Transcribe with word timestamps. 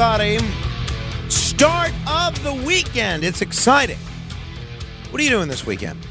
Everybody. 0.00 0.38
Start 1.28 1.90
of 2.06 2.40
the 2.44 2.54
weekend. 2.64 3.24
It's 3.24 3.42
exciting. 3.42 3.98
What 5.10 5.20
are 5.20 5.24
you 5.24 5.30
doing 5.30 5.48
this 5.48 5.66
weekend? 5.66 6.06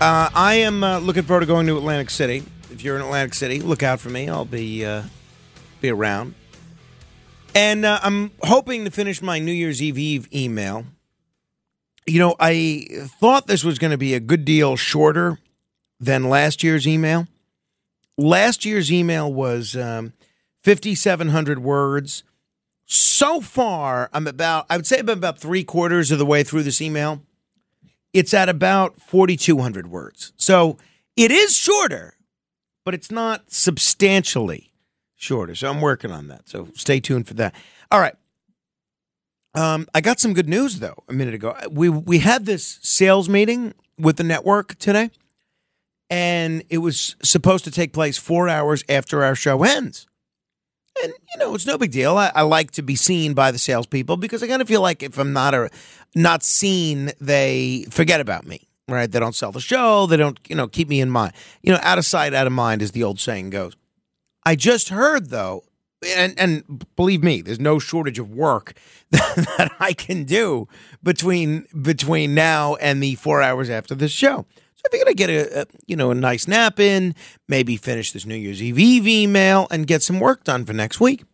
Uh, 0.00 0.30
I 0.32 0.54
am 0.54 0.84
uh, 0.84 1.00
looking 1.00 1.24
forward 1.24 1.40
to 1.40 1.46
going 1.46 1.66
to 1.66 1.76
Atlantic 1.76 2.10
City. 2.10 2.44
If 2.70 2.84
you're 2.84 2.94
in 2.94 3.02
Atlantic 3.02 3.34
City, 3.34 3.58
look 3.58 3.82
out 3.82 3.98
for 3.98 4.10
me. 4.10 4.28
I'll 4.28 4.44
be 4.44 4.84
uh, 4.84 5.02
be 5.80 5.90
around. 5.90 6.36
And 7.52 7.84
uh, 7.84 7.98
I'm 8.04 8.30
hoping 8.44 8.84
to 8.84 8.92
finish 8.92 9.20
my 9.20 9.40
New 9.40 9.50
Year's 9.50 9.82
Eve 9.82 9.98
Eve 9.98 10.28
email. 10.32 10.84
You 12.06 12.20
know, 12.20 12.36
I 12.38 12.86
thought 13.18 13.48
this 13.48 13.64
was 13.64 13.80
going 13.80 13.90
to 13.90 13.98
be 13.98 14.14
a 14.14 14.20
good 14.20 14.44
deal 14.44 14.76
shorter 14.76 15.40
than 15.98 16.28
last 16.28 16.62
year's 16.62 16.86
email. 16.86 17.26
Last 18.16 18.64
year's 18.64 18.92
email 18.92 19.32
was 19.32 19.74
um, 19.74 20.12
5,700 20.62 21.58
words. 21.58 22.22
So 22.84 23.40
far, 23.40 24.10
I'm 24.12 24.26
about, 24.26 24.66
I 24.68 24.76
would 24.76 24.86
say 24.86 24.98
I'm 24.98 25.08
about 25.08 25.38
three 25.38 25.64
quarters 25.64 26.10
of 26.10 26.18
the 26.18 26.26
way 26.26 26.42
through 26.42 26.64
this 26.64 26.80
email. 26.80 27.22
It's 28.12 28.34
at 28.34 28.48
about 28.48 29.00
4,200 29.00 29.86
words. 29.86 30.32
So 30.36 30.76
it 31.16 31.30
is 31.30 31.56
shorter, 31.56 32.14
but 32.84 32.94
it's 32.94 33.10
not 33.10 33.50
substantially 33.50 34.72
shorter. 35.16 35.54
So 35.54 35.70
I'm 35.70 35.80
working 35.80 36.10
on 36.10 36.28
that. 36.28 36.48
So 36.48 36.68
stay 36.74 37.00
tuned 37.00 37.28
for 37.28 37.34
that. 37.34 37.54
All 37.90 38.00
right. 38.00 38.14
Um, 39.54 39.86
I 39.94 40.00
got 40.00 40.18
some 40.18 40.32
good 40.32 40.48
news 40.48 40.78
though 40.80 41.04
a 41.08 41.12
minute 41.12 41.34
ago. 41.34 41.54
We 41.70 41.88
we 41.90 42.20
had 42.20 42.46
this 42.46 42.78
sales 42.82 43.28
meeting 43.28 43.74
with 43.98 44.16
the 44.16 44.24
network 44.24 44.78
today, 44.78 45.10
and 46.08 46.62
it 46.70 46.78
was 46.78 47.16
supposed 47.22 47.64
to 47.64 47.70
take 47.70 47.92
place 47.92 48.16
four 48.16 48.48
hours 48.48 48.82
after 48.88 49.22
our 49.22 49.34
show 49.34 49.62
ends. 49.62 50.06
And 51.02 51.12
you 51.32 51.38
know, 51.38 51.54
it's 51.54 51.66
no 51.66 51.78
big 51.78 51.92
deal. 51.92 52.16
I, 52.18 52.30
I 52.34 52.42
like 52.42 52.72
to 52.72 52.82
be 52.82 52.96
seen 52.96 53.34
by 53.34 53.50
the 53.50 53.58
salespeople 53.58 54.16
because 54.16 54.42
I 54.42 54.46
kind 54.46 54.60
of 54.60 54.68
feel 54.68 54.82
like 54.82 55.02
if 55.02 55.18
I'm 55.18 55.32
not 55.32 55.54
a 55.54 55.70
not 56.14 56.42
seen, 56.42 57.12
they 57.20 57.86
forget 57.90 58.20
about 58.20 58.46
me. 58.46 58.68
Right? 58.88 59.10
They 59.10 59.20
don't 59.20 59.34
sell 59.34 59.52
the 59.52 59.60
show. 59.60 60.06
They 60.06 60.16
don't, 60.16 60.38
you 60.48 60.56
know, 60.56 60.66
keep 60.68 60.88
me 60.88 61.00
in 61.00 61.08
mind. 61.08 61.32
You 61.62 61.72
know, 61.72 61.78
out 61.82 61.98
of 61.98 62.04
sight, 62.04 62.34
out 62.34 62.46
of 62.46 62.52
mind, 62.52 62.82
as 62.82 62.90
the 62.90 63.04
old 63.04 63.20
saying 63.20 63.50
goes. 63.50 63.76
I 64.44 64.56
just 64.56 64.88
heard 64.88 65.30
though, 65.30 65.64
and 66.06 66.34
and 66.38 66.84
believe 66.96 67.22
me, 67.22 67.42
there's 67.42 67.60
no 67.60 67.78
shortage 67.78 68.18
of 68.18 68.30
work 68.30 68.74
that 69.10 69.72
I 69.78 69.92
can 69.92 70.24
do 70.24 70.68
between 71.02 71.66
between 71.80 72.34
now 72.34 72.74
and 72.76 73.02
the 73.02 73.14
four 73.14 73.40
hours 73.40 73.70
after 73.70 73.94
the 73.94 74.08
show. 74.08 74.46
I 74.84 74.88
figured 74.90 75.08
I'd 75.08 75.16
get 75.16 75.30
a, 75.30 75.62
a 75.62 75.66
you 75.86 75.96
know 75.96 76.10
a 76.10 76.14
nice 76.14 76.48
nap 76.48 76.80
in, 76.80 77.14
maybe 77.48 77.76
finish 77.76 78.12
this 78.12 78.26
New 78.26 78.36
Year's 78.36 78.62
Eve 78.62 78.78
Eve 78.78 79.06
email, 79.06 79.66
and 79.70 79.86
get 79.86 80.02
some 80.02 80.20
work 80.20 80.44
done 80.44 80.64
for 80.64 80.72
next 80.72 81.00
week. 81.00 81.24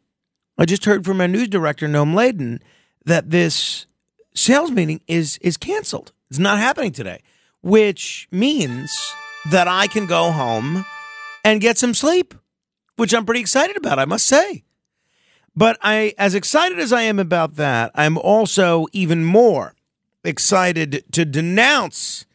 I 0.57 0.65
just 0.65 0.85
heard 0.85 1.05
from 1.05 1.21
our 1.21 1.29
news 1.29 1.49
director 1.49 1.87
Noam 1.87 2.15
Laden 2.15 2.61
that 3.05 3.31
this 3.31 3.87
sales 4.35 4.71
meeting 4.71 5.01
is 5.07 5.39
is 5.39 5.57
canceled. 5.57 6.13
It's 6.31 6.39
not 6.39 6.59
happening 6.59 6.93
today, 6.93 7.23
which 7.63 8.29
means 8.31 8.91
that 9.51 9.67
I 9.67 9.87
can 9.87 10.07
go 10.07 10.31
home 10.31 10.85
and 11.45 11.61
get 11.61 11.79
some 11.79 11.95
sleep 11.95 12.35
which 12.99 13.15
I'm 13.15 13.25
pretty 13.25 13.41
excited 13.41 13.77
about, 13.77 14.01
I 14.01 14.05
must 14.05 14.27
say. 14.27 14.65
But 15.55 15.79
I, 15.81 16.15
as 16.19 16.35
excited 16.35 16.79
as 16.81 16.93
I 16.93 17.03
am 17.03 17.19
about 17.19 17.55
that, 17.55 17.93
I'm 17.95 18.19
also 18.19 18.87
even 18.93 19.25
more 19.25 19.75
excited 20.25 21.05
to 21.13 21.25
denounce 21.25 22.27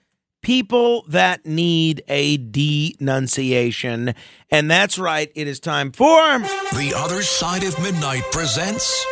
people 0.43 1.05
that 1.07 1.45
need 1.45 2.03
a 2.07 2.37
denunciation. 2.37 4.13
And 4.51 4.69
that's 4.69 4.99
right, 4.99 5.31
it 5.33 5.47
is 5.47 5.59
time 5.59 5.91
for 5.91 6.37
The 6.37 6.93
Other 6.95 7.23
Side 7.23 7.63
of 7.63 7.81
Midnight 7.81 8.23
presents 8.31 9.07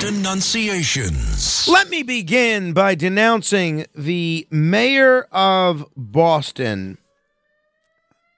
Denunciations. 0.00 1.66
Let 1.66 1.88
me 1.88 2.02
begin 2.02 2.74
by 2.74 2.94
denouncing 2.94 3.86
the 3.94 4.46
mayor 4.50 5.22
of 5.32 5.86
Boston, 5.96 6.98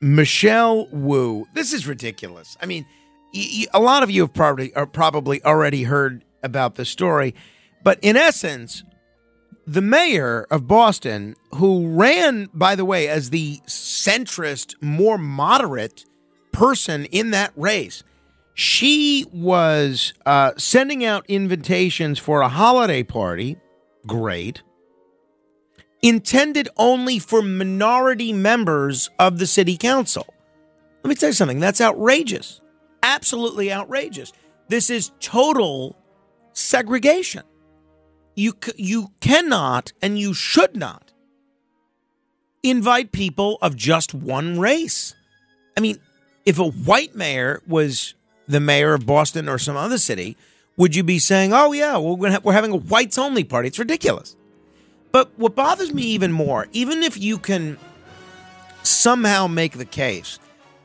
Michelle 0.00 0.86
Wu. 0.92 1.48
This 1.54 1.72
is 1.72 1.88
ridiculous. 1.88 2.56
I 2.62 2.66
mean, 2.66 2.86
a 3.74 3.80
lot 3.80 4.04
of 4.04 4.10
you 4.10 4.22
have 4.22 4.32
probably 4.34 4.72
are 4.74 4.86
probably 4.86 5.44
already 5.44 5.82
heard 5.82 6.24
about 6.42 6.76
this 6.76 6.88
story, 6.88 7.34
but 7.82 7.98
in 8.00 8.16
essence, 8.16 8.84
the 9.66 9.80
mayor 9.80 10.46
of 10.50 10.66
Boston, 10.66 11.34
who 11.54 11.88
ran, 11.88 12.48
by 12.54 12.74
the 12.74 12.84
way, 12.84 13.08
as 13.08 13.30
the 13.30 13.58
centrist, 13.66 14.74
more 14.80 15.18
moderate 15.18 16.04
person 16.52 17.04
in 17.06 17.30
that 17.32 17.52
race, 17.56 18.02
she 18.54 19.26
was 19.32 20.14
uh, 20.24 20.52
sending 20.56 21.04
out 21.04 21.26
invitations 21.28 22.18
for 22.18 22.40
a 22.40 22.48
holiday 22.48 23.02
party. 23.02 23.56
Great 24.06 24.62
intended 26.02 26.68
only 26.76 27.18
for 27.18 27.42
minority 27.42 28.32
members 28.32 29.10
of 29.18 29.38
the 29.38 29.46
city 29.46 29.76
council. 29.76 30.26
Let 31.02 31.08
me 31.08 31.14
tell 31.14 31.30
you 31.30 31.34
something 31.34 31.60
that's 31.60 31.80
outrageous. 31.80 32.60
Absolutely 33.02 33.72
outrageous. 33.72 34.32
This 34.68 34.90
is 34.90 35.12
total 35.20 35.96
segregation. 36.52 37.42
You, 38.36 38.54
you 38.76 39.12
cannot 39.20 39.92
and 40.00 40.18
you 40.18 40.32
should 40.34 40.76
not 40.76 41.10
invite 42.62 43.10
people 43.10 43.58
of 43.62 43.76
just 43.76 44.14
one 44.14 44.60
race. 44.60 45.14
I 45.76 45.80
mean, 45.80 45.98
if 46.44 46.58
a 46.58 46.68
white 46.68 47.14
mayor 47.14 47.62
was 47.66 48.14
the 48.46 48.60
mayor 48.60 48.94
of 48.94 49.06
Boston 49.06 49.48
or 49.48 49.58
some 49.58 49.76
other 49.76 49.98
city, 49.98 50.36
would 50.76 50.94
you 50.94 51.02
be 51.02 51.18
saying, 51.18 51.52
"Oh 51.52 51.72
yeah, 51.72 51.96
we're 51.96 52.16
gonna 52.16 52.32
have, 52.32 52.44
we're 52.44 52.52
having 52.52 52.72
a 52.72 52.76
whites 52.76 53.18
only 53.18 53.44
party"? 53.44 53.68
It's 53.68 53.78
ridiculous. 53.78 54.36
But 55.10 55.30
what 55.36 55.54
bothers 55.54 55.94
me 55.94 56.02
even 56.02 56.32
more, 56.32 56.68
even 56.72 57.02
if 57.02 57.18
you 57.18 57.38
can 57.38 57.78
somehow 58.82 59.46
make 59.46 59.78
the 59.78 59.84
case 59.84 60.38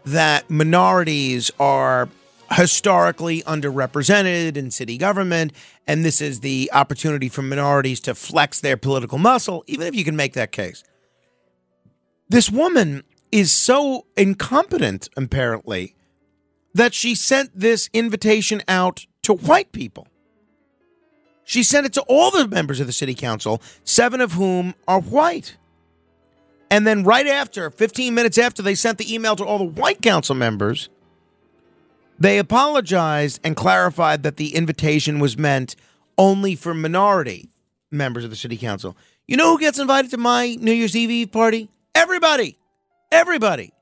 that 0.05 0.49
minorities 0.49 1.51
are 1.59 2.09
historically 2.51 3.41
underrepresented 3.43 4.57
in 4.57 4.71
city 4.71 4.97
government, 4.97 5.53
and 5.87 6.05
this 6.05 6.21
is 6.21 6.39
the 6.41 6.69
opportunity 6.73 7.29
for 7.29 7.41
minorities 7.41 7.99
to 8.01 8.15
flex 8.15 8.59
their 8.59 8.77
political 8.77 9.17
muscle, 9.17 9.63
even 9.67 9.87
if 9.87 9.95
you 9.95 10.03
can 10.03 10.15
make 10.15 10.33
that 10.33 10.51
case. 10.51 10.83
This 12.29 12.49
woman 12.49 13.03
is 13.31 13.51
so 13.51 14.05
incompetent, 14.15 15.09
apparently, 15.17 15.95
that 16.73 16.93
she 16.93 17.15
sent 17.15 17.51
this 17.53 17.89
invitation 17.93 18.61
out 18.67 19.05
to 19.23 19.33
white 19.33 19.71
people. 19.71 20.07
She 21.43 21.63
sent 21.63 21.85
it 21.85 21.93
to 21.93 22.01
all 22.03 22.31
the 22.31 22.47
members 22.47 22.79
of 22.79 22.87
the 22.87 22.93
city 22.93 23.13
council, 23.13 23.61
seven 23.83 24.21
of 24.21 24.33
whom 24.33 24.75
are 24.87 25.01
white. 25.01 25.57
And 26.69 26.87
then, 26.87 27.03
right 27.03 27.27
after, 27.27 27.69
15 27.69 28.13
minutes 28.13 28.37
after 28.37 28.61
they 28.61 28.75
sent 28.75 28.97
the 28.97 29.13
email 29.13 29.35
to 29.35 29.43
all 29.43 29.57
the 29.57 29.65
white 29.65 30.01
council 30.01 30.35
members, 30.35 30.87
they 32.21 32.37
apologized 32.37 33.39
and 33.43 33.55
clarified 33.55 34.21
that 34.21 34.37
the 34.37 34.53
invitation 34.53 35.17
was 35.17 35.39
meant 35.39 35.75
only 36.19 36.55
for 36.55 36.71
minority 36.75 37.49
members 37.89 38.23
of 38.23 38.29
the 38.29 38.35
city 38.35 38.57
council. 38.57 38.95
You 39.27 39.37
know 39.37 39.51
who 39.51 39.59
gets 39.59 39.79
invited 39.79 40.11
to 40.11 40.17
my 40.17 40.55
New 40.59 40.71
Year's 40.71 40.95
Eve 40.95 41.09
Eve 41.09 41.31
party? 41.31 41.67
Everybody. 41.95 42.59
Everybody. 43.11 43.73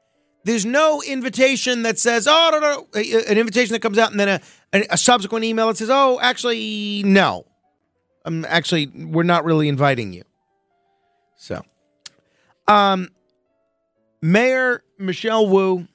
There's 0.46 0.66
no 0.66 1.02
invitation 1.02 1.84
that 1.84 2.00
says, 2.00 2.28
oh, 2.30 2.50
no, 2.54 2.60
no, 2.60 3.02
an 3.02 3.38
invitation 3.38 3.74
that 3.74 3.82
comes 3.82 3.98
out 3.98 4.12
and 4.12 4.20
then 4.20 4.42
a, 4.72 4.86
a, 4.90 4.98
subsequent 4.98 5.44
email 5.44 5.68
that 5.68 5.76
says, 5.76 5.90
oh, 5.92 6.18
actually, 6.22 7.04
no. 7.04 7.46
Um, 8.24 8.46
actually, 8.48 8.88
we're 8.88 9.24
not 9.24 9.44
really 9.44 9.68
inviting 9.68 10.14
you. 10.14 10.24
So, 11.36 11.62
um, 12.70 13.10
Mayor 14.22 14.82
Michelle 14.98 15.48
Wu, 15.50 15.88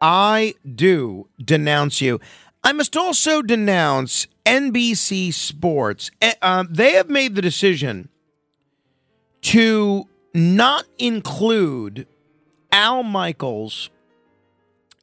I 0.00 0.54
do 0.74 1.28
denounce 1.42 2.00
you. 2.00 2.20
I 2.62 2.72
must 2.72 2.96
also 2.96 3.42
denounce 3.42 4.26
NBC 4.44 5.32
Sports. 5.32 6.10
Uh, 6.42 6.64
they 6.68 6.92
have 6.92 7.08
made 7.08 7.34
the 7.34 7.42
decision 7.42 8.08
to 9.42 10.06
not 10.34 10.84
include 10.98 12.06
Al 12.72 13.02
Michaels 13.02 13.90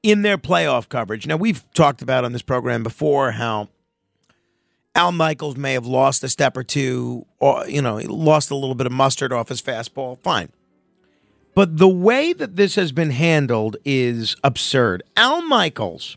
in 0.03 0.21
their 0.21 0.37
playoff 0.37 0.87
coverage. 0.87 1.27
Now, 1.27 1.37
we've 1.37 1.63
talked 1.73 2.01
about 2.01 2.23
on 2.23 2.31
this 2.31 2.41
program 2.41 2.83
before 2.83 3.31
how 3.31 3.69
Al 4.95 5.11
Michaels 5.11 5.57
may 5.57 5.73
have 5.73 5.85
lost 5.85 6.23
a 6.23 6.29
step 6.29 6.55
or 6.55 6.63
two, 6.63 7.25
or, 7.39 7.67
you 7.67 7.81
know, 7.81 7.97
lost 7.97 8.51
a 8.51 8.55
little 8.55 8.75
bit 8.75 8.87
of 8.87 8.93
mustard 8.93 9.33
off 9.33 9.49
his 9.49 9.61
fastball. 9.61 10.19
Fine. 10.19 10.49
But 11.57 11.77
the 11.77 11.87
way 11.87 12.33
that 12.33 12.55
this 12.55 12.75
has 12.75 12.91
been 12.91 13.09
handled 13.09 13.77
is 13.83 14.35
absurd. 14.43 15.01
Al 15.15 15.41
Michaels 15.41 16.15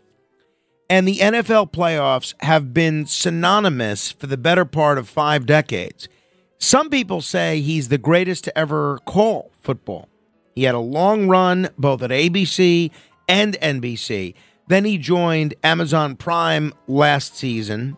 and 0.90 1.08
the 1.08 1.16
NFL 1.16 1.72
playoffs 1.72 2.34
have 2.40 2.74
been 2.74 3.06
synonymous 3.06 4.12
for 4.12 4.26
the 4.26 4.36
better 4.36 4.66
part 4.66 4.98
of 4.98 5.08
five 5.08 5.46
decades. 5.46 6.10
Some 6.58 6.90
people 6.90 7.22
say 7.22 7.62
he's 7.62 7.88
the 7.88 7.96
greatest 7.96 8.44
to 8.44 8.58
ever 8.58 8.98
call 9.06 9.50
football. 9.62 10.10
He 10.54 10.64
had 10.64 10.74
a 10.74 10.78
long 10.78 11.26
run 11.26 11.70
both 11.78 12.02
at 12.02 12.10
ABC 12.10 12.90
and 13.26 13.54
NBC. 13.62 14.34
Then 14.68 14.84
he 14.84 14.98
joined 14.98 15.54
Amazon 15.64 16.16
Prime 16.16 16.74
last 16.86 17.34
season, 17.34 17.96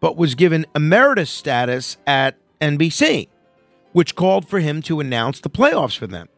but 0.00 0.18
was 0.18 0.34
given 0.34 0.66
emeritus 0.76 1.30
status 1.30 1.96
at 2.06 2.36
NBC, 2.60 3.28
which 3.92 4.14
called 4.14 4.46
for 4.46 4.60
him 4.60 4.82
to 4.82 5.00
announce 5.00 5.40
the 5.40 5.48
playoffs 5.48 5.96
for 5.96 6.06
them. 6.06 6.28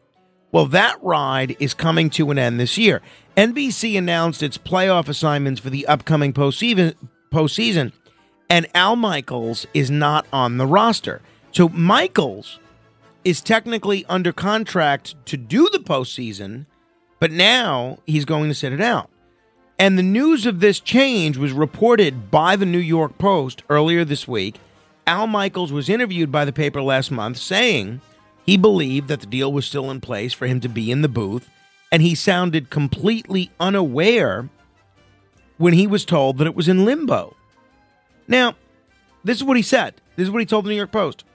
Well, 0.57 0.65
that 0.65 0.97
ride 1.03 1.55
is 1.59 1.75
coming 1.75 2.09
to 2.09 2.31
an 2.31 2.39
end 2.39 2.59
this 2.59 2.79
year. 2.79 3.03
NBC 3.37 3.95
announced 3.95 4.41
its 4.41 4.57
playoff 4.57 5.07
assignments 5.07 5.61
for 5.61 5.69
the 5.69 5.85
upcoming 5.85 6.33
postseason, 6.33 6.95
postseason 7.31 7.91
and 8.49 8.65
Al 8.73 8.95
Michaels 8.95 9.67
is 9.75 9.91
not 9.91 10.25
on 10.33 10.57
the 10.57 10.65
roster. 10.65 11.21
So 11.51 11.69
Michaels 11.69 12.57
is 13.23 13.39
technically 13.39 14.03
under 14.09 14.33
contract 14.33 15.13
to 15.27 15.37
do 15.37 15.69
the 15.71 15.77
postseason, 15.77 16.65
but 17.19 17.29
now 17.29 17.99
he's 18.07 18.25
going 18.25 18.49
to 18.49 18.55
sit 18.55 18.73
it 18.73 18.81
out. 18.81 19.11
And 19.77 19.95
the 19.95 20.01
news 20.01 20.47
of 20.47 20.59
this 20.59 20.79
change 20.79 21.37
was 21.37 21.51
reported 21.51 22.31
by 22.31 22.55
the 22.55 22.65
New 22.65 22.79
York 22.79 23.19
Post 23.19 23.61
earlier 23.69 24.03
this 24.03 24.27
week. 24.27 24.55
Al 25.05 25.27
Michaels 25.27 25.71
was 25.71 25.87
interviewed 25.87 26.31
by 26.31 26.45
the 26.45 26.51
paper 26.51 26.81
last 26.81 27.11
month 27.11 27.37
saying 27.37 28.01
he 28.47 28.57
believed 28.57 29.09
that 29.09 29.19
the 29.19 29.27
deal 29.27 29.53
was 29.53 29.65
still 29.65 29.91
in 29.91 30.01
place 30.01 30.33
for 30.33 30.47
him 30.47 30.59
to 30.61 30.69
be 30.69 30.89
in 30.89 31.03
the 31.03 31.09
booth, 31.09 31.49
and 31.91 32.01
he 32.01 32.15
sounded 32.15 32.69
completely 32.69 33.51
unaware 33.59 34.49
when 35.57 35.73
he 35.73 35.85
was 35.85 36.05
told 36.05 36.37
that 36.37 36.47
it 36.47 36.55
was 36.55 36.67
in 36.67 36.85
limbo. 36.85 37.35
Now, 38.27 38.55
this 39.23 39.37
is 39.37 39.43
what 39.43 39.57
he 39.57 39.63
said. 39.63 39.95
This 40.15 40.23
is 40.23 40.31
what 40.31 40.39
he 40.39 40.45
told 40.45 40.65
the 40.65 40.69
New 40.69 40.75
York 40.75 40.91
Post. 40.91 41.25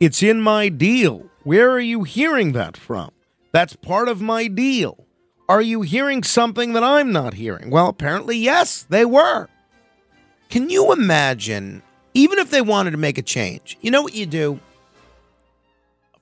It's 0.00 0.22
in 0.22 0.40
my 0.40 0.70
deal. 0.70 1.26
Where 1.42 1.70
are 1.70 1.80
you 1.80 2.02
hearing 2.02 2.52
that 2.52 2.76
from? 2.76 3.10
That's 3.52 3.76
part 3.76 4.08
of 4.08 4.20
my 4.20 4.48
deal. 4.48 5.06
Are 5.48 5.62
you 5.62 5.82
hearing 5.82 6.22
something 6.22 6.72
that 6.72 6.82
I'm 6.82 7.12
not 7.12 7.34
hearing? 7.34 7.70
Well, 7.70 7.88
apparently, 7.88 8.38
yes, 8.38 8.84
they 8.88 9.04
were. 9.04 9.48
Can 10.48 10.70
you 10.70 10.92
imagine, 10.92 11.82
even 12.14 12.38
if 12.38 12.50
they 12.50 12.62
wanted 12.62 12.92
to 12.92 12.96
make 12.96 13.18
a 13.18 13.22
change, 13.22 13.76
you 13.82 13.90
know 13.90 14.02
what 14.02 14.14
you 14.14 14.24
do? 14.24 14.58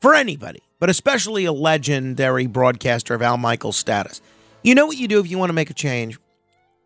For 0.02 0.16
anybody, 0.16 0.60
but 0.80 0.90
especially 0.90 1.44
a 1.44 1.52
legendary 1.52 2.48
broadcaster 2.48 3.14
of 3.14 3.22
Al 3.22 3.36
Michaels' 3.36 3.76
status. 3.76 4.20
You 4.64 4.74
know 4.74 4.84
what 4.84 4.96
you 4.96 5.06
do 5.06 5.20
if 5.20 5.30
you 5.30 5.38
want 5.38 5.50
to 5.50 5.54
make 5.54 5.70
a 5.70 5.74
change? 5.74 6.18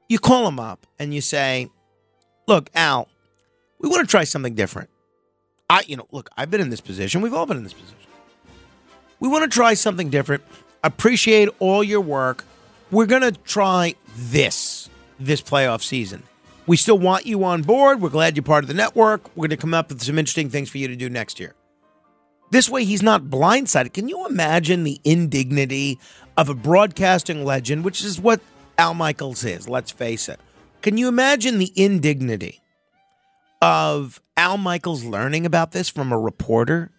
You 0.06 0.18
call 0.18 0.46
him 0.46 0.60
up 0.60 0.86
and 0.98 1.14
you 1.14 1.22
say, 1.22 1.70
Look, 2.46 2.68
Al, 2.74 3.08
we 3.80 3.88
want 3.88 4.06
to 4.06 4.10
try 4.10 4.24
something 4.24 4.54
different. 4.54 4.90
I, 5.70 5.82
you 5.86 5.96
know, 5.96 6.06
look, 6.12 6.28
I've 6.36 6.50
been 6.50 6.60
in 6.60 6.68
this 6.68 6.82
position. 6.82 7.22
We've 7.22 7.32
all 7.32 7.46
been 7.46 7.56
in 7.56 7.62
this 7.64 7.72
position. 7.72 7.96
We 9.18 9.28
want 9.28 9.44
to 9.44 9.50
try 9.50 9.72
something 9.72 10.10
different. 10.10 10.44
Appreciate 10.84 11.48
all 11.58 11.82
your 11.82 12.02
work. 12.02 12.44
We're 12.90 13.06
going 13.06 13.22
to 13.22 13.32
try 13.32 13.94
this 14.14 14.90
this 15.18 15.40
playoff 15.40 15.82
season. 15.82 16.22
We 16.66 16.76
still 16.76 16.98
want 16.98 17.24
you 17.24 17.44
on 17.44 17.62
board. 17.62 18.02
We're 18.02 18.10
glad 18.10 18.36
you're 18.36 18.42
part 18.42 18.62
of 18.62 18.68
the 18.68 18.74
network. 18.74 19.34
We're 19.34 19.48
going 19.48 19.56
to 19.56 19.56
come 19.56 19.72
up 19.72 19.88
with 19.88 20.02
some 20.02 20.18
interesting 20.18 20.50
things 20.50 20.68
for 20.68 20.76
you 20.76 20.86
to 20.88 20.96
do 20.96 21.08
next 21.08 21.40
year. 21.40 21.54
This 22.50 22.68
way, 22.68 22.84
he's 22.84 23.02
not 23.02 23.24
blindsided. 23.24 23.92
Can 23.92 24.08
you 24.08 24.26
imagine 24.26 24.84
the 24.84 25.00
indignity 25.04 25.98
of 26.36 26.48
a 26.48 26.54
broadcasting 26.54 27.44
legend, 27.44 27.84
which 27.84 28.04
is 28.04 28.20
what 28.20 28.40
Al 28.78 28.94
Michaels 28.94 29.44
is, 29.44 29.68
let's 29.68 29.90
face 29.90 30.28
it? 30.28 30.38
Can 30.82 30.96
you 30.96 31.08
imagine 31.08 31.58
the 31.58 31.72
indignity 31.74 32.60
of 33.60 34.20
Al 34.36 34.58
Michaels 34.58 35.02
learning 35.04 35.44
about 35.44 35.72
this 35.72 35.88
from 35.88 36.12
a 36.12 36.18
reporter? 36.18 36.92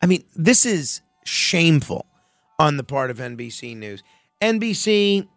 I 0.00 0.06
mean, 0.06 0.24
this 0.34 0.64
is 0.64 1.02
shameful 1.24 2.06
on 2.58 2.76
the 2.76 2.84
part 2.84 3.10
of 3.10 3.18
NBC 3.18 3.76
News. 3.76 4.02
NBC, 4.40 5.28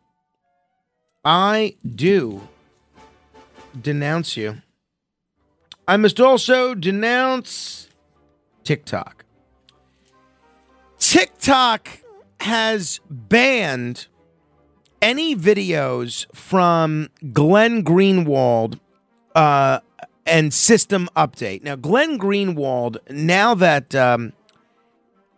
I 1.25 1.75
do 1.95 2.47
denounce 3.79 4.37
you. 4.37 4.61
I 5.87 5.97
must 5.97 6.19
also 6.19 6.73
denounce 6.73 7.89
TikTok. 8.63 9.24
TikTok 11.07 11.99
has 12.39 12.99
banned 13.11 14.07
any 15.03 15.35
videos 15.35 16.25
from 16.35 17.09
Glenn 17.31 17.83
Greenwald 17.83 18.79
uh, 19.35 19.81
and 20.25 20.51
System 20.51 21.07
Update. 21.15 21.61
Now, 21.61 21.75
Glenn 21.75 22.17
Greenwald, 22.17 22.97
now 23.07 23.53
that 23.53 23.93
um, 23.93 24.33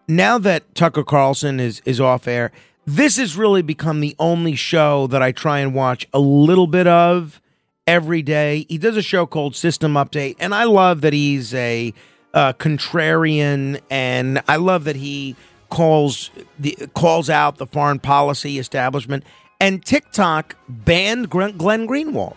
now 0.07 0.37
that 0.37 0.73
Tucker 0.73 1.03
Carlson 1.03 1.59
is 1.59 1.81
is 1.83 1.99
off 1.99 2.29
air, 2.29 2.53
this 2.85 3.17
has 3.17 3.35
really 3.35 3.61
become 3.61 3.99
the 3.99 4.15
only 4.19 4.55
show 4.55 5.05
that 5.07 5.21
I 5.21 5.33
try 5.33 5.59
and 5.59 5.73
watch 5.73 6.07
a 6.13 6.19
little 6.19 6.67
bit 6.67 6.87
of 6.87 7.41
every 7.85 8.21
day. 8.21 8.65
He 8.69 8.77
does 8.77 8.95
a 8.95 9.01
show 9.01 9.25
called 9.25 9.53
System 9.53 9.95
Update, 9.95 10.37
and 10.39 10.55
I 10.55 10.63
love 10.63 11.01
that 11.01 11.11
he's 11.11 11.53
a 11.53 11.93
uh, 12.33 12.53
contrarian, 12.53 13.81
and 13.91 14.41
I 14.47 14.55
love 14.55 14.85
that 14.85 14.95
he 14.95 15.35
calls 15.69 16.31
the 16.59 16.77
calls 16.93 17.29
out 17.29 17.57
the 17.57 17.67
foreign 17.67 17.99
policy 17.99 18.59
establishment. 18.59 19.23
And 19.59 19.83
TikTok 19.83 20.55
banned 20.69 21.29
Glenn 21.29 21.57
Greenwald 21.57 22.35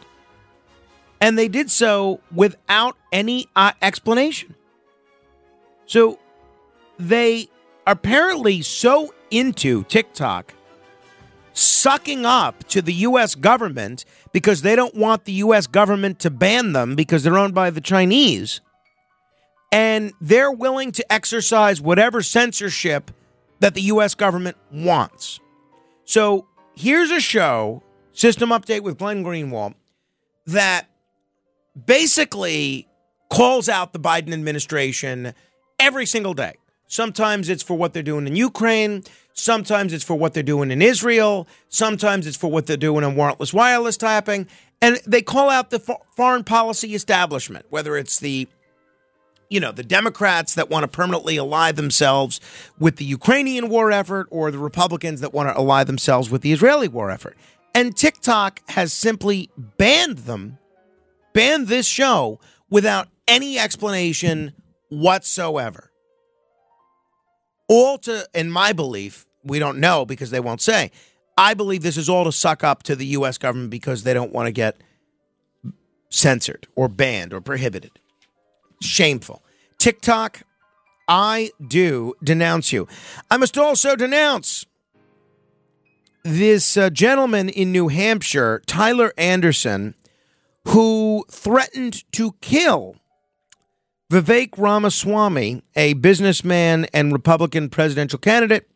and 1.21 1.39
they 1.39 1.49
did 1.49 1.71
so 1.71 2.21
without 2.35 2.97
any 3.13 3.47
uh, 3.55 3.73
explanation. 3.83 4.55
So 5.87 6.19
they 6.99 7.49
apparently 7.87 8.63
so 8.63 9.13
into 9.31 9.85
TikTok 9.85 10.55
sucking 11.53 12.25
up 12.25 12.65
to 12.69 12.81
the 12.81 12.93
U.S. 12.95 13.35
government 13.35 14.05
because 14.33 14.63
they 14.63 14.77
don't 14.77 14.95
want 14.95 15.25
the 15.25 15.33
U.S. 15.33 15.67
government 15.67 16.19
to 16.21 16.31
ban 16.31 16.73
them 16.73 16.97
because 16.97 17.23
they're 17.23 17.39
owned 17.39 17.55
by 17.55 17.71
the 17.71 17.81
Chinese. 17.81 18.61
And 19.73 20.13
they're 20.21 20.51
willing 20.51 20.91
to 20.93 21.13
exercise 21.13 21.81
whatever 21.81 22.23
censorship 22.23 23.11
that 23.61 23.75
the 23.75 23.83
U.S. 23.83 24.15
government 24.15 24.57
wants. 24.73 25.41
So 26.05 26.47
here's 26.75 27.11
a 27.11 27.21
show, 27.21 27.83
System 28.13 28.51
Update 28.51 28.83
with 28.83 28.99
Glenn 28.99 29.25
Greenwald, 29.25 29.75
that 30.47 30.89
basically 31.87 32.89
calls 33.31 33.69
out 33.69 33.93
the 33.93 34.01
Biden 34.01 34.33
administration 34.33 35.35
every 35.79 36.07
single 36.07 36.35
day. 36.35 36.55
Sometimes 36.89 37.49
it's 37.49 37.63
for 37.63 37.77
what 37.77 37.93
they're 37.93 38.03
doing 38.03 38.27
in 38.27 38.35
Ukraine. 38.35 39.05
Sometimes 39.33 39.93
it's 39.93 40.03
for 40.03 40.17
what 40.17 40.35
they're 40.35 40.43
doing 40.43 40.73
in 40.73 40.83
Israel. 40.83 41.47
Sometimes 41.69 42.27
it's 42.27 42.37
for 42.37 42.51
what 42.51 42.67
they're 42.67 42.77
doing 42.77 43.05
in 43.05 43.15
warrantless 43.15 43.55
wireless 43.55 43.97
tapping. 43.97 44.49
And 44.83 45.01
they 45.07 45.23
call 45.23 45.51
out 45.51 45.71
the 45.71 45.79
foreign 46.17 46.43
policy 46.43 46.95
establishment, 46.95 47.67
whether 47.71 47.97
it's 47.97 48.19
the 48.19 48.49
you 49.51 49.61
know, 49.61 49.73
the 49.73 49.83
Democrats 49.83 50.55
that 50.55 50.71
want 50.71 50.85
to 50.85 50.89
permanently 50.89 51.37
ally 51.37 51.73
themselves 51.73 52.41
with 52.79 52.97
the 52.97 53.05
Ukrainian 53.05 53.69
war 53.69 53.93
effort 53.93 54.29
or 54.31 54.51
the 54.51 54.59
Republicans 54.59 55.21
that 55.21 55.35
want 55.35 55.49
to 55.49 55.55
ally 55.55 55.85
themselves 55.85 56.31
with 56.31 56.41
the 56.41 56.53
Israeli 56.53 56.89
war 56.89 57.11
effort. 57.11 57.37
And 57.75 57.97
TikTok 57.97 58.61
has 58.71 58.93
simply 58.93 59.51
banned 59.57 60.19
them 60.19 60.59
banned 61.33 61.69
this 61.69 61.87
show 61.87 62.41
without 62.69 63.09
any 63.29 63.59
explanation 63.59 64.53
whatsoever. 64.89 65.91
All 67.69 67.99
to, 67.99 68.29
in 68.35 68.51
my 68.51 68.73
belief, 68.73 69.27
we 69.45 69.59
don't 69.59 69.79
know 69.79 70.05
because 70.05 70.31
they 70.31 70.41
won't 70.41 70.61
say. 70.61 70.91
I 71.39 71.55
believe 71.55 71.83
this 71.83 71.97
is 71.97 72.09
all 72.09 72.25
to 72.25 72.33
suck 72.33 72.65
up 72.65 72.83
to 72.85 72.97
the 72.97 73.07
U.S. 73.07 73.39
government 73.39 73.71
because 73.71 74.03
they 74.03 74.13
don't 74.13 74.33
want 74.33 74.47
to 74.47 74.53
get 74.53 74.77
censored 76.11 76.67
or 76.75 76.89
banned 76.89 77.33
or 77.33 77.41
prohibited. 77.41 78.00
Shameful. 78.83 79.43
TikTok, 79.79 80.43
I 81.09 81.51
do 81.67 82.15
denounce 82.23 82.73
you. 82.73 82.87
I 83.31 83.37
must 83.37 83.59
also 83.59 83.97
denounce 83.97 84.67
this 86.23 86.77
uh, 86.77 86.91
gentleman 86.91 87.49
in 87.49 87.73
New 87.73 87.89
Hampshire, 87.89 88.63
Tyler 88.67 89.13
Anderson, 89.17 89.95
who 90.69 91.25
threatened 91.31 92.05
to 92.13 92.33
kill 92.41 92.97
Vivek 94.11 94.59
Ramaswamy, 94.59 95.63
a 95.77 95.95
businessman 95.95 96.87
and 96.93 97.13
Republican 97.13 97.71
presidential 97.71 98.19
candidate, 98.19 98.69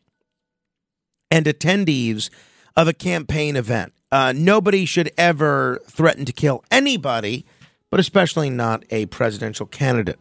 and 1.29 1.45
attendees 1.45 2.29
of 2.75 2.87
a 2.87 2.93
campaign 2.93 3.55
event. 3.55 3.93
Uh, 4.11 4.33
nobody 4.35 4.85
should 4.85 5.11
ever 5.17 5.81
threaten 5.87 6.25
to 6.25 6.31
kill 6.31 6.63
anybody, 6.71 7.45
but 7.89 7.99
especially 7.99 8.49
not 8.49 8.83
a 8.89 9.05
presidential 9.07 9.65
candidate. 9.65 10.19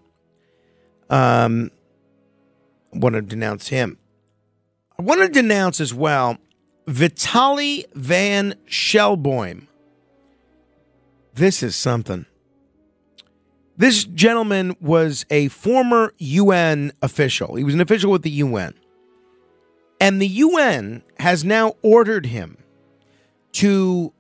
Um, 1.11 1.71
want 2.93 3.15
to 3.15 3.23
denounce 3.23 3.69
him. 3.69 3.99
I 4.99 5.03
want 5.03 5.21
to 5.21 5.29
denounce 5.29 5.81
as 5.81 5.93
well 5.93 6.39
Vitali 6.87 7.85
Van 7.95 8.55
Shelboim. 8.69 9.67
This 11.35 11.63
is 11.63 11.75
something. 11.75 12.27
This 13.77 14.05
gentleman 14.05 14.77
was 14.81 15.27
a 15.31 15.49
former 15.49 16.15
UN 16.19 16.93
official. 17.03 17.57
He 17.57 17.65
was 17.65 17.75
an 17.75 17.81
official 17.81 18.13
with 18.13 18.23
the 18.23 18.31
UN. 18.31 18.75
And 20.01 20.23
the 20.23 20.29
UN 20.29 21.03
has 21.19 21.45
now 21.45 21.75
ordered 21.83 22.27
him 22.27 22.59
to 23.53 24.13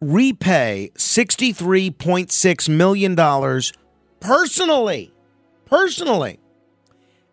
repay 0.00 0.90
$63.6 0.96 2.68
million 2.68 3.62
personally. 4.20 5.12
Personally. 5.64 6.38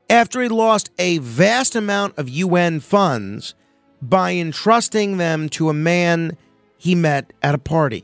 After 0.10 0.41
he 0.41 0.50
lost 0.50 0.89
a 0.98 1.20
vast 1.20 1.75
amount 1.75 2.18
of 2.18 2.27
UN 2.30 2.80
funds 2.80 3.56
by 4.01 4.34
entrusting 4.34 5.18
them 5.18 5.48
to 5.50 5.70
a 5.70 5.74
man 5.74 6.38
he 6.77 6.96
met 6.96 7.32
at 7.44 7.56
a 7.56 7.60
party. 7.60 8.03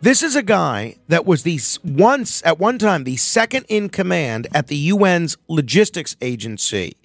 This 0.00 0.22
is 0.22 0.34
a 0.34 0.42
guy 0.42 0.96
that 1.08 1.26
was 1.26 1.42
the 1.42 1.60
once 1.84 2.42
at 2.46 2.58
one 2.58 2.78
time 2.78 3.04
the 3.04 3.16
second 3.16 3.66
in 3.68 3.90
command 3.90 4.48
at 4.54 4.68
the 4.68 4.90
UN's 4.90 5.36
logistics 5.46 6.16
agency. 6.22 6.96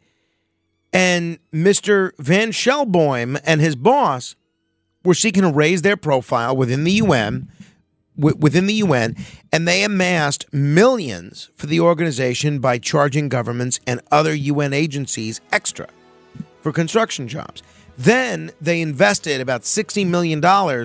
And 0.94 1.39
Mr. 1.53 2.13
Vanshelboim 2.15 3.41
and 3.44 3.60
his 3.60 3.75
boss 3.75 4.38
were 5.05 5.13
seeking 5.13 5.43
to 5.43 5.51
raise 5.51 5.81
their 5.81 5.97
profile 5.97 6.55
within 6.55 6.83
the 6.83 6.93
UN 6.93 7.47
within 8.17 8.65
the 8.65 8.75
UN 8.75 9.15
and 9.51 9.67
they 9.67 9.83
amassed 9.83 10.45
millions 10.53 11.50
for 11.55 11.67
the 11.67 11.81
organization 11.81 12.59
by 12.59 12.77
charging 12.77 13.27
governments 13.27 13.79
and 13.85 14.01
other 14.12 14.33
UN 14.33 14.74
agencies 14.74 15.41
extra 15.51 15.88
for 16.62 16.71
construction 16.71 17.27
jobs. 17.27 17.62
Then 17.97 18.51
they 18.59 18.81
invested 18.81 19.39
about 19.39 19.62
$60 19.62 20.07
million 20.07 20.41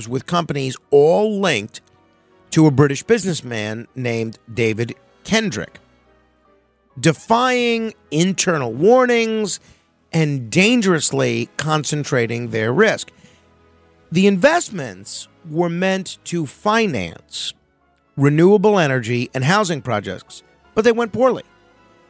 with 0.09 0.27
companies 0.27 0.77
all 0.91 1.41
linked 1.41 1.81
to 2.51 2.67
a 2.67 2.71
British 2.71 3.03
businessman 3.03 3.87
named 3.95 4.39
David 4.53 4.97
Kendrick, 5.25 5.79
defying 6.99 7.95
internal 8.11 8.73
warnings 8.73 9.61
and 10.13 10.51
dangerously 10.51 11.49
concentrating 11.57 12.51
their 12.51 12.73
risk. 12.73 13.11
The 14.13 14.27
investments 14.27 15.29
were 15.49 15.69
meant 15.69 16.19
to 16.25 16.45
finance 16.45 17.55
renewable 18.17 18.79
energy 18.79 19.31
and 19.35 19.45
housing 19.45 19.83
projects, 19.83 20.43
but 20.75 20.85
they 20.85 20.93
went 20.93 21.13
poorly. 21.13 21.45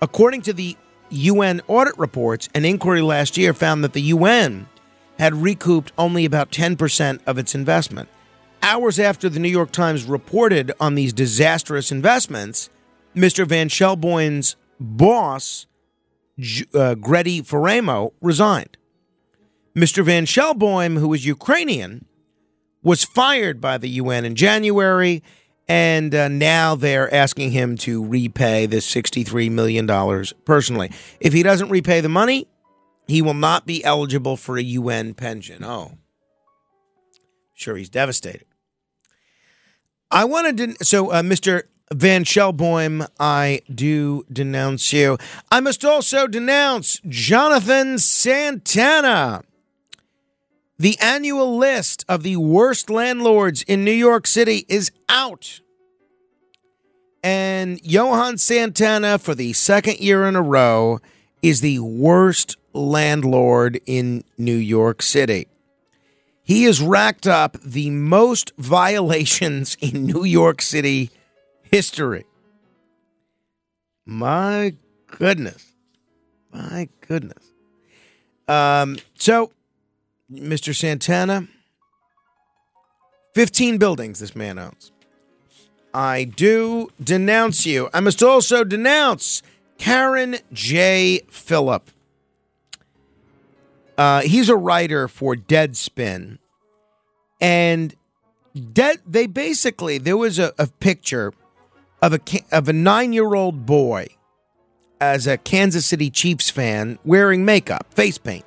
According 0.01 0.43
to 0.43 0.55
the 0.55 0.77
UN 1.11 1.61
audit 1.69 1.97
reports, 1.99 2.49
an 2.55 2.65
inquiry 2.65 3.03
last 3.03 3.37
year 3.37 3.53
found 3.53 3.85
that 3.85 3.93
the 3.93 4.01
UN 4.03 4.67
had 5.19 5.35
recouped 5.35 5.93
only 5.99 6.25
about 6.25 6.51
10% 6.51 7.21
of 7.27 7.37
its 7.37 7.55
investment. 7.55 8.09
Hours 8.63 8.99
after 8.99 9.29
the 9.29 9.41
New 9.41 9.51
York 9.51 9.71
Times 9.71 10.05
reported 10.05 10.73
on 10.81 10.95
these 10.95 11.13
disastrous 11.13 11.93
investments, 11.93 12.71
Mr. 13.15 13.47
Vanshelboim's 13.47 14.57
boss, 14.79 15.67
uh, 16.75 16.95
Grete 16.95 17.45
Faremo, 17.45 18.13
resigned. 18.23 18.79
Mr. 19.75 20.05
Vanshelboim, 20.05 20.99
who 20.99 21.13
is 21.15 21.25
Ukrainian, 21.25 22.05
was 22.83 23.05
fired 23.05 23.61
by 23.61 23.79
the 23.79 23.89
UN 23.89 24.25
in 24.25 24.35
January, 24.35 25.23
and 25.69 26.15
uh, 26.15 26.29
now 26.29 26.75
they're 26.75 27.13
asking 27.15 27.53
him 27.53 27.77
to 27.79 28.05
repay 28.05 28.67
this 28.67 28.93
$63 28.93 29.51
million 29.51 29.87
personally. 30.45 30.91
If 31.21 31.33
he 31.33 31.43
doesn't 31.43 31.69
repay 31.69 32.01
the 32.01 32.09
money, 32.09 32.49
he 33.07 33.23
will 33.23 33.35
not 33.35 33.67
be 33.67 33.85
eligible 33.85 34.37
for 34.37 34.57
a 34.57 34.63
UN 34.63 35.15
pension. 35.15 35.63
Oh, 35.63 35.99
sure, 37.55 37.77
he's 37.77 37.91
devastated. 37.91 38.47
I 40.11 40.25
wanted 40.25 40.57
to. 40.79 40.85
So, 40.85 41.11
uh, 41.13 41.23
Mr. 41.23 41.65
Vanshelboim, 41.95 43.07
I 43.19 43.63
do 43.73 44.25
denounce 44.33 44.93
you. 44.93 45.19
I 45.51 45.61
must 45.61 45.85
also 45.85 46.27
denounce 46.27 47.01
Jonathan 47.09 47.99
Santana. 47.99 49.43
The 50.81 50.99
annual 50.99 51.59
list 51.59 52.07
of 52.09 52.23
the 52.23 52.37
worst 52.37 52.89
landlords 52.89 53.61
in 53.65 53.85
New 53.85 53.93
York 53.93 54.27
City 54.27 54.65
is 54.67 54.91
out. 55.11 55.61
And 57.23 57.79
Johan 57.85 58.39
Santana, 58.39 59.19
for 59.19 59.35
the 59.35 59.53
second 59.53 59.99
year 60.01 60.25
in 60.25 60.37
a 60.37 60.41
row, 60.41 61.01
is 61.43 61.61
the 61.61 61.81
worst 61.81 62.57
landlord 62.73 63.79
in 63.85 64.25
New 64.39 64.57
York 64.57 65.03
City. 65.03 65.49
He 66.43 66.65
has 66.65 66.81
racked 66.81 67.27
up 67.27 67.59
the 67.63 67.91
most 67.91 68.53
violations 68.57 69.77
in 69.83 70.07
New 70.07 70.25
York 70.25 70.63
City 70.63 71.11
history. 71.61 72.25
My 74.07 74.77
goodness. 75.09 75.75
My 76.51 76.89
goodness. 77.07 77.53
Um, 78.49 78.97
so, 79.19 79.53
Mr. 80.33 80.75
Santana, 80.75 81.49
15 83.35 83.79
buildings 83.79 84.21
this 84.21 84.37
man 84.37 84.59
owns. 84.59 84.93
I 85.93 86.25
do 86.25 86.89
denounce 87.03 87.67
you. 87.67 87.89
I 87.93 88.01
must 88.01 88.23
also 88.23 88.63
denounce 88.63 89.43
Carron 89.79 90.37
J. 90.53 91.23
Phillip. 91.31 91.91
Uh, 93.99 94.23
he's 94.23 94.49
a 94.49 94.57
writer 94.57 95.09
for 95.09 95.35
Deadspin, 95.35 96.39
and 97.41 97.95
Dead. 98.73 98.99
They 99.07 99.27
basically 99.27 99.99
there 99.99 100.17
was 100.17 100.39
a, 100.39 100.53
a 100.59 100.69
picture 100.69 101.33
of 102.01 102.15
a 102.15 102.21
of 102.51 102.69
a 102.69 102.73
nine 102.73 103.13
year 103.13 103.35
old 103.35 103.67
boy 103.67 104.07
as 105.01 105.27
a 105.27 105.37
Kansas 105.37 105.87
City 105.87 106.11
Chiefs 106.11 106.51
fan 106.51 106.99
wearing 107.05 107.45
makeup, 107.45 107.93
face 107.93 108.17
paint, 108.17 108.45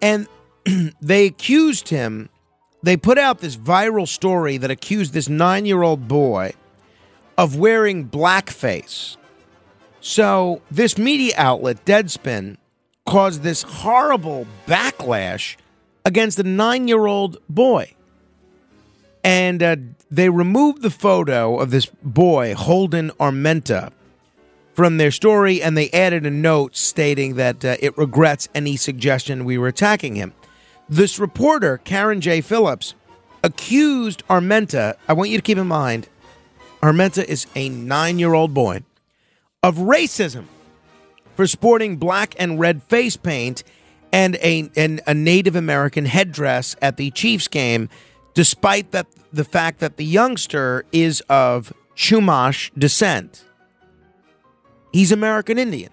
and 0.00 0.28
they 1.00 1.26
accused 1.26 1.88
him. 1.88 2.28
They 2.82 2.96
put 2.96 3.18
out 3.18 3.38
this 3.38 3.56
viral 3.56 4.08
story 4.08 4.56
that 4.56 4.70
accused 4.70 5.12
this 5.12 5.28
nine 5.28 5.66
year 5.66 5.82
old 5.82 6.08
boy 6.08 6.54
of 7.38 7.56
wearing 7.56 8.08
blackface. 8.08 9.16
So 10.00 10.62
this 10.70 10.98
media 10.98 11.34
outlet, 11.36 11.84
Deadspin 11.84 12.56
caused 13.06 13.42
this 13.42 13.62
horrible 13.62 14.46
backlash 14.66 15.56
against 16.04 16.38
a 16.38 16.42
nine 16.42 16.88
year 16.88 17.06
old 17.06 17.38
boy. 17.48 17.94
And 19.24 19.62
uh, 19.62 19.76
they 20.10 20.28
removed 20.28 20.82
the 20.82 20.90
photo 20.90 21.58
of 21.58 21.70
this 21.70 21.86
boy, 21.86 22.54
Holden 22.54 23.10
Armenta, 23.20 23.92
from 24.74 24.96
their 24.96 25.10
story, 25.10 25.62
and 25.62 25.76
they 25.76 25.90
added 25.90 26.26
a 26.26 26.30
note 26.30 26.76
stating 26.76 27.36
that 27.36 27.64
uh, 27.64 27.76
it 27.80 27.96
regrets 27.96 28.48
any 28.54 28.76
suggestion 28.76 29.44
we 29.44 29.58
were 29.58 29.68
attacking 29.68 30.16
him. 30.16 30.32
This 30.92 31.18
reporter, 31.18 31.78
Carron 31.78 32.20
J. 32.20 32.42
Phillips, 32.42 32.92
accused 33.42 34.22
Armenta. 34.28 34.94
I 35.08 35.14
want 35.14 35.30
you 35.30 35.38
to 35.38 35.42
keep 35.42 35.56
in 35.56 35.66
mind, 35.66 36.06
Armenta 36.82 37.24
is 37.24 37.46
a 37.54 37.70
nine 37.70 38.18
year 38.18 38.34
old 38.34 38.52
boy 38.52 38.82
of 39.62 39.76
racism 39.76 40.44
for 41.34 41.46
sporting 41.46 41.96
black 41.96 42.34
and 42.38 42.60
red 42.60 42.82
face 42.82 43.16
paint 43.16 43.64
and 44.12 44.36
a, 44.42 44.70
and 44.76 45.00
a 45.06 45.14
Native 45.14 45.56
American 45.56 46.04
headdress 46.04 46.76
at 46.82 46.98
the 46.98 47.10
Chiefs 47.12 47.48
game, 47.48 47.88
despite 48.34 48.90
that 48.90 49.06
the 49.32 49.44
fact 49.44 49.80
that 49.80 49.96
the 49.96 50.04
youngster 50.04 50.84
is 50.92 51.22
of 51.30 51.72
Chumash 51.96 52.70
descent. 52.78 53.46
He's 54.92 55.10
American 55.10 55.56
Indian. 55.56 55.90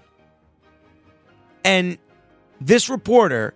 And 1.64 1.98
this 2.60 2.90
reporter 2.90 3.54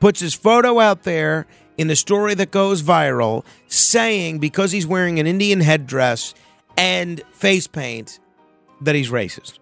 puts 0.00 0.20
his 0.20 0.34
photo 0.34 0.80
out 0.80 1.02
there 1.04 1.46
in 1.76 1.88
the 1.88 1.96
story 1.96 2.34
that 2.34 2.50
goes 2.50 2.82
viral, 2.82 3.44
saying 3.68 4.38
because 4.38 4.72
he's 4.72 4.86
wearing 4.86 5.18
an 5.18 5.26
Indian 5.26 5.60
headdress 5.60 6.34
and 6.76 7.22
face 7.32 7.66
paint 7.66 8.18
that 8.80 8.94
he's 8.94 9.10
racist. 9.10 9.58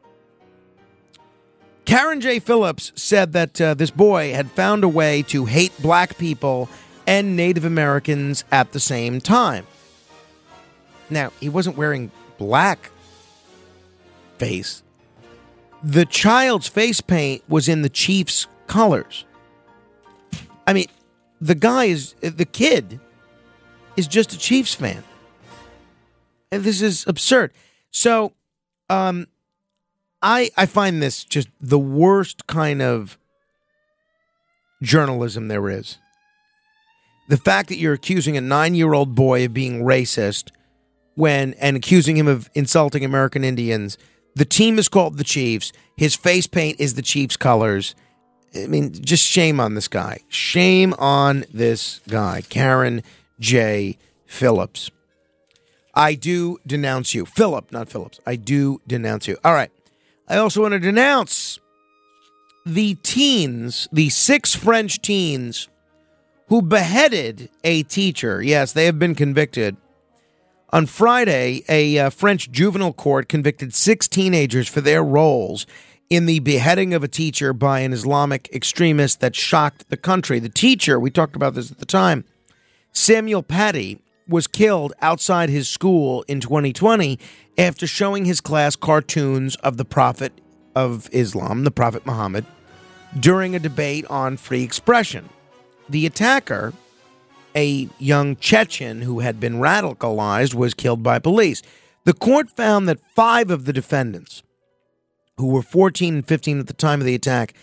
Carron 1.85 2.21
J. 2.21 2.41
Phillips 2.41 2.93
said 2.97 3.33
that 3.35 3.61
uh, 3.61 3.75
this 3.75 3.91
boy 3.93 4.33
had 4.33 4.51
found 4.51 4.83
a 4.83 4.89
way 4.89 5.23
to 5.23 5.45
hate 5.45 5.73
black 5.81 6.19
people 6.19 6.69
and 7.07 7.37
Native 7.37 7.65
Americans 7.65 8.45
at 8.51 8.73
the 8.73 8.81
same 8.81 9.21
time. 9.21 9.67
Now, 11.09 11.33
he 11.39 11.49
wasn't 11.49 11.77
wearing 11.77 12.11
black 12.39 12.91
face. 14.39 14.83
The 15.83 16.05
child's 16.05 16.67
face 16.67 17.01
paint 17.01 17.45
was 17.49 17.69
in 17.69 17.83
the 17.83 17.89
Chiefs' 17.89 18.49
colors. 18.67 19.26
I 20.67 20.73
mean, 20.73 20.87
the 21.41 21.55
guy 21.55 21.87
is, 21.87 22.15
the 22.21 22.45
kid 22.45 23.01
is 23.97 24.07
just 24.07 24.33
a 24.33 24.39
Chiefs 24.39 24.75
fan. 24.75 25.03
And 26.51 26.63
this 26.65 26.81
is 26.81 27.05
absurd. 27.07 27.53
So, 27.91 28.33
um, 28.89 29.27
I 30.23 30.51
I 30.57 30.67
find 30.67 31.03
this 31.03 31.25
just 31.25 31.49
the 31.61 31.79
worst 31.79 32.47
kind 32.47 32.83
of 32.83 33.19
journalism 34.83 35.49
there 35.49 35.69
is. 35.71 35.99
The 37.29 37.37
fact 37.37 37.69
that 37.69 37.77
you're 37.77 37.95
accusing 37.95 38.37
a 38.37 38.41
nine 38.41 38.75
year 38.75 38.93
old 38.93 39.15
boy 39.15 39.45
of 39.45 39.55
being 39.55 39.83
racist 39.83 40.51
when 41.15 41.55
and 41.55 41.77
accusing 41.77 42.17
him 42.17 42.29
of 42.29 42.51
insulting 42.55 43.05
American 43.05 43.45
Indians. 43.45 43.99
The 44.35 44.45
team 44.45 44.79
is 44.79 44.89
called 44.89 45.17
the 45.17 45.25
Chiefs. 45.25 45.73
His 45.97 46.15
face 46.15 46.47
paint 46.47 46.79
is 46.79 46.95
the 46.95 47.03
Chiefs 47.03 47.37
colors. 47.37 47.95
I 48.57 48.67
mean, 48.67 48.93
just 48.93 49.25
shame 49.25 49.61
on 49.61 49.75
this 49.75 49.89
guy. 49.89 50.21
Shame 50.29 50.95
on 50.95 51.45
this 51.53 52.01
guy, 52.09 52.43
Carron 52.49 53.03
J. 53.39 53.99
Phillips. 54.27 54.91
I 55.95 56.15
do 56.15 56.59
denounce 56.67 57.15
you. 57.15 57.25
Philip, 57.25 57.73
not 57.73 57.89
Phillips. 57.89 58.21
I 58.27 58.37
do 58.37 58.81
denounce 58.87 59.27
you. 59.27 59.39
All 59.45 59.55
right. 59.55 59.71
I 60.29 60.37
also 60.37 60.61
want 60.63 60.73
to 60.73 60.79
denounce 60.79 61.59
the 62.67 62.97
teens, 62.97 63.89
the 63.93 64.11
six 64.11 64.55
French 64.55 65.01
teens 65.01 65.69
who 66.49 66.61
beheaded 66.63 67.49
a 67.65 67.85
teacher. 67.85 68.43
Yes, 68.43 68.73
they 68.73 68.87
have 68.87 68.99
been 68.99 69.15
convicted. 69.15 69.77
On 70.71 70.85
Friday, 70.85 71.63
a 71.69 71.99
uh, 71.99 72.11
French 72.11 72.51
juvenile 72.51 72.93
court 72.93 73.29
convicted 73.29 73.73
six 73.73 74.09
teenagers 74.09 74.69
for 74.69 74.81
their 74.81 75.03
roles 75.03 75.67
in 76.09 76.27
the 76.27 76.39
beheading 76.41 76.95
of 76.95 77.03
a 77.03 77.09
teacher 77.09 77.53
by 77.53 77.81
an 77.81 77.93
Islamic 77.93 78.49
extremist 78.53 79.21
that 79.21 79.35
shocked 79.35 79.89
the 79.89 79.97
country. 79.97 80.39
The 80.39 80.49
teacher, 80.49 81.01
we 81.01 81.11
talked 81.11 81.37
about 81.37 81.55
this 81.55 81.71
at 81.71 81.79
the 81.79 81.87
time, 81.87 82.25
Samuel 82.93 83.43
Paty, 83.43 83.99
was 84.29 84.47
killed 84.47 84.93
outside 85.01 85.49
his 85.49 85.69
school 85.69 86.25
in 86.29 86.41
2020 86.41 87.19
after 87.59 87.87
showing 87.87 88.25
his 88.25 88.41
class 88.41 88.77
cartoons 88.77 89.57
of 89.57 89.77
the 89.77 89.85
Prophet 89.85 90.33
of 90.75 91.09
Islam, 91.13 91.65
the 91.65 91.71
Prophet 91.71 92.05
Muhammad, 92.07 92.45
during 93.19 93.55
a 93.55 93.61
debate 93.61 94.05
on 94.07 94.37
free 94.37 94.63
expression. 94.63 95.29
The 95.89 96.07
attacker, 96.07 96.73
a 97.55 97.89
young 97.99 98.37
Chechen 98.37 99.03
who 99.03 99.21
had 99.21 99.39
been 99.39 99.55
radicalized, 99.55 100.55
was 100.55 100.75
killed 100.75 101.03
by 101.03 101.19
police. 101.19 101.63
The 102.05 102.13
court 102.13 102.51
found 102.51 102.89
that 102.89 103.01
five 103.15 103.51
of 103.51 103.65
the 103.65 103.73
defendants, 103.73 104.43
who 105.39 105.49
were 105.49 105.63
14 105.63 106.15
and 106.15 106.27
15 106.27 106.61
at 106.61 106.67
the 106.67 106.73
time 106.73 107.01
of 107.01 107.07
the 107.07 107.15
attack, 107.15 107.55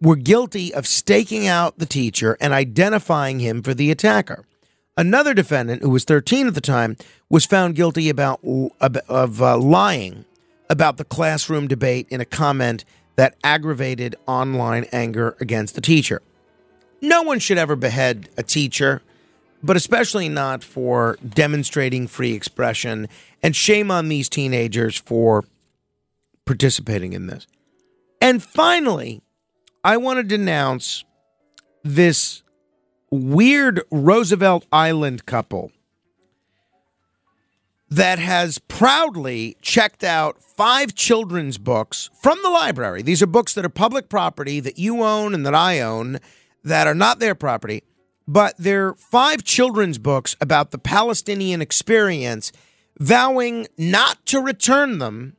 were 0.00 0.16
guilty 0.16 0.74
of 0.74 0.86
staking 0.86 1.46
out 1.46 1.78
the 1.78 1.86
teacher 1.86 2.36
and 2.40 2.52
identifying 2.52 3.40
him 3.40 3.62
for 3.62 3.72
the 3.72 3.90
attacker. 3.90 4.44
Another 4.96 5.32
defendant, 5.32 5.82
who 5.82 5.90
was 5.90 6.04
13 6.04 6.48
at 6.48 6.54
the 6.54 6.60
time, 6.60 6.96
was 7.30 7.46
found 7.46 7.76
guilty 7.76 8.10
about 8.10 8.40
of 9.08 9.40
uh, 9.40 9.56
lying 9.56 10.24
about 10.68 10.96
the 10.96 11.04
classroom 11.04 11.66
debate 11.66 12.06
in 12.10 12.20
a 12.20 12.26
comment 12.26 12.84
that 13.16 13.36
aggravated 13.42 14.16
online 14.26 14.84
anger 14.92 15.36
against 15.40 15.74
the 15.74 15.80
teacher. 15.80 16.20
No 17.00 17.22
one 17.22 17.38
should 17.38 17.58
ever 17.58 17.76
behead 17.76 18.28
a 18.36 18.42
teacher, 18.42 19.02
but 19.62 19.76
especially 19.76 20.28
not 20.28 20.62
for 20.62 21.18
demonstrating 21.26 22.06
free 22.06 22.32
expression. 22.32 23.08
And 23.42 23.56
shame 23.56 23.90
on 23.90 24.08
these 24.08 24.28
teenagers 24.28 24.96
for 24.98 25.44
participating 26.44 27.12
in 27.12 27.26
this. 27.26 27.46
And 28.20 28.42
finally, 28.42 29.22
I 29.84 29.96
want 29.96 30.18
to 30.18 30.22
denounce 30.22 31.04
this 31.82 32.42
weird 33.10 33.82
Roosevelt 33.90 34.66
Island 34.72 35.26
couple 35.26 35.72
that 37.90 38.18
has 38.18 38.58
proudly 38.58 39.54
checked 39.60 40.02
out 40.02 40.42
five 40.42 40.94
children's 40.94 41.58
books 41.58 42.08
from 42.22 42.38
the 42.42 42.48
library. 42.48 43.02
These 43.02 43.20
are 43.20 43.26
books 43.26 43.52
that 43.52 43.66
are 43.66 43.70
public 43.70 44.08
property 44.08 44.60
that 44.60 44.78
you 44.78 45.02
own 45.02 45.34
and 45.34 45.44
that 45.44 45.54
I 45.54 45.80
own 45.80 46.18
that 46.64 46.86
are 46.86 46.94
not 46.94 47.18
their 47.18 47.34
property, 47.34 47.82
but 48.26 48.54
they're 48.58 48.94
five 48.94 49.44
children's 49.44 49.98
books 49.98 50.36
about 50.40 50.70
the 50.70 50.78
Palestinian 50.78 51.60
experience, 51.60 52.50
vowing 52.98 53.66
not 53.76 54.24
to 54.26 54.40
return 54.40 54.98
them 54.98 55.36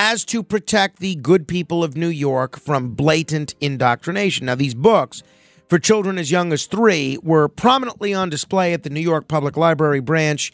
as 0.00 0.24
to 0.24 0.44
protect 0.44 1.00
the 1.00 1.16
good 1.16 1.48
people 1.48 1.82
of 1.82 1.96
New 1.96 2.08
York 2.08 2.56
from 2.56 2.94
blatant 2.94 3.56
indoctrination. 3.60 4.46
Now, 4.46 4.54
these 4.54 4.72
books 4.72 5.24
for 5.68 5.80
children 5.80 6.18
as 6.18 6.30
young 6.30 6.52
as 6.52 6.66
three 6.66 7.18
were 7.20 7.48
prominently 7.48 8.14
on 8.14 8.30
display 8.30 8.72
at 8.72 8.84
the 8.84 8.90
New 8.90 9.00
York 9.00 9.26
Public 9.26 9.56
Library 9.56 9.98
branch 9.98 10.52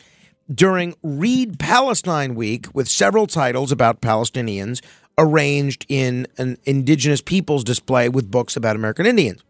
during 0.52 0.94
Read 1.02 1.58
Palestine 1.58 2.34
Week 2.34 2.74
with 2.74 2.88
several 2.88 3.26
titles 3.26 3.70
about 3.70 4.00
Palestinians 4.00 4.82
arranged 5.18 5.84
in 5.90 6.26
an 6.38 6.56
indigenous 6.64 7.20
peoples 7.20 7.64
display 7.64 8.08
with 8.08 8.30
books 8.30 8.56
about 8.56 8.76
American 8.76 9.04
Indians. 9.04 9.44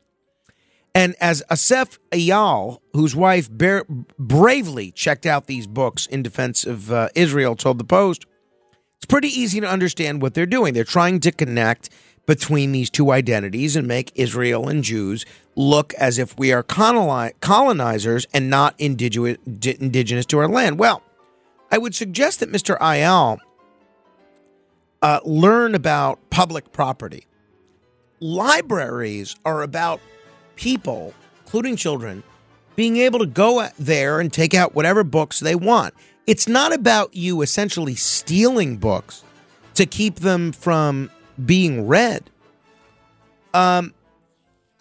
And 0.92 1.14
as 1.20 1.44
Asaf 1.48 2.00
Eyal, 2.10 2.80
whose 2.94 3.14
wife 3.14 3.48
bravely 3.48 4.90
checked 4.90 5.24
out 5.24 5.46
these 5.46 5.68
books 5.68 6.06
in 6.06 6.24
defense 6.24 6.66
of 6.66 6.90
uh, 6.90 7.10
Israel, 7.14 7.54
told 7.54 7.78
the 7.78 7.84
Post, 7.84 8.26
it's 9.04 9.10
pretty 9.10 9.28
easy 9.28 9.60
to 9.60 9.68
understand 9.68 10.22
what 10.22 10.32
they're 10.32 10.46
doing. 10.46 10.72
They're 10.72 10.82
trying 10.82 11.20
to 11.20 11.30
connect 11.30 11.90
between 12.24 12.72
these 12.72 12.88
two 12.88 13.12
identities 13.12 13.76
and 13.76 13.86
make 13.86 14.10
Israel 14.14 14.66
and 14.66 14.82
Jews 14.82 15.26
look 15.56 15.92
as 15.98 16.18
if 16.18 16.38
we 16.38 16.54
are 16.54 16.62
colonizers 16.62 18.26
and 18.32 18.48
not 18.48 18.74
indigenous 18.78 20.24
to 20.24 20.38
our 20.38 20.48
land. 20.48 20.78
Well, 20.78 21.02
I 21.70 21.76
would 21.76 21.94
suggest 21.94 22.40
that 22.40 22.50
Mr. 22.50 22.78
Eyal 22.78 23.40
uh, 25.02 25.20
learn 25.22 25.74
about 25.74 26.18
public 26.30 26.72
property. 26.72 27.26
Libraries 28.20 29.36
are 29.44 29.60
about 29.60 30.00
people, 30.56 31.12
including 31.44 31.76
children, 31.76 32.22
being 32.74 32.96
able 32.96 33.18
to 33.18 33.26
go 33.26 33.68
there 33.78 34.18
and 34.18 34.32
take 34.32 34.54
out 34.54 34.74
whatever 34.74 35.04
books 35.04 35.40
they 35.40 35.54
want. 35.54 35.92
It's 36.26 36.48
not 36.48 36.72
about 36.72 37.14
you 37.14 37.42
essentially 37.42 37.94
stealing 37.94 38.78
books 38.78 39.22
to 39.74 39.86
keep 39.86 40.16
them 40.16 40.52
from 40.52 41.10
being 41.44 41.86
read. 41.86 42.30
Um, 43.52 43.92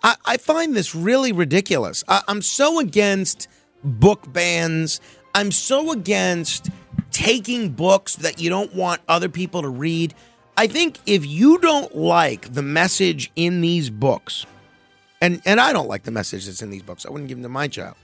I, 0.03 0.15
I 0.25 0.37
find 0.37 0.75
this 0.75 0.95
really 0.95 1.31
ridiculous. 1.31 2.03
I, 2.07 2.21
I'm 2.27 2.41
so 2.41 2.79
against 2.79 3.47
book 3.83 4.31
bans. 4.31 5.01
I'm 5.35 5.51
so 5.51 5.91
against 5.91 6.69
taking 7.11 7.69
books 7.69 8.15
that 8.17 8.39
you 8.39 8.49
don't 8.49 8.73
want 8.73 9.01
other 9.07 9.29
people 9.29 9.61
to 9.63 9.69
read. 9.69 10.13
I 10.55 10.67
think 10.67 10.99
if 11.05 11.25
you 11.25 11.57
don't 11.57 11.95
like 11.95 12.53
the 12.53 12.61
message 12.61 13.31
in 13.35 13.61
these 13.61 13.89
books, 13.89 14.45
and, 15.21 15.41
and 15.45 15.59
I 15.59 15.73
don't 15.73 15.87
like 15.87 16.03
the 16.03 16.11
message 16.11 16.45
that's 16.45 16.61
in 16.61 16.69
these 16.69 16.83
books, 16.83 17.05
I 17.05 17.09
wouldn't 17.09 17.27
give 17.27 17.37
them 17.37 17.43
to 17.43 17.49
my 17.49 17.67
child. 17.67 17.95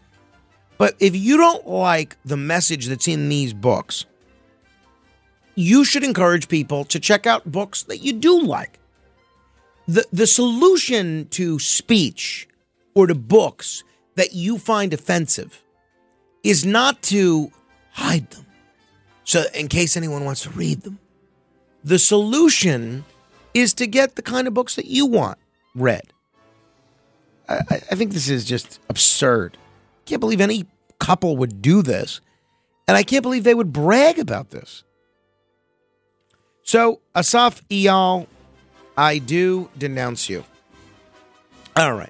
But 0.80 0.96
if 1.00 1.14
you 1.14 1.38
don't 1.38 1.68
like 1.68 2.16
the 2.24 2.38
message 2.38 2.88
that's 2.88 3.08
in 3.08 3.28
these 3.28 3.54
books, 3.54 4.06
you 5.54 5.84
should 5.84 6.06
encourage 6.06 6.48
people 6.48 6.86
to 6.86 7.02
check 7.02 7.28
out 7.28 7.52
books 7.52 7.84
that 7.84 7.98
you 7.98 8.14
do 8.14 8.42
like. 8.42 8.80
The, 9.90 10.06
the 10.14 10.26
solution 10.26 11.28
to 11.32 11.60
speech 11.60 12.48
or 12.96 13.08
to 13.08 13.14
books 13.14 13.84
that 14.16 14.34
you 14.34 14.58
find 14.58 14.94
offensive 14.94 15.62
is 16.44 16.66
not 16.66 17.02
to 17.04 17.52
hide 17.92 18.30
them. 18.32 18.46
So, 19.26 19.44
in 19.54 19.68
case 19.68 19.98
anyone 19.98 20.24
wants 20.24 20.44
to 20.44 20.50
read 20.52 20.82
them, 20.84 20.98
the 21.84 22.00
solution 22.00 23.04
is 23.54 23.74
to 23.76 23.86
get 23.86 24.16
the 24.16 24.22
kind 24.22 24.48
of 24.48 24.54
books 24.54 24.76
that 24.78 24.86
you 24.86 25.06
want 25.06 25.38
read. 25.76 26.14
I, 27.50 27.60
I 27.70 27.96
think 27.96 28.14
this 28.14 28.30
is 28.30 28.46
just 28.46 28.80
absurd. 28.88 29.58
Can't 30.10 30.22
believe 30.22 30.42
any 30.42 30.66
couple 30.98 31.38
would 31.38 31.62
do 31.62 31.84
this. 31.84 32.20
And 32.88 32.98
I 32.98 33.04
can't 33.04 33.22
believe 33.22 33.44
they 33.44 33.54
would 33.54 33.72
brag 33.72 34.18
about 34.18 34.50
this. 34.50 34.84
So, 36.64 37.02
Asaf 37.16 37.62
Eyal, 37.70 38.26
I 38.98 39.20
do 39.20 39.70
denounce 39.78 40.28
you. 40.28 40.44
All 41.76 41.94
right. 41.94 42.10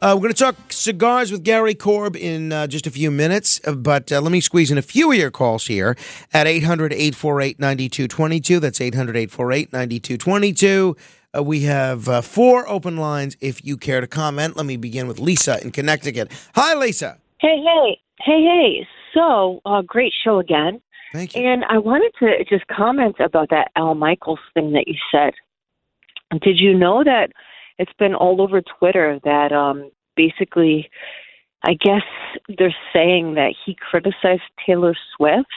Uh, 0.00 0.14
we're 0.14 0.22
going 0.22 0.34
to 0.34 0.38
talk 0.38 0.54
cigars 0.68 1.32
with 1.32 1.42
Gary 1.42 1.74
Korb 1.74 2.14
in 2.14 2.52
uh, 2.52 2.68
just 2.68 2.86
a 2.86 2.92
few 2.92 3.10
minutes, 3.10 3.60
uh, 3.66 3.72
but 3.72 4.12
uh, 4.12 4.20
let 4.20 4.30
me 4.30 4.40
squeeze 4.40 4.70
in 4.70 4.78
a 4.78 4.82
few 4.82 5.10
of 5.10 5.18
your 5.18 5.32
calls 5.32 5.66
here 5.66 5.96
at 6.32 6.46
800 6.46 6.92
848 6.92 7.58
9222. 7.58 8.60
That's 8.60 8.80
800 8.80 9.16
848 9.16 9.72
9222. 9.72 10.96
Uh, 11.36 11.42
we 11.42 11.62
have 11.62 12.08
uh, 12.08 12.20
four 12.20 12.68
open 12.68 12.98
lines 12.98 13.36
if 13.40 13.64
you 13.64 13.76
care 13.76 14.00
to 14.00 14.06
comment. 14.06 14.56
Let 14.56 14.66
me 14.66 14.76
begin 14.76 15.08
with 15.08 15.18
Lisa 15.18 15.60
in 15.60 15.72
Connecticut. 15.72 16.30
Hi, 16.54 16.74
Lisa. 16.74 17.18
Hey, 17.42 17.60
hey, 17.60 18.00
hey, 18.20 18.44
hey. 18.44 18.86
So, 19.12 19.60
uh, 19.66 19.82
great 19.82 20.12
show 20.24 20.38
again. 20.38 20.80
Thank 21.12 21.34
you. 21.34 21.42
And 21.42 21.64
I 21.64 21.76
wanted 21.76 22.12
to 22.20 22.44
just 22.48 22.68
comment 22.68 23.16
about 23.18 23.50
that 23.50 23.72
Al 23.74 23.96
Michaels 23.96 24.38
thing 24.54 24.72
that 24.74 24.84
you 24.86 24.94
said. 25.10 25.32
Did 26.40 26.60
you 26.60 26.72
know 26.72 27.02
that 27.02 27.32
it's 27.80 27.92
been 27.98 28.14
all 28.14 28.40
over 28.40 28.62
Twitter 28.62 29.18
that 29.24 29.50
um, 29.50 29.90
basically, 30.14 30.88
I 31.64 31.74
guess 31.74 32.04
they're 32.58 32.74
saying 32.92 33.34
that 33.34 33.54
he 33.66 33.74
criticized 33.74 34.42
Taylor 34.64 34.94
Swift 35.16 35.48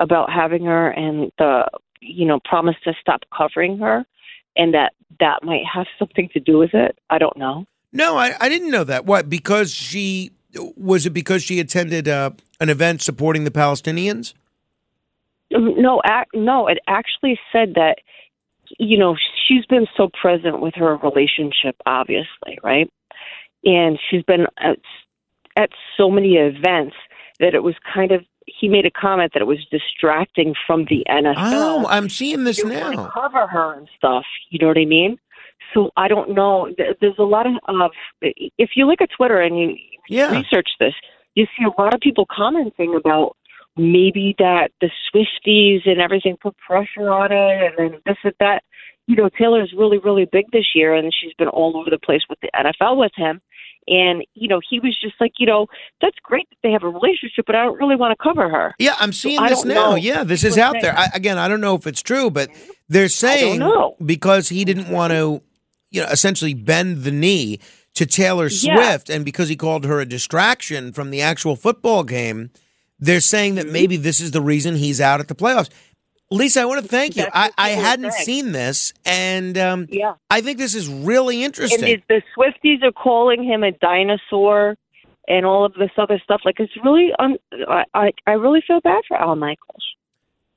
about 0.00 0.30
having 0.30 0.66
her 0.66 0.90
and 0.90 1.32
the, 1.38 1.66
you 2.02 2.26
know, 2.26 2.38
promise 2.44 2.76
to 2.84 2.92
stop 3.00 3.22
covering 3.34 3.78
her, 3.78 4.04
and 4.56 4.74
that 4.74 4.92
that 5.20 5.42
might 5.42 5.64
have 5.72 5.86
something 5.98 6.28
to 6.34 6.38
do 6.38 6.58
with 6.58 6.74
it. 6.74 6.98
I 7.08 7.16
don't 7.16 7.38
know. 7.38 7.64
No, 7.94 8.18
I, 8.18 8.34
I 8.38 8.50
didn't 8.50 8.70
know 8.70 8.84
that. 8.84 9.06
What? 9.06 9.30
Because 9.30 9.72
she 9.72 10.32
was 10.76 11.06
it 11.06 11.10
because 11.10 11.42
she 11.42 11.60
attended 11.60 12.08
uh, 12.08 12.30
an 12.60 12.68
event 12.68 13.02
supporting 13.02 13.44
the 13.44 13.50
Palestinians? 13.50 14.34
No, 15.50 16.02
ac- 16.04 16.30
no. 16.34 16.68
It 16.68 16.78
actually 16.86 17.38
said 17.52 17.74
that 17.74 17.98
you 18.78 18.98
know 18.98 19.16
she's 19.46 19.64
been 19.66 19.86
so 19.96 20.08
present 20.20 20.60
with 20.60 20.74
her 20.74 20.96
relationship, 20.96 21.76
obviously, 21.86 22.58
right? 22.62 22.90
And 23.64 23.98
she's 24.10 24.22
been 24.22 24.46
at, 24.58 24.78
at 25.56 25.70
so 25.96 26.10
many 26.10 26.34
events 26.34 26.96
that 27.40 27.54
it 27.54 27.62
was 27.62 27.74
kind 27.94 28.12
of. 28.12 28.24
He 28.60 28.66
made 28.66 28.86
a 28.86 28.90
comment 28.90 29.32
that 29.34 29.42
it 29.42 29.46
was 29.46 29.64
distracting 29.70 30.54
from 30.66 30.86
the 30.86 31.04
NFL. 31.08 31.34
Oh, 31.36 31.86
I'm 31.88 32.08
seeing 32.08 32.44
this 32.44 32.58
you 32.58 32.64
now. 32.64 33.10
cover 33.12 33.46
her 33.46 33.74
and 33.74 33.88
stuff. 33.96 34.24
You 34.48 34.58
know 34.58 34.68
what 34.68 34.78
I 34.78 34.86
mean? 34.86 35.18
So 35.74 35.90
I 35.96 36.08
don't 36.08 36.34
know. 36.34 36.68
There's 37.00 37.18
a 37.18 37.22
lot 37.22 37.46
of, 37.46 37.54
of 37.68 37.90
if 38.22 38.70
you 38.76 38.86
look 38.86 39.00
at 39.00 39.10
Twitter 39.16 39.40
and 39.40 39.58
you 39.58 39.76
Yeah. 40.08 40.30
research 40.30 40.70
this, 40.80 40.94
you 41.34 41.46
see 41.56 41.64
a 41.64 41.80
lot 41.80 41.94
of 41.94 42.00
people 42.00 42.26
commenting 42.30 42.94
about 42.94 43.36
maybe 43.76 44.34
that 44.38 44.70
the 44.80 44.90
Swifties 45.14 45.88
and 45.88 46.00
everything 46.00 46.36
put 46.40 46.56
pressure 46.58 47.10
on 47.10 47.30
it, 47.30 47.62
and 47.78 47.92
then 47.92 48.00
this 48.06 48.16
and 48.24 48.34
that. 48.40 48.62
You 49.06 49.16
know, 49.16 49.30
Taylor's 49.38 49.72
really, 49.74 49.96
really 49.96 50.26
big 50.30 50.44
this 50.52 50.66
year, 50.74 50.94
and 50.94 51.14
she's 51.18 51.32
been 51.38 51.48
all 51.48 51.78
over 51.78 51.88
the 51.88 51.98
place 51.98 52.20
with 52.28 52.38
the 52.40 52.50
NFL 52.54 52.98
with 52.98 53.12
him. 53.16 53.40
And 53.86 54.22
you 54.34 54.48
know, 54.48 54.60
he 54.68 54.80
was 54.80 54.98
just 55.00 55.14
like, 55.18 55.32
you 55.38 55.46
know, 55.46 55.66
that's 56.02 56.16
great 56.22 56.46
that 56.50 56.56
they 56.62 56.72
have 56.72 56.82
a 56.82 56.88
relationship, 56.90 57.46
but 57.46 57.54
I 57.54 57.64
don't 57.64 57.78
really 57.78 57.96
want 57.96 58.12
to 58.18 58.22
cover 58.22 58.50
her. 58.50 58.74
Yeah, 58.78 58.96
I'm 58.98 59.12
seeing 59.14 59.38
I 59.38 59.48
this 59.48 59.64
now. 59.64 59.90
know. 59.90 59.94
Yeah, 59.96 60.24
this 60.24 60.44
is 60.44 60.58
out 60.58 60.76
there. 60.82 60.94
I, 60.94 61.08
again, 61.14 61.38
I 61.38 61.48
don't 61.48 61.62
know 61.62 61.74
if 61.74 61.86
it's 61.86 62.02
true, 62.02 62.30
but 62.30 62.50
they're 62.90 63.08
saying 63.08 63.62
because 64.04 64.50
he 64.50 64.66
didn't 64.66 64.90
want 64.90 65.12
to, 65.14 65.40
you 65.90 66.00
know, 66.02 66.08
essentially 66.08 66.54
bend 66.54 67.02
the 67.04 67.10
knee 67.10 67.58
to 67.94 68.06
Taylor 68.06 68.48
Yeah. 68.48 68.74
Swift, 68.76 69.10
and 69.10 69.24
because 69.24 69.48
he 69.48 69.56
called 69.56 69.84
her 69.84 70.00
a 70.00 70.06
distraction 70.06 70.92
from 70.92 71.10
the 71.10 71.20
actual 71.20 71.56
football 71.56 72.04
game, 72.04 72.50
they're 72.98 73.20
saying 73.20 73.54
Mm-hmm. 73.56 73.66
that 73.68 73.72
maybe 73.72 73.96
this 73.96 74.20
is 74.20 74.30
the 74.32 74.40
reason 74.40 74.76
he's 74.76 75.00
out 75.00 75.20
at 75.20 75.28
the 75.28 75.34
playoffs. 75.34 75.70
Lisa, 76.30 76.60
I 76.60 76.64
want 76.66 76.82
to 76.82 76.88
thank 76.88 77.16
you. 77.16 77.22
That's 77.22 77.54
I, 77.56 77.68
I 77.68 77.68
hadn't 77.70 78.12
seen 78.12 78.52
this, 78.52 78.92
and 79.06 79.56
um, 79.56 79.86
Yeah. 79.90 80.14
I 80.30 80.42
think 80.42 80.58
this 80.58 80.74
is 80.74 80.86
really 80.88 81.42
interesting. 81.42 81.82
And 81.82 82.02
the, 82.08 82.16
the 82.16 82.22
Swifties 82.36 82.82
are 82.82 82.92
calling 82.92 83.42
him 83.42 83.62
a 83.64 83.72
dinosaur 83.72 84.76
and 85.26 85.46
all 85.46 85.64
of 85.64 85.72
this 85.74 85.90
other 85.96 86.20
stuff. 86.22 86.42
Like 86.44 86.56
it's 86.60 86.72
really, 86.84 87.12
un- 87.18 87.38
I, 87.68 87.84
I, 87.94 88.10
I 88.26 88.32
really 88.32 88.62
feel 88.66 88.80
bad 88.80 89.02
for 89.08 89.16
Al 89.16 89.36
Michaels. 89.36 89.87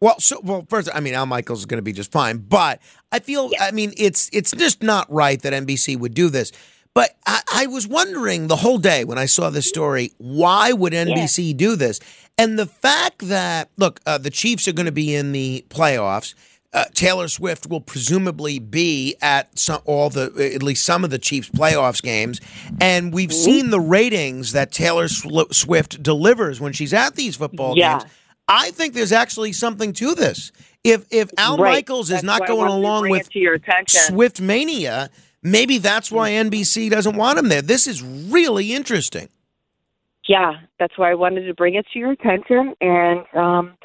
Well, 0.02 0.20
so 0.20 0.40
well, 0.44 0.66
first, 0.68 0.90
I 0.94 1.00
mean, 1.00 1.14
Al 1.14 1.28
Michaels 1.28 1.60
is 1.60 1.66
going 1.68 1.78
to 1.78 1.84
be 1.84 1.94
just 1.94 2.12
fine, 2.12 2.40
but 2.40 2.82
I 3.12 3.20
feel, 3.20 3.52
I 3.60 3.72
mean, 3.72 3.94
it's 3.98 4.30
it's 4.34 4.52
just 4.52 4.82
not 4.82 5.12
right 5.12 5.40
that 5.44 5.54
NBC 5.54 5.98
would 5.98 6.16
do 6.16 6.30
this. 6.30 6.52
But 6.94 7.12
I, 7.26 7.42
I 7.54 7.68
was 7.68 7.88
wondering 7.88 8.48
the 8.48 8.58
whole 8.58 8.78
day 8.80 9.06
when 9.06 9.18
I 9.18 9.26
saw 9.26 9.50
this 9.50 9.70
story, 9.70 10.12
why 10.18 10.74
would 10.74 10.92
NBC 10.92 11.56
do 11.56 11.76
this? 11.78 12.00
And 12.38 12.60
the 12.60 12.66
fact 12.66 13.20
that 13.30 13.70
look, 13.78 14.02
uh, 14.06 14.18
the 14.18 14.32
Chiefs 14.32 14.68
are 14.68 14.74
going 14.74 14.88
to 14.88 14.92
be 14.92 15.14
in 15.16 15.32
the 15.32 15.64
playoffs. 15.70 16.34
Uh, 16.74 16.86
Taylor 16.94 17.28
Swift 17.28 17.68
will 17.68 17.82
presumably 17.82 18.58
be 18.58 19.16
at 19.22 19.60
some, 19.60 19.82
all 19.84 20.10
the 20.10 20.52
at 20.56 20.64
least 20.64 20.86
some 20.86 21.04
of 21.04 21.10
the 21.10 21.20
Chiefs 21.20 21.50
playoffs 21.50 22.02
games, 22.02 22.40
and 22.80 23.14
we've 23.14 23.34
seen 23.34 23.72
the 23.72 23.80
ratings 23.80 24.54
that 24.54 24.72
Taylor 24.72 25.10
Swift 25.10 26.02
delivers 26.02 26.62
when 26.62 26.72
she's 26.72 26.94
at 26.94 27.16
these 27.16 27.36
football 27.36 27.78
Yeah. 27.78 28.00
games. 28.00 28.12
I 28.52 28.72
think 28.72 28.94
there's 28.94 29.14
actually 29.14 29.54
something 29.54 29.94
to 29.94 30.14
this. 30.14 30.52
If 30.84 31.06
if 31.10 31.32
Al 31.38 31.58
Right. 31.58 31.76
Michaels 31.76 32.10
is 32.10 32.18
That's 32.18 32.24
not 32.24 32.48
going 32.48 32.70
along 32.70 33.10
with 33.10 33.28
it 33.28 33.32
to 33.32 33.40
your. 33.40 33.58
Swift 33.88 34.42
mania, 34.42 35.10
maybe 35.42 35.78
that's 35.78 36.12
why 36.12 36.32
NBC 36.32 36.90
doesn't 36.90 37.16
want 37.16 37.40
him 37.40 37.48
there. 37.48 37.62
This 37.62 37.88
is 37.88 38.04
really 38.04 38.74
interesting. 38.74 39.30
Yeah, 40.28 40.54
that's 40.80 40.98
why 40.98 41.12
I 41.12 41.16
wanted 41.16 41.46
to 41.46 41.54
bring 41.54 41.76
it 41.76 41.86
to 41.94 42.00
your 42.00 42.12
attention. 42.12 42.74
And 42.82 43.26
um, 43.36 43.78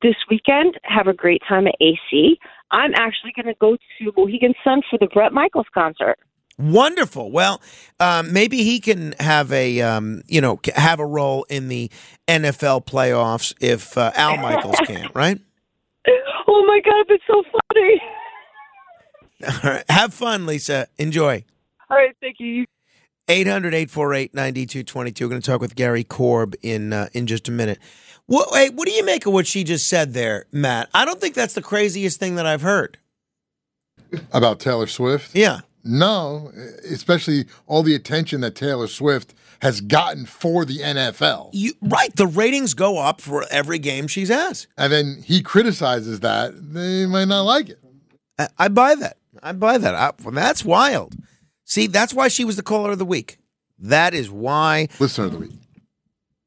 this 0.00 0.16
weekend, 0.30 0.78
have 0.84 1.06
a 1.06 1.12
great 1.12 1.42
time 1.46 1.66
at 1.66 1.74
AC. 1.80 2.38
I'm 2.70 2.94
actually 2.94 3.32
going 3.36 3.46
to 3.46 3.58
go 3.60 3.76
to 3.76 4.12
Mohegan 4.16 4.54
Sun 4.64 4.82
for 4.90 4.98
the 4.98 5.06
Bret 5.06 5.32
Michaels 5.32 5.66
concert. 5.72 6.18
Wonderful. 6.58 7.30
Well, 7.30 7.60
um, 8.00 8.32
maybe 8.32 8.64
he 8.64 8.80
can 8.80 9.14
have 9.20 9.52
a 9.52 9.80
um, 9.80 10.22
you 10.26 10.40
know 10.40 10.60
have 10.74 10.98
a 10.98 11.06
role 11.06 11.44
in 11.44 11.68
the 11.68 11.90
NFL 12.26 12.84
playoffs 12.84 13.54
if 13.60 13.96
uh, 13.96 14.10
Al 14.14 14.36
Michaels 14.38 14.78
can't. 14.86 15.14
Right. 15.14 15.40
Oh 16.50 16.64
my 16.66 16.80
God, 16.82 17.04
that's 17.10 17.22
so 17.26 17.42
funny. 17.52 18.00
All 19.64 19.70
right. 19.70 19.84
Have 19.90 20.14
fun, 20.14 20.46
Lisa. 20.46 20.88
Enjoy. 20.96 21.44
All 21.90 21.96
right, 21.96 22.16
thank 22.22 22.36
you. 22.40 22.64
800 23.28 23.74
848 23.74 24.34
9222. 24.34 25.24
We're 25.24 25.28
going 25.28 25.42
to 25.42 25.50
talk 25.50 25.60
with 25.60 25.76
Gary 25.76 26.04
Korb 26.04 26.54
in 26.62 26.94
uh, 26.94 27.08
in 27.12 27.26
just 27.26 27.48
a 27.48 27.52
minute. 27.52 27.78
What, 28.26 28.48
hey, 28.54 28.70
what 28.70 28.88
do 28.88 28.94
you 28.94 29.04
make 29.04 29.26
of 29.26 29.32
what 29.32 29.46
she 29.46 29.64
just 29.64 29.88
said 29.88 30.14
there, 30.14 30.46
Matt? 30.52 30.88
I 30.94 31.04
don't 31.04 31.20
think 31.20 31.34
that's 31.34 31.54
the 31.54 31.62
craziest 31.62 32.18
thing 32.18 32.36
that 32.36 32.46
I've 32.46 32.62
heard. 32.62 32.98
About 34.32 34.60
Taylor 34.60 34.86
Swift? 34.86 35.34
Yeah. 35.34 35.60
No, 35.84 36.52
especially 36.90 37.46
all 37.66 37.82
the 37.82 37.94
attention 37.94 38.40
that 38.42 38.54
Taylor 38.54 38.86
Swift 38.86 39.34
has 39.60 39.80
gotten 39.80 40.26
for 40.26 40.64
the 40.64 40.78
NFL. 40.78 41.50
You, 41.52 41.72
right. 41.82 42.14
The 42.14 42.26
ratings 42.26 42.74
go 42.74 42.98
up 42.98 43.20
for 43.20 43.44
every 43.50 43.78
game 43.78 44.06
she's 44.06 44.30
at. 44.30 44.66
And 44.76 44.92
then 44.92 45.22
he 45.24 45.42
criticizes 45.42 46.20
that. 46.20 46.52
They 46.72 47.06
might 47.06 47.26
not 47.26 47.42
like 47.42 47.70
it. 47.70 47.78
I, 48.38 48.48
I 48.58 48.68
buy 48.68 48.94
that. 48.96 49.16
I 49.42 49.52
buy 49.52 49.78
that. 49.78 49.94
I, 49.94 50.12
that's 50.30 50.64
wild. 50.64 51.14
See, 51.64 51.86
that's 51.86 52.14
why 52.14 52.28
she 52.28 52.44
was 52.44 52.56
the 52.56 52.62
caller 52.62 52.92
of 52.92 52.98
the 52.98 53.04
week. 53.04 53.38
That 53.78 54.14
is 54.14 54.30
why. 54.30 54.88
Listener 54.98 55.26
of 55.26 55.32
the 55.32 55.38
week. 55.38 55.52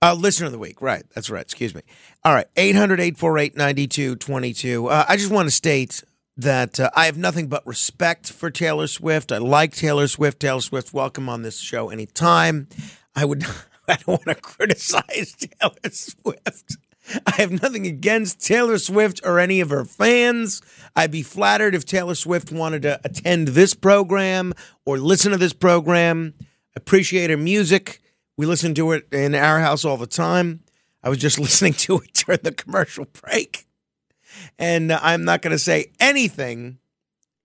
Uh, 0.02 0.16
listener 0.16 0.48
of 0.48 0.52
the 0.52 0.58
week. 0.58 0.82
Right. 0.82 1.04
That's 1.14 1.30
right. 1.30 1.44
Excuse 1.44 1.76
me. 1.76 1.82
All 2.24 2.34
right. 2.34 2.48
800 2.58 3.00
848 3.00 3.56
9222. 3.56 4.88
Uh, 4.88 5.06
I 5.08 5.16
just 5.16 5.32
want 5.32 5.48
to 5.48 5.52
state 5.52 6.04
that 6.42 6.80
uh, 6.80 6.90
I 6.96 7.06
have 7.06 7.18
nothing 7.18 7.48
but 7.48 7.66
respect 7.66 8.32
for 8.32 8.50
Taylor 8.50 8.88
Swift. 8.88 9.32
I 9.32 9.38
like 9.38 9.76
Taylor 9.76 10.08
Swift. 10.08 10.40
Taylor 10.40 10.62
Swift, 10.62 10.94
welcome 10.94 11.30
on 11.30 11.42
this 11.42 11.60
show 11.60 11.90
anytime. 11.90 12.68
I 13.16 13.26
would. 13.26 13.44
I 13.88 13.96
don't 13.96 14.08
want 14.08 14.26
to 14.26 14.36
criticize 14.36 15.36
Taylor 15.36 15.90
Swift. 15.92 16.78
I 17.26 17.32
have 17.38 17.62
nothing 17.62 17.88
against 17.88 18.46
Taylor 18.46 18.78
Swift 18.78 19.20
or 19.26 19.40
any 19.40 19.60
of 19.60 19.70
her 19.70 19.84
fans. 19.86 20.62
I'd 20.96 21.12
be 21.12 21.24
flattered 21.24 21.76
if 21.76 21.86
Taylor 21.86 22.16
Swift 22.16 22.52
wanted 22.52 22.84
to 22.84 23.02
attend 23.04 23.50
this 23.50 23.74
program 23.74 24.54
or 24.86 24.98
listen 24.98 25.32
to 25.32 25.38
this 25.38 25.54
program. 25.54 26.36
Appreciate 26.76 27.30
her 27.32 27.38
music. 27.38 28.02
We 28.38 28.46
listen 28.46 28.74
to 28.76 28.92
it 28.94 29.12
in 29.12 29.36
our 29.36 29.60
house 29.60 29.84
all 29.84 29.98
the 29.98 30.08
time. 30.08 30.62
I 31.04 31.10
was 31.10 31.18
just 31.18 31.40
listening 31.40 31.74
to 31.74 31.98
it 31.98 32.14
during 32.14 32.42
the 32.44 32.54
commercial 32.54 33.06
break. 33.06 33.66
And 34.60 34.92
I'm 34.92 35.24
not 35.24 35.42
going 35.42 35.52
to 35.52 35.60
say 35.60 35.92
anything 36.00 36.80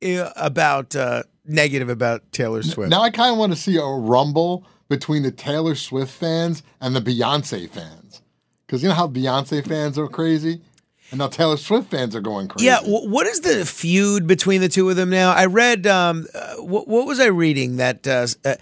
uh, 0.05 0.31
about 0.37 0.95
uh, 0.95 1.23
negative 1.45 1.89
about 1.89 2.31
Taylor 2.33 2.63
Swift. 2.63 2.91
Now 2.91 3.03
I 3.03 3.11
kind 3.11 3.33
of 3.33 3.39
want 3.39 3.53
to 3.53 3.59
see 3.59 3.77
a 3.77 3.85
rumble 3.85 4.65
between 4.89 5.23
the 5.23 5.33
Taylor 5.33 5.75
Swift 5.75 6.13
fans 6.13 6.63
and 6.81 6.95
the 6.95 7.01
Beyonce 7.01 7.69
fans. 7.69 8.23
Because 8.67 8.83
you 8.83 8.89
know 8.89 8.95
how 8.95 9.09
Beyonce 9.09 9.67
fans 9.67 9.99
are 9.99 10.09
crazy? 10.09 10.61
And 11.13 11.19
now 11.19 11.29
Taylor 11.29 11.57
Swift 11.57 11.89
fans 11.91 12.17
are 12.17 12.21
going 12.21 12.49
crazy. 12.49 12.67
Yeah, 12.67 12.81
wh- 12.81 13.09
what 13.09 13.29
is 13.29 13.41
the 13.41 13.65
feud 13.65 14.27
between 14.27 14.61
the 14.61 14.69
two 14.69 14.91
of 14.91 14.97
them 14.97 15.09
now? 15.09 15.33
I 15.33 15.47
read, 15.47 15.87
um, 15.87 16.27
uh, 16.35 16.57
what, 16.57 16.89
what 16.89 17.07
was 17.07 17.21
I 17.21 17.27
reading 17.27 17.77
that 17.77 18.07
uh, 18.09 18.27
uh, 18.45 18.57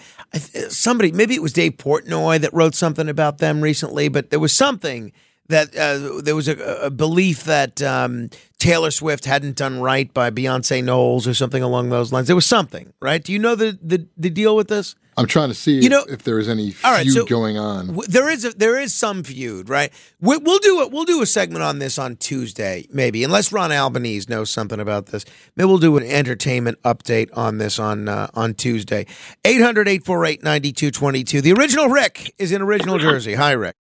somebody, 0.69 1.11
maybe 1.11 1.35
it 1.35 1.41
was 1.41 1.55
Dave 1.55 1.79
Portnoy 1.79 2.41
that 2.41 2.53
wrote 2.53 2.75
something 2.75 3.09
about 3.09 3.39
them 3.39 3.63
recently, 3.63 4.09
but 4.09 4.29
there 4.29 4.41
was 4.41 4.53
something 4.53 5.13
that 5.49 5.77
uh, 5.77 6.21
there 6.23 6.35
was 6.37 6.49
a, 6.49 6.57
a 6.87 6.91
belief 6.91 7.45
that 7.45 7.83
um, 7.83 8.31
Taylor 8.59 8.91
Swift 8.91 9.25
hadn't 9.27 9.57
done 9.57 9.81
right 9.81 10.13
by 10.15 10.31
Beyonce 10.31 10.83
Knowles 10.83 11.27
or 11.29 11.35
something 11.35 11.63
along 11.63 11.91
those 11.91 12.13
lines. 12.13 12.27
There 12.29 12.37
was 12.37 12.47
something, 12.47 12.93
right? 13.01 13.23
Do 13.23 13.33
you 13.33 13.39
know 13.39 13.55
the 13.55 13.79
the, 13.83 14.07
the 14.17 14.31
deal 14.31 14.57
with 14.57 14.69
this? 14.69 14.95
I'm 15.17 15.27
trying 15.29 15.49
to 15.51 15.55
see 15.55 15.79
You 15.81 15.89
know- 15.91 16.03
if, 16.09 16.15
if 16.15 16.23
there 16.25 16.41
is 16.41 16.49
any 16.49 16.73
feud 16.73 16.85
All 16.85 16.91
right, 16.91 17.07
so- 17.07 17.25
going 17.25 17.57
on. 17.57 17.87
W- 17.87 18.09
There 18.09 18.29
is 18.29 18.45
a, 18.45 18.51
there 18.51 18.77
is 18.77 18.93
some 18.93 19.23
feud, 19.23 19.69
right? 19.69 19.93
We, 20.21 20.39
we'll 20.39 20.59
do 20.59 20.81
it. 20.83 20.91
We'll 20.91 21.05
do 21.05 21.23
a 21.23 21.27
segment 21.27 21.63
on 21.63 21.79
this 21.79 21.99
on 22.01 22.17
Tuesday, 22.17 22.89
maybe, 22.91 23.23
unless 23.23 23.53
Ron 23.53 23.71
Albanese 23.71 24.27
knows 24.29 24.51
something 24.51 24.81
about 24.81 25.07
this. 25.07 25.25
Maybe 25.55 25.69
we'll 25.69 25.79
do 25.79 25.97
an 25.99 26.03
entertainment 26.03 26.83
update 26.83 27.29
on 27.37 27.59
this 27.59 27.79
on 27.79 28.09
uh, 28.09 28.27
on 28.35 28.55
Tuesday. 28.55 29.07
800-848-9222. 29.45 31.43
The 31.43 31.53
original 31.53 31.89
Rick 31.89 32.35
is 32.39 32.51
in 32.53 32.63
original 32.63 32.99
Jersey. 33.07 33.35
Hi, 33.35 33.53
Rick. 33.53 33.77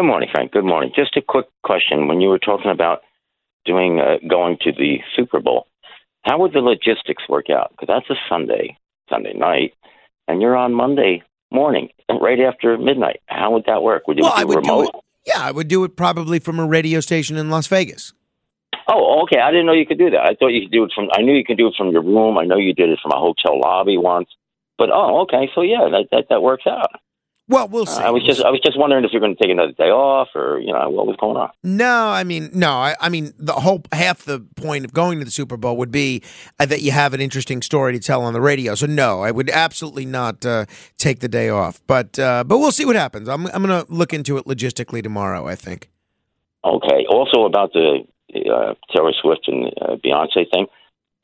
Good 0.00 0.06
morning, 0.06 0.30
Frank. 0.32 0.52
Good 0.52 0.64
morning. 0.64 0.92
Just 0.96 1.14
a 1.18 1.20
quick 1.20 1.44
question. 1.62 2.08
When 2.08 2.22
you 2.22 2.30
were 2.30 2.38
talking 2.38 2.70
about 2.70 3.00
doing 3.66 4.00
uh, 4.00 4.16
going 4.26 4.56
to 4.62 4.72
the 4.72 5.00
Super 5.14 5.40
Bowl, 5.40 5.66
how 6.22 6.38
would 6.38 6.54
the 6.54 6.60
logistics 6.60 7.28
work 7.28 7.50
out? 7.50 7.72
Because 7.72 7.88
that's 7.88 8.08
a 8.08 8.14
Sunday, 8.26 8.78
Sunday 9.10 9.34
night, 9.34 9.74
and 10.26 10.40
you're 10.40 10.56
on 10.56 10.72
Monday 10.72 11.22
morning, 11.52 11.90
right 12.08 12.40
after 12.40 12.78
midnight. 12.78 13.20
How 13.26 13.52
would 13.52 13.64
that 13.66 13.82
work? 13.82 14.08
Would 14.08 14.16
you 14.16 14.22
Well, 14.22 14.32
do 14.34 14.40
I 14.40 14.44
would 14.44 14.64
do 14.64 14.82
it. 14.84 14.90
Yeah, 15.26 15.42
I 15.42 15.50
would 15.50 15.68
do 15.68 15.84
it 15.84 15.96
probably 15.96 16.38
from 16.38 16.58
a 16.58 16.66
radio 16.66 17.00
station 17.00 17.36
in 17.36 17.50
Las 17.50 17.66
Vegas. 17.66 18.14
Oh, 18.88 19.24
okay. 19.24 19.38
I 19.38 19.50
didn't 19.50 19.66
know 19.66 19.74
you 19.74 19.84
could 19.84 19.98
do 19.98 20.08
that. 20.08 20.20
I 20.20 20.34
thought 20.34 20.48
you 20.48 20.62
could 20.62 20.72
do 20.72 20.84
it 20.84 20.92
from. 20.94 21.10
I 21.12 21.20
knew 21.20 21.34
you 21.34 21.44
could 21.44 21.58
do 21.58 21.66
it 21.66 21.74
from 21.76 21.90
your 21.90 22.02
room. 22.02 22.38
I 22.38 22.46
know 22.46 22.56
you 22.56 22.72
did 22.72 22.88
it 22.88 23.00
from 23.02 23.12
a 23.12 23.20
hotel 23.20 23.60
lobby 23.60 23.98
once. 23.98 24.30
But 24.78 24.88
oh, 24.90 25.24
okay. 25.24 25.50
So 25.54 25.60
yeah, 25.60 25.90
that 25.90 26.08
that, 26.10 26.24
that 26.30 26.40
works 26.40 26.64
out. 26.66 26.88
Well, 27.50 27.66
we'll 27.66 27.84
see. 27.84 28.00
Uh, 28.00 28.06
I 28.06 28.10
was 28.10 28.24
just 28.24 28.40
I 28.42 28.50
was 28.50 28.60
just 28.64 28.78
wondering 28.78 29.04
if 29.04 29.10
you're 29.10 29.20
going 29.20 29.34
to 29.34 29.42
take 29.42 29.50
another 29.50 29.72
day 29.72 29.90
off 29.90 30.28
or 30.36 30.60
you 30.60 30.72
know 30.72 30.88
what 30.88 31.08
was 31.08 31.16
going 31.16 31.36
on. 31.36 31.50
No, 31.64 32.08
I 32.08 32.22
mean, 32.22 32.48
no, 32.54 32.70
I, 32.70 32.94
I 33.00 33.08
mean, 33.08 33.34
the 33.38 33.54
whole 33.54 33.82
half 33.90 34.24
the 34.24 34.38
point 34.54 34.84
of 34.84 34.92
going 34.92 35.18
to 35.18 35.24
the 35.24 35.32
Super 35.32 35.56
Bowl 35.56 35.76
would 35.76 35.90
be 35.90 36.22
uh, 36.60 36.66
that 36.66 36.80
you 36.80 36.92
have 36.92 37.12
an 37.12 37.20
interesting 37.20 37.60
story 37.60 37.92
to 37.92 37.98
tell 37.98 38.22
on 38.22 38.34
the 38.34 38.40
radio. 38.40 38.76
So 38.76 38.86
no, 38.86 39.22
I 39.22 39.32
would 39.32 39.50
absolutely 39.50 40.06
not 40.06 40.46
uh, 40.46 40.66
take 40.96 41.18
the 41.18 41.28
day 41.28 41.48
off. 41.48 41.80
But 41.88 42.20
uh, 42.20 42.44
but 42.44 42.58
we'll 42.58 42.70
see 42.70 42.84
what 42.84 42.94
happens. 42.94 43.28
I'm 43.28 43.48
I'm 43.48 43.64
going 43.64 43.84
to 43.84 43.92
look 43.92 44.14
into 44.14 44.36
it 44.36 44.44
logistically 44.44 45.02
tomorrow. 45.02 45.48
I 45.48 45.56
think. 45.56 45.90
Okay. 46.64 47.04
Also 47.10 47.46
about 47.46 47.72
the 47.72 48.04
uh, 48.32 48.74
Taylor 48.94 49.12
Swift 49.20 49.48
and 49.48 49.72
uh, 49.82 49.96
Beyonce 49.96 50.48
thing, 50.52 50.66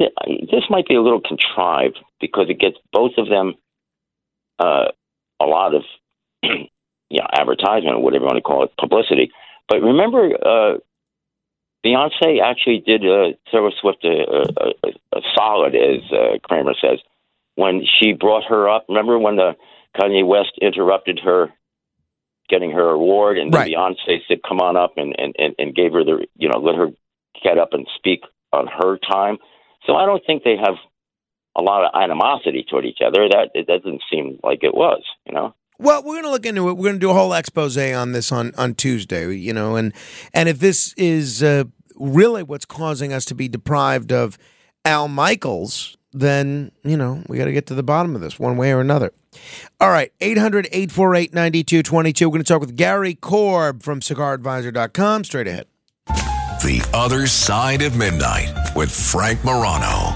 this 0.00 0.64
might 0.70 0.88
be 0.88 0.96
a 0.96 1.02
little 1.02 1.20
contrived 1.20 2.00
because 2.20 2.46
it 2.48 2.58
gets 2.58 2.78
both 2.92 3.12
of 3.16 3.28
them 3.28 3.54
uh, 4.58 4.86
a 5.40 5.44
lot 5.44 5.72
of 5.72 5.82
you 6.42 6.68
know 7.20 7.26
advertisement 7.32 7.96
or 7.96 8.02
whatever 8.02 8.24
you 8.24 8.26
want 8.26 8.36
to 8.36 8.42
call 8.42 8.64
it, 8.64 8.70
publicity. 8.78 9.30
But 9.68 9.82
remember, 9.82 10.30
uh, 10.34 10.78
Beyonce 11.84 12.40
actually 12.42 12.82
did 12.86 13.02
uh, 13.02 13.36
Taylor 13.50 13.70
Swift 13.80 14.04
a, 14.04 14.08
a, 14.08 14.88
a, 14.88 15.18
a 15.18 15.20
solid, 15.34 15.74
as 15.74 16.02
uh, 16.12 16.38
Kramer 16.42 16.74
says, 16.80 17.00
when 17.54 17.84
she 17.98 18.12
brought 18.12 18.44
her 18.48 18.68
up. 18.68 18.86
Remember 18.88 19.18
when 19.18 19.36
the 19.36 19.56
Kanye 19.96 20.26
West 20.26 20.52
interrupted 20.60 21.20
her 21.24 21.52
getting 22.48 22.70
her 22.70 22.88
award, 22.90 23.38
and 23.38 23.52
then 23.52 23.60
Right. 23.60 23.72
Beyonce 23.72 24.18
said, 24.28 24.42
"Come 24.46 24.60
on 24.60 24.76
up," 24.76 24.94
and, 24.96 25.14
and 25.18 25.34
and 25.38 25.54
and 25.58 25.74
gave 25.74 25.92
her 25.92 26.04
the 26.04 26.26
you 26.36 26.48
know 26.48 26.58
let 26.58 26.76
her 26.76 26.90
get 27.42 27.58
up 27.58 27.72
and 27.72 27.86
speak 27.96 28.22
on 28.52 28.66
her 28.66 28.98
time. 28.98 29.38
So 29.86 29.94
I 29.94 30.06
don't 30.06 30.22
think 30.26 30.42
they 30.42 30.56
have 30.56 30.76
a 31.56 31.62
lot 31.62 31.84
of 31.84 32.00
animosity 32.00 32.64
toward 32.68 32.84
each 32.84 33.00
other. 33.04 33.28
That 33.28 33.50
it 33.54 33.66
doesn't 33.66 34.02
seem 34.10 34.38
like 34.42 34.62
it 34.62 34.74
was, 34.74 35.02
you 35.24 35.34
know. 35.34 35.54
Well, 35.78 36.02
we're 36.02 36.14
going 36.14 36.24
to 36.24 36.30
look 36.30 36.46
into 36.46 36.68
it. 36.68 36.74
We're 36.74 36.84
going 36.84 36.96
to 36.96 37.00
do 37.00 37.10
a 37.10 37.14
whole 37.14 37.34
expose 37.34 37.76
on 37.76 38.12
this 38.12 38.32
on, 38.32 38.52
on 38.56 38.74
Tuesday, 38.74 39.34
you 39.34 39.52
know, 39.52 39.76
and 39.76 39.92
and 40.32 40.48
if 40.48 40.58
this 40.58 40.94
is 40.96 41.42
uh, 41.42 41.64
really 41.96 42.42
what's 42.42 42.64
causing 42.64 43.12
us 43.12 43.24
to 43.26 43.34
be 43.34 43.48
deprived 43.48 44.12
of 44.12 44.38
Al 44.84 45.08
Michaels, 45.08 45.96
then, 46.12 46.72
you 46.82 46.96
know, 46.96 47.22
we 47.28 47.36
got 47.36 47.44
to 47.44 47.52
get 47.52 47.66
to 47.66 47.74
the 47.74 47.82
bottom 47.82 48.14
of 48.14 48.20
this 48.20 48.38
one 48.38 48.56
way 48.56 48.72
or 48.72 48.80
another. 48.80 49.12
All 49.80 49.90
right, 49.90 50.12
800 50.20 50.66
848 50.72 51.34
9222. 51.34 52.28
We're 52.28 52.32
going 52.32 52.44
to 52.44 52.48
talk 52.52 52.60
with 52.60 52.76
Gary 52.76 53.14
Korb 53.14 53.82
from 53.82 54.00
cigaradvisor.com. 54.00 55.24
Straight 55.24 55.46
ahead. 55.46 55.66
The 56.06 56.88
Other 56.94 57.26
Side 57.26 57.82
of 57.82 57.96
Midnight 57.96 58.52
with 58.74 58.90
Frank 58.90 59.44
Morano. 59.44 60.15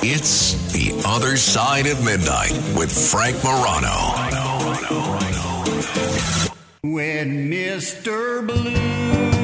It's 0.00 0.72
The 0.72 1.02
Other 1.06 1.36
Side 1.36 1.86
of 1.86 2.04
Midnight 2.04 2.52
with 2.76 2.92
Frank 2.92 3.42
Morano. 3.42 4.12
When 6.82 7.50
Mr. 7.50 8.46
Blues 8.46 9.37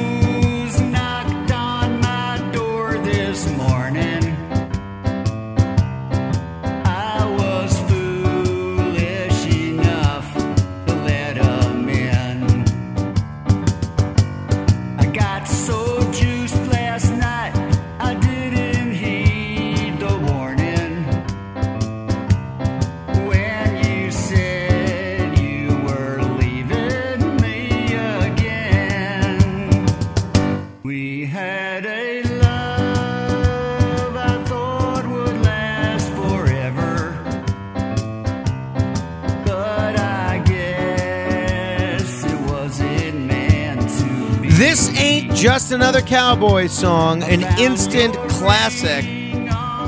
just 45.65 45.73
another 45.73 46.01
cowboy 46.01 46.67
song, 46.67 47.23
an 47.23 47.41
instant 47.59 48.13
classic, 48.29 49.03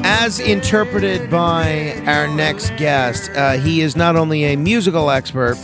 as 0.03 0.39
interpreted 0.39 1.29
by 1.29 1.93
our 2.07 2.27
next 2.27 2.75
guest. 2.77 3.29
Uh, 3.35 3.59
he 3.59 3.81
is 3.81 3.95
not 3.95 4.15
only 4.15 4.45
a 4.45 4.55
musical 4.55 5.11
expert, 5.11 5.55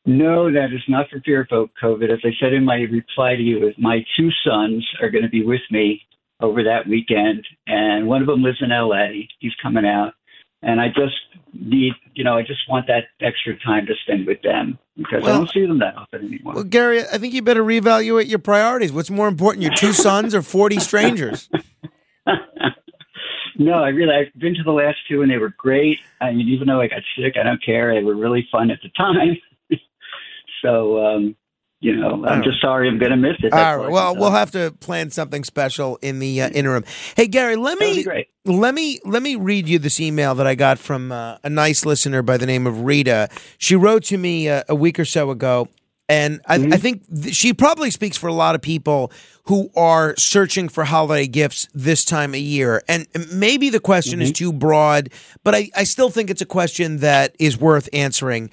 No, 0.06 0.50
that 0.50 0.68
is 0.74 0.82
not 0.88 1.10
for 1.10 1.20
fear 1.20 1.42
of 1.42 1.50
COVID. 1.84 2.10
As 2.10 2.20
I 2.24 2.30
said 2.42 2.54
in 2.54 2.64
my 2.64 2.78
reply 2.90 3.36
to 3.36 3.42
you, 3.42 3.74
my 3.78 4.06
two 4.18 4.30
sons 4.48 4.88
are 5.02 5.10
going 5.10 5.24
to 5.24 5.30
be 5.30 5.44
with 5.44 5.60
me 5.70 6.02
over 6.40 6.64
that 6.64 6.88
weekend, 6.88 7.46
and 7.68 8.08
one 8.08 8.22
of 8.22 8.28
them 8.28 8.44
lives 8.44 8.60
in 8.62 8.70
LA. 8.70 9.28
He's 9.40 9.54
coming 9.62 9.86
out, 9.86 10.14
and 10.62 10.80
I 10.80 10.88
just 10.88 11.16
need, 11.54 11.94
you 12.14 12.24
know, 12.24 12.38
I 12.38 12.42
just 12.42 12.62
want 12.70 12.88
that 12.88 13.06
extra 13.22 13.58
time 13.60 13.86
to 13.88 13.94
spend 14.04 14.28
with 14.28 14.42
them 14.42 14.78
because 14.98 15.24
I 15.24 15.28
don't 15.28 15.50
see 15.50 15.66
them 15.66 15.80
that 15.80 15.96
often 15.96 16.26
anymore. 16.26 16.54
Well, 16.56 16.64
Gary, 16.64 17.02
I 17.02 17.18
think 17.18 17.34
you 17.34 17.42
better 17.42 17.64
reevaluate 17.64 18.28
your 18.28 18.40
priorities. 18.40 18.92
What's 18.92 19.10
more 19.10 19.28
important, 19.28 19.64
your 19.64 19.74
two 19.74 19.94
sons 19.94 20.34
or 20.34 20.42
forty 20.42 20.80
strangers? 20.80 21.50
No, 23.60 23.74
I 23.74 23.90
really, 23.90 24.14
I've 24.16 24.40
been 24.40 24.56
to 24.56 24.64
the 24.64 24.72
last 24.72 24.98
two 25.10 25.22
and 25.22 25.30
they 25.30 25.38
were 25.38 25.54
great. 25.58 26.00
I 26.22 26.32
mean, 26.32 26.48
even 26.48 26.66
though 26.66 26.80
I 26.80 26.88
got 26.88 27.02
sick, 27.18 27.34
I 27.38 27.44
don't 27.44 27.62
care. 27.64 27.94
They 27.94 28.02
were 28.02 28.16
really 28.16 28.48
fun 28.50 28.72
at 28.72 28.80
the 28.82 28.90
time. 28.96 29.38
so, 30.62 31.06
um, 31.06 31.36
you 31.82 31.96
know, 31.96 32.26
I'm 32.26 32.44
just 32.44 32.60
sorry 32.62 32.88
I'm 32.90 32.98
going 33.00 33.12
to 33.12 33.18
miss 33.18 33.38
it. 33.40 33.52
That's 33.52 33.56
All 33.56 33.78
right. 33.78 33.92
Well, 33.92 34.16
we'll 34.16 34.32
have 34.32 34.52
to 34.52 34.72
plan 34.80 35.12
something 35.12 35.44
special 35.44 35.98
in 36.02 36.20
the 36.20 36.42
uh, 36.42 36.50
interim. 36.50 36.84
Hey, 37.16 37.28
Gary, 37.28 37.56
let 37.56 37.80
me 37.80 38.06
let 38.46 38.74
me 38.74 39.00
let 39.06 39.24
me 39.24 39.36
read 39.36 39.68
you 39.70 39.80
this 39.80 40.00
email 40.00 40.36
that 40.36 40.46
I 40.48 40.56
got 40.56 40.78
from 40.80 41.12
uh, 41.12 41.38
a 41.44 41.50
nice 41.50 41.86
listener 41.86 42.22
by 42.22 42.38
the 42.38 42.46
name 42.46 42.68
of 42.68 42.82
Rita. 42.82 43.30
She 43.58 43.76
wrote 43.76 44.04
to 44.06 44.18
me 44.18 44.50
uh, 44.50 44.64
a 44.68 44.76
week 44.76 45.00
or 45.00 45.06
so 45.06 45.30
ago, 45.32 45.68
and 46.10 46.42
I, 46.46 46.58
Mm-hmm. 46.58 46.74
I 46.74 46.78
think 46.78 47.04
th- 47.24 47.34
she 47.36 47.54
probably 47.54 47.92
speaks 47.92 48.18
for 48.18 48.28
a 48.28 48.34
lot 48.34 48.56
of 48.56 48.62
people 48.62 49.12
who 49.46 49.70
are 49.76 50.16
searching 50.18 50.68
for 50.70 50.84
holiday 50.84 51.28
gifts 51.28 51.68
this 51.74 52.04
time 52.04 52.34
of 52.34 52.40
year. 52.40 52.82
And 52.90 53.08
maybe 53.34 53.70
the 53.70 53.80
question 53.80 54.22
is 54.22 54.30
Mm-hmm. 54.30 54.34
too 54.46 54.54
broad, 54.54 55.10
but 55.46 55.56
I, 55.56 55.70
I 55.76 55.86
still 55.86 56.10
think 56.10 56.30
it's 56.30 56.42
a 56.42 56.46
question 56.46 56.98
that 56.98 57.36
is 57.40 57.58
worth 57.58 57.88
answering. 57.94 58.50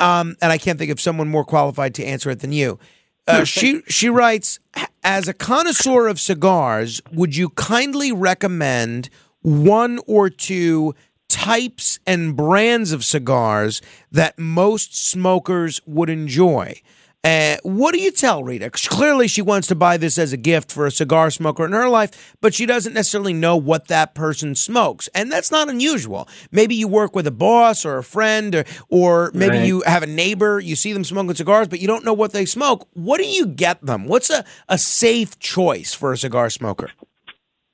Um, 0.00 0.36
and 0.42 0.50
I 0.50 0.58
can't 0.58 0.78
think 0.78 0.90
of 0.90 1.00
someone 1.00 1.28
more 1.28 1.44
qualified 1.44 1.94
to 1.96 2.04
answer 2.04 2.30
it 2.30 2.40
than 2.40 2.52
you. 2.52 2.78
Uh, 3.26 3.44
she 3.44 3.82
she 3.86 4.08
writes, 4.08 4.58
as 5.04 5.28
a 5.28 5.34
connoisseur 5.34 6.08
of 6.08 6.18
cigars, 6.18 7.00
would 7.12 7.36
you 7.36 7.50
kindly 7.50 8.10
recommend 8.10 9.10
one 9.42 10.00
or 10.06 10.28
two 10.28 10.94
types 11.28 12.00
and 12.06 12.36
brands 12.36 12.92
of 12.92 13.04
cigars 13.04 13.80
that 14.10 14.38
most 14.38 14.96
smokers 14.96 15.80
would 15.86 16.10
enjoy? 16.10 16.80
Uh, 17.22 17.58
what 17.64 17.92
do 17.92 18.00
you 18.00 18.10
tell 18.10 18.42
Rita? 18.42 18.70
Clearly, 18.70 19.28
she 19.28 19.42
wants 19.42 19.68
to 19.68 19.74
buy 19.74 19.98
this 19.98 20.16
as 20.16 20.32
a 20.32 20.38
gift 20.38 20.72
for 20.72 20.86
a 20.86 20.90
cigar 20.90 21.30
smoker 21.30 21.66
in 21.66 21.72
her 21.72 21.86
life, 21.88 22.34
but 22.40 22.54
she 22.54 22.64
doesn't 22.64 22.94
necessarily 22.94 23.34
know 23.34 23.56
what 23.58 23.88
that 23.88 24.14
person 24.14 24.54
smokes, 24.54 25.06
and 25.14 25.30
that's 25.30 25.50
not 25.50 25.68
unusual. 25.68 26.26
Maybe 26.50 26.74
you 26.74 26.88
work 26.88 27.14
with 27.14 27.26
a 27.26 27.30
boss 27.30 27.84
or 27.84 27.98
a 27.98 28.02
friend, 28.02 28.54
or, 28.54 28.64
or 28.88 29.30
maybe 29.34 29.58
Right. 29.58 29.66
you 29.66 29.82
have 29.82 30.02
a 30.02 30.06
neighbor. 30.06 30.60
You 30.60 30.76
see 30.76 30.94
them 30.94 31.04
smoking 31.04 31.34
cigars, 31.34 31.68
but 31.68 31.80
you 31.80 31.86
don't 31.86 32.06
know 32.06 32.14
what 32.14 32.32
they 32.32 32.46
smoke. 32.46 32.88
What 32.94 33.18
do 33.18 33.26
you 33.26 33.46
get 33.46 33.84
them? 33.84 34.06
What's 34.06 34.30
a, 34.30 34.42
a 34.70 34.78
safe 34.78 35.38
choice 35.38 35.92
for 35.92 36.12
a 36.12 36.16
cigar 36.16 36.48
smoker? 36.48 36.90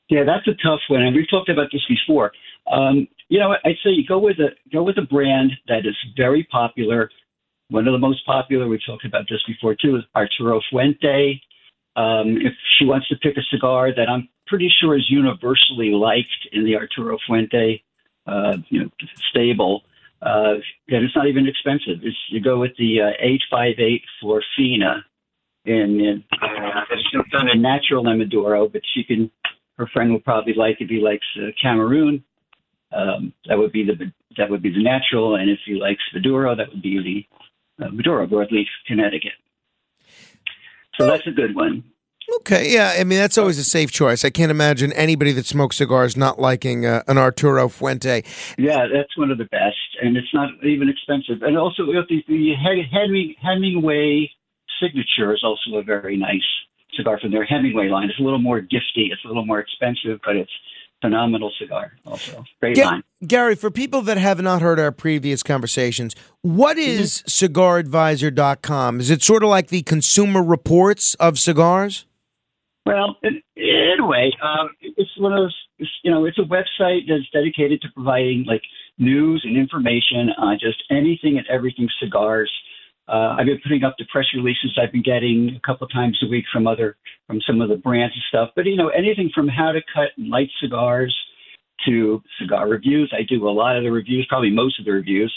Yeah, 0.08 0.24
that's 0.24 0.48
a 0.48 0.54
tough 0.60 0.80
one, 0.88 1.02
and 1.02 1.14
we've 1.14 1.30
talked 1.30 1.50
about 1.50 1.68
this 1.72 1.82
before. 1.88 2.32
Um, 2.72 3.06
you 3.28 3.38
know, 3.38 3.52
I'd 3.64 3.76
say 3.84 3.90
you 3.90 4.04
go 4.06 4.18
with 4.18 4.38
a 4.40 4.48
go 4.72 4.82
with 4.82 4.98
a 4.98 5.02
brand 5.02 5.52
that 5.68 5.86
is 5.86 5.96
very 6.16 6.42
popular. 6.50 7.10
One 7.68 7.88
of 7.88 7.92
the 7.92 7.98
most 7.98 8.24
popular 8.24 8.68
we've 8.68 8.84
talked 8.86 9.04
about 9.04 9.26
this 9.28 9.42
before 9.46 9.74
too 9.74 9.96
is 9.96 10.04
Arturo 10.14 10.60
Fuente. 10.70 11.40
Um, 11.96 12.36
if 12.40 12.52
she 12.78 12.84
wants 12.84 13.08
to 13.08 13.16
pick 13.16 13.36
a 13.36 13.42
cigar 13.50 13.92
that 13.94 14.08
I'm 14.08 14.28
pretty 14.46 14.72
sure 14.80 14.96
is 14.96 15.10
universally 15.10 15.90
liked 15.90 16.48
in 16.52 16.64
the 16.64 16.76
Arturo 16.76 17.18
Fuente, 17.26 17.82
uh, 18.26 18.58
you 18.68 18.84
know, 18.84 18.90
stable, 19.30 19.82
uh, 20.22 20.54
and 20.88 21.04
it's 21.04 21.16
not 21.16 21.26
even 21.26 21.48
expensive. 21.48 21.98
It's, 22.02 22.16
you 22.28 22.40
go 22.40 22.58
with 22.58 22.72
the 22.78 23.00
uh, 23.00 23.10
H58 23.24 24.02
Florfina, 24.22 25.02
and, 25.64 26.22
uh, 26.40 26.82
it's 26.90 27.52
in 27.52 27.62
natural 27.62 28.04
Amaduro, 28.04 28.70
but 28.72 28.82
she 28.94 29.02
can 29.02 29.30
her 29.78 29.86
friend 29.92 30.10
will 30.10 30.20
probably 30.20 30.54
like 30.54 30.78
if 30.80 30.88
he 30.88 31.00
likes 31.00 31.26
uh, 31.36 31.50
Cameroon. 31.60 32.24
Um, 32.92 33.32
that 33.46 33.58
would 33.58 33.72
be 33.72 33.84
the 33.84 34.12
that 34.38 34.50
would 34.50 34.62
be 34.62 34.70
the 34.70 34.82
natural, 34.82 35.36
and 35.36 35.50
if 35.50 35.58
he 35.66 35.74
likes 35.74 36.02
Maduro, 36.14 36.54
that 36.54 36.68
would 36.70 36.82
be 36.82 37.02
the 37.02 37.36
uh, 37.82 37.88
Maduro 37.90 38.26
broadleaf 38.26 38.66
Connecticut. 38.86 39.32
So 40.98 41.06
that's 41.06 41.26
a 41.26 41.30
good 41.30 41.54
one. 41.54 41.84
Okay, 42.36 42.72
yeah, 42.72 42.96
I 42.98 43.04
mean 43.04 43.18
that's 43.18 43.38
always 43.38 43.58
a 43.58 43.64
safe 43.64 43.92
choice. 43.92 44.24
I 44.24 44.30
can't 44.30 44.50
imagine 44.50 44.92
anybody 44.94 45.30
that 45.32 45.46
smokes 45.46 45.76
cigars 45.76 46.16
not 46.16 46.40
liking 46.40 46.84
uh, 46.84 47.02
an 47.06 47.18
Arturo 47.18 47.68
Fuente. 47.68 48.24
Yeah, 48.58 48.86
that's 48.92 49.16
one 49.16 49.30
of 49.30 49.38
the 49.38 49.44
best, 49.44 49.76
and 50.02 50.16
it's 50.16 50.32
not 50.34 50.50
even 50.64 50.88
expensive. 50.88 51.42
And 51.42 51.56
also, 51.56 51.86
the, 51.86 52.02
the 52.08 52.22
He- 52.26 52.88
Heming, 52.90 53.34
Hemingway 53.40 54.30
signature 54.82 55.32
is 55.34 55.44
also 55.44 55.76
a 55.76 55.84
very 55.84 56.16
nice 56.16 56.42
cigar 56.96 57.20
from 57.20 57.30
their 57.30 57.44
Hemingway 57.44 57.88
line. 57.88 58.10
It's 58.10 58.18
a 58.18 58.22
little 58.22 58.40
more 58.40 58.60
gifty, 58.60 59.12
it's 59.12 59.24
a 59.24 59.28
little 59.28 59.46
more 59.46 59.60
expensive, 59.60 60.18
but 60.24 60.34
it's 60.34 60.50
phenomenal 61.00 61.52
cigar. 61.58 61.92
Also, 62.04 62.44
great 62.60 62.76
line. 62.78 63.02
Gary, 63.26 63.54
for 63.54 63.70
people 63.70 64.02
that 64.02 64.18
have 64.18 64.40
not 64.40 64.62
heard 64.62 64.78
our 64.78 64.92
previous 64.92 65.42
conversations, 65.42 66.14
what 66.42 66.78
is 66.78 67.22
cigaradvisor.com? 67.28 69.00
Is 69.00 69.10
it 69.10 69.22
sort 69.22 69.42
of 69.42 69.48
like 69.48 69.68
the 69.68 69.82
consumer 69.82 70.42
reports 70.42 71.14
of 71.16 71.38
cigars? 71.38 72.06
Well, 72.84 73.16
in, 73.22 73.42
in 73.56 73.96
a 74.00 74.06
way, 74.06 74.32
um, 74.42 74.70
it's 74.80 75.10
one 75.18 75.32
of 75.32 75.38
those. 75.38 75.56
You 76.02 76.10
know, 76.10 76.24
it's 76.24 76.38
a 76.38 76.42
website 76.42 77.00
that's 77.08 77.28
dedicated 77.32 77.82
to 77.82 77.88
providing 77.94 78.44
like 78.46 78.62
news 78.96 79.42
and 79.44 79.56
information 79.56 80.30
on 80.38 80.58
just 80.58 80.82
anything 80.90 81.36
and 81.36 81.46
everything 81.48 81.88
cigars. 82.00 82.50
Uh, 83.08 83.36
I've 83.38 83.46
been 83.46 83.60
putting 83.62 83.84
up 83.84 83.94
the 83.98 84.06
press 84.10 84.26
releases 84.34 84.76
I've 84.82 84.92
been 84.92 85.02
getting 85.02 85.56
a 85.56 85.66
couple 85.66 85.86
times 85.88 86.18
a 86.22 86.28
week 86.28 86.44
from 86.52 86.66
other 86.66 86.96
from 87.26 87.40
some 87.46 87.60
of 87.60 87.68
the 87.68 87.76
brands 87.76 88.14
and 88.14 88.22
stuff. 88.28 88.50
But 88.56 88.66
you 88.66 88.76
know, 88.76 88.88
anything 88.88 89.30
from 89.34 89.48
how 89.48 89.72
to 89.72 89.80
cut 89.94 90.08
and 90.16 90.28
light 90.28 90.50
cigars 90.60 91.14
to 91.84 92.22
cigar 92.40 92.68
reviews. 92.68 93.12
I 93.16 93.22
do 93.22 93.48
a 93.48 93.50
lot 93.50 93.76
of 93.76 93.84
the 93.84 93.90
reviews, 93.90 94.26
probably 94.28 94.50
most 94.50 94.78
of 94.78 94.84
the 94.84 94.92
reviews. 94.92 95.32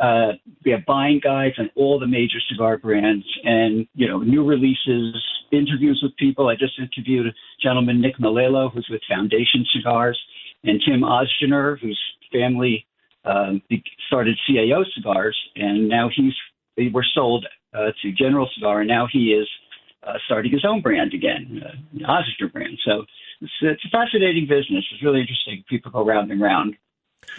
Uh, 0.00 0.32
we 0.64 0.72
have 0.72 0.84
buying 0.86 1.20
guides 1.22 1.54
on 1.58 1.70
all 1.74 1.98
the 1.98 2.06
major 2.06 2.38
cigar 2.50 2.76
brands 2.76 3.24
and, 3.44 3.86
you 3.94 4.06
know, 4.06 4.18
new 4.18 4.44
releases, 4.44 5.16
interviews 5.52 6.00
with 6.02 6.14
people. 6.16 6.48
I 6.48 6.54
just 6.54 6.78
interviewed 6.78 7.26
a 7.26 7.30
gentleman, 7.62 8.00
Nick 8.00 8.18
Melillo, 8.18 8.70
who's 8.72 8.86
with 8.90 9.00
Foundation 9.08 9.64
Cigars, 9.74 10.20
and 10.64 10.82
Tim 10.86 11.00
Ozgener, 11.00 11.78
whose 11.80 12.00
family 12.30 12.86
um, 13.24 13.62
started 14.06 14.36
CAO 14.48 14.84
Cigars, 14.94 15.38
and 15.56 15.88
now 15.88 16.10
he's, 16.14 16.34
they 16.76 16.88
were 16.92 17.04
sold 17.14 17.46
uh, 17.74 17.90
to 18.02 18.12
General 18.12 18.48
Cigar, 18.54 18.80
and 18.80 18.88
now 18.88 19.06
he 19.10 19.32
is 19.32 19.48
uh, 20.06 20.14
starting 20.26 20.52
his 20.52 20.64
own 20.64 20.80
brand 20.82 21.14
again, 21.14 21.62
uh, 21.64 21.70
the 21.92 22.04
Ozgener 22.04 22.52
brand. 22.52 22.78
So 22.84 23.04
it's, 23.40 23.52
it's 23.60 23.84
a 23.84 23.88
fascinating 23.88 24.46
business. 24.48 24.84
It's 24.92 25.02
really 25.02 25.20
interesting. 25.20 25.64
People 25.68 25.90
go 25.90 26.04
round 26.04 26.30
and 26.30 26.40
round. 26.40 26.76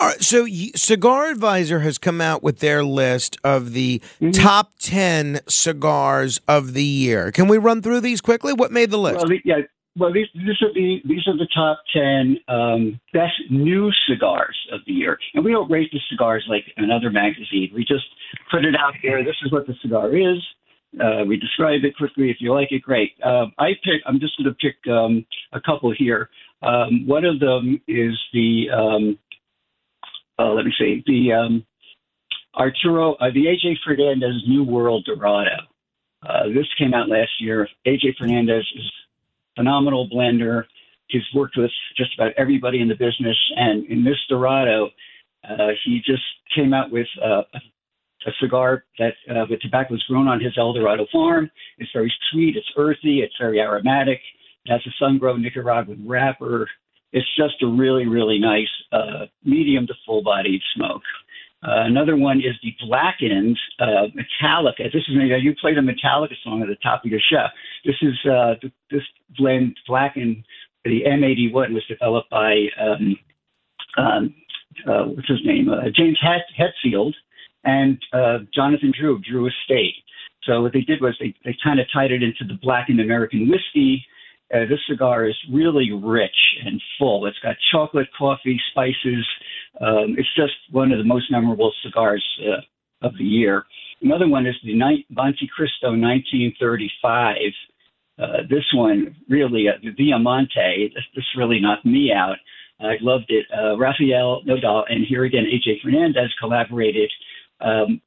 All 0.00 0.08
right, 0.08 0.22
so 0.22 0.46
Cigar 0.74 1.28
Advisor 1.28 1.80
has 1.80 1.98
come 1.98 2.20
out 2.20 2.42
with 2.42 2.58
their 2.58 2.82
list 2.84 3.36
of 3.44 3.72
the 3.72 4.02
top 4.32 4.72
10 4.80 5.40
cigars 5.48 6.40
of 6.48 6.74
the 6.74 6.82
year. 6.82 7.30
Can 7.30 7.46
we 7.46 7.58
run 7.58 7.80
through 7.80 8.00
these 8.00 8.20
quickly? 8.20 8.52
What 8.52 8.72
made 8.72 8.90
the 8.90 8.98
list? 8.98 9.18
Well, 9.18 9.38
yeah. 9.44 9.60
Well, 9.96 10.12
these, 10.12 10.26
these 10.34 10.60
are 10.60 10.72
the 10.72 11.00
these 11.04 11.26
are 11.28 11.36
the 11.36 11.48
top 11.54 11.78
ten 11.92 12.36
um, 12.48 13.00
best 13.12 13.34
new 13.48 13.92
cigars 14.08 14.56
of 14.72 14.80
the 14.86 14.92
year, 14.92 15.18
and 15.34 15.44
we 15.44 15.52
don't 15.52 15.70
rate 15.70 15.90
the 15.92 16.00
cigars 16.10 16.44
like 16.48 16.64
another 16.76 17.10
magazine. 17.10 17.70
We 17.72 17.84
just 17.84 18.04
put 18.50 18.64
it 18.64 18.74
out 18.74 18.94
there. 19.04 19.22
This 19.24 19.36
is 19.44 19.52
what 19.52 19.68
the 19.68 19.74
cigar 19.82 20.16
is. 20.16 20.38
Uh, 21.00 21.24
we 21.26 21.36
describe 21.36 21.84
it 21.84 21.96
quickly. 21.96 22.30
If 22.30 22.38
you 22.40 22.52
like 22.52 22.72
it, 22.72 22.82
great. 22.82 23.12
Um, 23.22 23.52
I 23.58 23.70
pick. 23.84 24.02
I'm 24.06 24.18
just 24.18 24.36
going 24.36 24.52
to 24.52 24.54
pick 24.54 24.76
um, 24.92 25.24
a 25.52 25.60
couple 25.60 25.94
here. 25.96 26.28
Um, 26.62 27.06
one 27.06 27.24
of 27.24 27.38
them 27.38 27.80
is 27.86 28.18
the. 28.32 28.66
Um, 28.70 29.18
uh, 30.38 30.52
let 30.54 30.64
me 30.64 30.72
see 30.76 31.04
the 31.06 31.32
um, 31.32 31.64
Arturo, 32.56 33.14
uh, 33.14 33.30
the 33.32 33.46
AJ 33.46 33.76
Fernandez 33.84 34.42
New 34.48 34.64
World 34.64 35.04
Dorado. 35.06 35.68
Uh, 36.22 36.48
this 36.48 36.66
came 36.78 36.94
out 36.94 37.08
last 37.08 37.30
year. 37.38 37.68
AJ 37.86 38.16
Fernandez 38.18 38.64
is 38.74 38.90
phenomenal 39.56 40.08
blender. 40.08 40.64
He's 41.08 41.22
worked 41.34 41.56
with 41.56 41.70
just 41.96 42.14
about 42.14 42.32
everybody 42.36 42.80
in 42.80 42.88
the 42.88 42.94
business, 42.94 43.36
and 43.56 43.84
in 43.86 44.04
this 44.04 44.18
Dorado, 44.28 44.90
uh, 45.48 45.68
he 45.84 46.00
just 46.04 46.22
came 46.54 46.72
out 46.72 46.90
with 46.90 47.06
uh, 47.22 47.42
a 48.26 48.30
cigar 48.40 48.84
that 48.98 49.14
uh, 49.30 49.44
the 49.48 49.56
tobacco 49.60 49.94
is 49.94 50.02
grown 50.08 50.28
on 50.28 50.40
his 50.40 50.54
El 50.56 50.72
Dorado 50.72 51.06
farm. 51.12 51.50
It's 51.78 51.90
very 51.92 52.12
sweet. 52.30 52.56
It's 52.56 52.70
earthy. 52.76 53.20
It's 53.20 53.34
very 53.38 53.60
aromatic. 53.60 54.20
It 54.64 54.72
has 54.72 54.80
a 54.86 54.90
sun-grown 54.98 55.42
Nicaraguan 55.42 56.08
wrapper. 56.08 56.68
It's 57.12 57.28
just 57.36 57.62
a 57.62 57.66
really, 57.66 58.06
really 58.06 58.38
nice 58.38 58.68
uh, 58.92 59.26
medium 59.44 59.86
to 59.86 59.94
full-bodied 60.06 60.62
smoke. 60.74 61.02
Uh, 61.64 61.86
another 61.86 62.16
one 62.16 62.38
is 62.38 62.54
the 62.62 62.74
blackened 62.86 63.58
uh, 63.80 64.06
Metallica. 64.14 64.92
This 64.92 65.02
is 65.08 65.16
maybe 65.16 65.34
you 65.40 65.54
played 65.60 65.78
a 65.78 65.82
Metallica 65.82 66.34
song 66.42 66.60
at 66.62 66.68
the 66.68 66.76
top 66.82 67.04
of 67.04 67.10
your 67.10 67.20
show. 67.20 67.46
This 67.84 67.96
is 68.02 68.14
uh, 68.30 68.54
th- 68.60 68.72
this 68.90 69.02
blend 69.38 69.76
blackened. 69.86 70.44
The 70.84 71.02
M81 71.06 71.72
was 71.72 71.82
developed 71.88 72.28
by 72.28 72.66
um, 72.78 73.16
um, 73.96 74.34
uh, 74.86 75.04
what's 75.04 75.28
his 75.28 75.40
name, 75.44 75.68
uh, 75.70 75.88
James 75.94 76.18
Het- 76.20 76.52
Hetfield 76.58 77.14
and 77.64 77.98
uh, 78.12 78.38
Jonathan 78.54 78.92
Drew, 78.98 79.20
Drew 79.20 79.48
Estate. 79.48 79.94
So 80.42 80.60
what 80.60 80.72
they 80.72 80.82
did 80.82 81.00
was 81.00 81.16
they, 81.18 81.34
they 81.44 81.56
kind 81.64 81.80
of 81.80 81.86
tied 81.92 82.12
it 82.12 82.22
into 82.22 82.44
the 82.46 82.58
blackened 82.60 83.00
American 83.00 83.48
whiskey. 83.48 84.04
Uh, 84.52 84.60
this 84.68 84.80
cigar 84.88 85.26
is 85.26 85.36
really 85.52 85.90
rich 85.92 86.36
and 86.64 86.80
full. 86.98 87.26
It's 87.26 87.38
got 87.42 87.56
chocolate, 87.72 88.08
coffee, 88.16 88.60
spices. 88.70 89.26
Um, 89.80 90.16
it's 90.18 90.34
just 90.36 90.52
one 90.70 90.92
of 90.92 90.98
the 90.98 91.04
most 91.04 91.30
memorable 91.30 91.72
cigars 91.82 92.24
uh, 92.42 93.06
of 93.06 93.16
the 93.18 93.24
year. 93.24 93.64
Another 94.02 94.28
one 94.28 94.46
is 94.46 94.54
the 94.62 94.74
Ni- 94.74 95.06
Montecristo 95.10 95.98
1935. 95.98 97.36
Uh, 98.16 98.26
this 98.48 98.64
one 98.74 99.16
really, 99.28 99.66
uh, 99.68 99.78
the 99.82 99.90
Diamante, 99.90 100.92
this, 101.14 101.24
really 101.36 101.60
knocked 101.60 101.86
me 101.86 102.12
out. 102.12 102.36
I 102.80 102.96
loved 103.00 103.26
it. 103.28 103.46
Uh, 103.56 103.76
Rafael 103.78 104.42
Nodal 104.44 104.84
and 104.88 105.06
here 105.08 105.24
again 105.24 105.44
AJ 105.44 105.80
Fernandez 105.82 106.32
collaborated 106.38 107.10
um, 107.60 108.00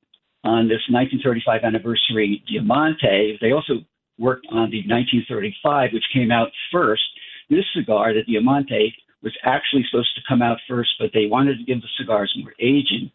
on 0.44 0.68
this 0.68 0.84
1935 0.90 1.64
anniversary 1.64 2.44
Diamante. 2.48 3.38
They 3.42 3.52
also 3.52 3.86
worked 4.20 4.48
on 4.52 4.70
the 4.72 4.84
1935, 4.88 5.92
which 5.94 6.04
came 6.14 6.32
out 6.32 6.50
first. 6.72 7.04
This 7.50 7.66
cigar, 7.76 8.14
the 8.14 8.24
Diamante, 8.24 8.94
was 9.24 9.34
actually 9.44 9.84
supposed 9.90 10.16
to 10.16 10.22
come 10.28 10.42
out 10.42 10.58
first, 10.68 10.90
but 11.00 11.12
they 11.14 11.26
wanted 11.26 11.58
to 11.58 11.64
give 11.64 11.82
the 11.82 11.88
cigars 11.98 12.34
more 12.40 12.54
aging. 12.60 13.12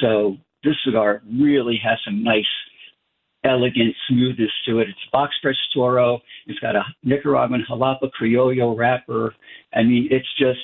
So 0.00 0.36
this 0.64 0.76
cigar 0.84 1.22
really 1.40 1.78
has 1.82 1.98
some 2.04 2.22
nice, 2.22 2.44
elegant 3.44 3.94
smoothness 4.08 4.50
to 4.66 4.80
it. 4.80 4.88
It's 4.88 5.10
box 5.12 5.34
press 5.42 5.56
Toro. 5.74 6.20
It's 6.46 6.58
got 6.58 6.76
a 6.76 6.82
Nicaraguan 7.02 7.64
Jalapa 7.68 8.10
Criollo 8.20 8.76
wrapper. 8.76 9.34
I 9.74 9.82
mean, 9.82 10.08
it's 10.10 10.28
just 10.38 10.60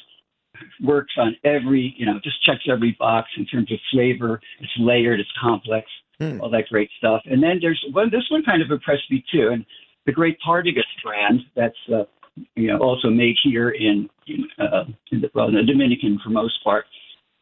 works 0.82 1.14
on 1.18 1.36
every, 1.44 1.94
you 1.98 2.06
know, 2.06 2.18
just 2.22 2.42
checks 2.44 2.64
every 2.70 2.96
box 2.98 3.28
in 3.36 3.46
terms 3.46 3.70
of 3.72 3.78
flavor. 3.92 4.40
It's 4.60 4.72
layered, 4.78 5.20
it's 5.20 5.28
complex, 5.40 5.86
all 6.20 6.50
that 6.50 6.64
great 6.70 6.90
stuff. 6.98 7.22
And 7.26 7.42
then 7.42 7.58
there's 7.60 7.82
one. 7.92 8.10
This 8.10 8.24
one 8.30 8.42
kind 8.44 8.62
of 8.62 8.70
impressed 8.70 9.10
me 9.10 9.24
too, 9.32 9.50
and 9.52 9.64
the 10.06 10.12
Great 10.12 10.38
Partagas 10.46 10.82
brand. 11.04 11.40
That's 11.54 11.76
uh, 11.92 12.04
you 12.54 12.68
know 12.68 12.78
also 12.78 13.10
made 13.10 13.36
here 13.44 13.70
in 13.70 14.08
in, 14.26 14.44
uh, 14.58 14.84
in 15.12 15.20
the, 15.20 15.30
well, 15.34 15.48
in 15.48 15.54
the 15.54 15.62
Dominican 15.62 16.18
for 16.22 16.30
most 16.30 16.62
part. 16.64 16.86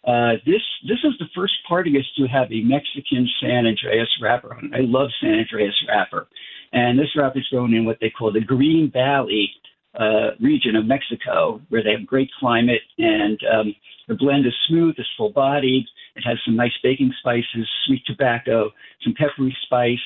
Uh, 0.07 0.33
this 0.45 0.63
this 0.87 0.99
is 1.05 1.15
the 1.19 1.27
first 1.35 1.55
Partagas 1.71 2.05
to 2.19 2.27
have 2.27 2.51
a 2.53 2.61
Mexican 2.63 3.29
San 3.41 3.65
Andrés 3.65 4.07
wrapper 4.21 4.55
on. 4.55 4.73
I 4.75 4.81
love 4.81 5.09
San 5.21 5.45
Andrés 5.45 5.73
wrapper, 5.89 6.27
and 6.73 6.99
this 6.99 7.09
wrapper 7.17 7.39
is 7.39 7.49
grown 7.51 7.75
in 7.75 7.85
what 7.85 7.99
they 8.01 8.11
call 8.11 8.33
the 8.33 8.41
Green 8.41 8.91
Valley 8.93 9.51
uh, 9.99 10.31
region 10.41 10.77
of 10.77 10.87
Mexico, 10.87 11.61
where 11.69 11.83
they 11.83 11.93
have 11.93 12.07
great 12.07 12.31
climate, 12.41 12.83
and 12.99 13.39
um, 13.53 13.75
the 14.09 14.15
blend 14.15 14.47
is 14.47 14.53
smooth, 14.69 14.95
it's 14.99 15.09
full 15.17 15.31
bodied. 15.31 15.87
It 16.17 16.23
has 16.27 16.39
some 16.45 16.57
nice 16.57 16.73
baking 16.83 17.13
spices, 17.19 17.69
sweet 17.87 18.03
tobacco, 18.07 18.71
some 19.03 19.15
peppery 19.15 19.57
spice, 19.63 19.99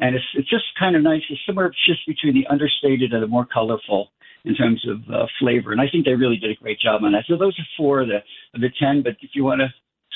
and 0.00 0.16
it's 0.16 0.24
it's 0.34 0.50
just 0.50 0.64
kind 0.78 0.96
of 0.96 1.02
nice. 1.02 1.22
It's 1.30 1.40
somewhere 1.46 1.72
just 1.86 2.06
between 2.06 2.34
the 2.34 2.46
understated 2.50 3.12
and 3.12 3.22
the 3.22 3.28
more 3.28 3.46
colorful 3.46 4.10
in 4.44 4.54
terms 4.54 4.84
of 4.88 4.98
uh, 5.12 5.26
flavor. 5.40 5.72
And 5.72 5.80
I 5.80 5.88
think 5.90 6.04
they 6.04 6.14
really 6.14 6.36
did 6.36 6.50
a 6.50 6.60
great 6.60 6.80
job 6.80 7.02
on 7.04 7.12
that. 7.12 7.24
So 7.28 7.36
those 7.36 7.58
are 7.58 7.66
four 7.76 8.00
of 8.02 8.08
the 8.08 8.18
of 8.54 8.60
the 8.60 8.70
ten. 8.80 9.02
But 9.02 9.16
if 9.20 9.30
you 9.34 9.44
want 9.44 9.60
to 9.60 9.68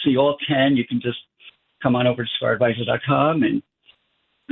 see 0.05 0.17
all 0.17 0.37
ten, 0.49 0.77
you 0.77 0.85
can 0.87 1.01
just 1.01 1.19
come 1.83 1.95
on 1.95 2.07
over 2.07 2.25
to 2.25 2.31
CigarAdvisor.com 2.43 3.43
and 3.43 3.63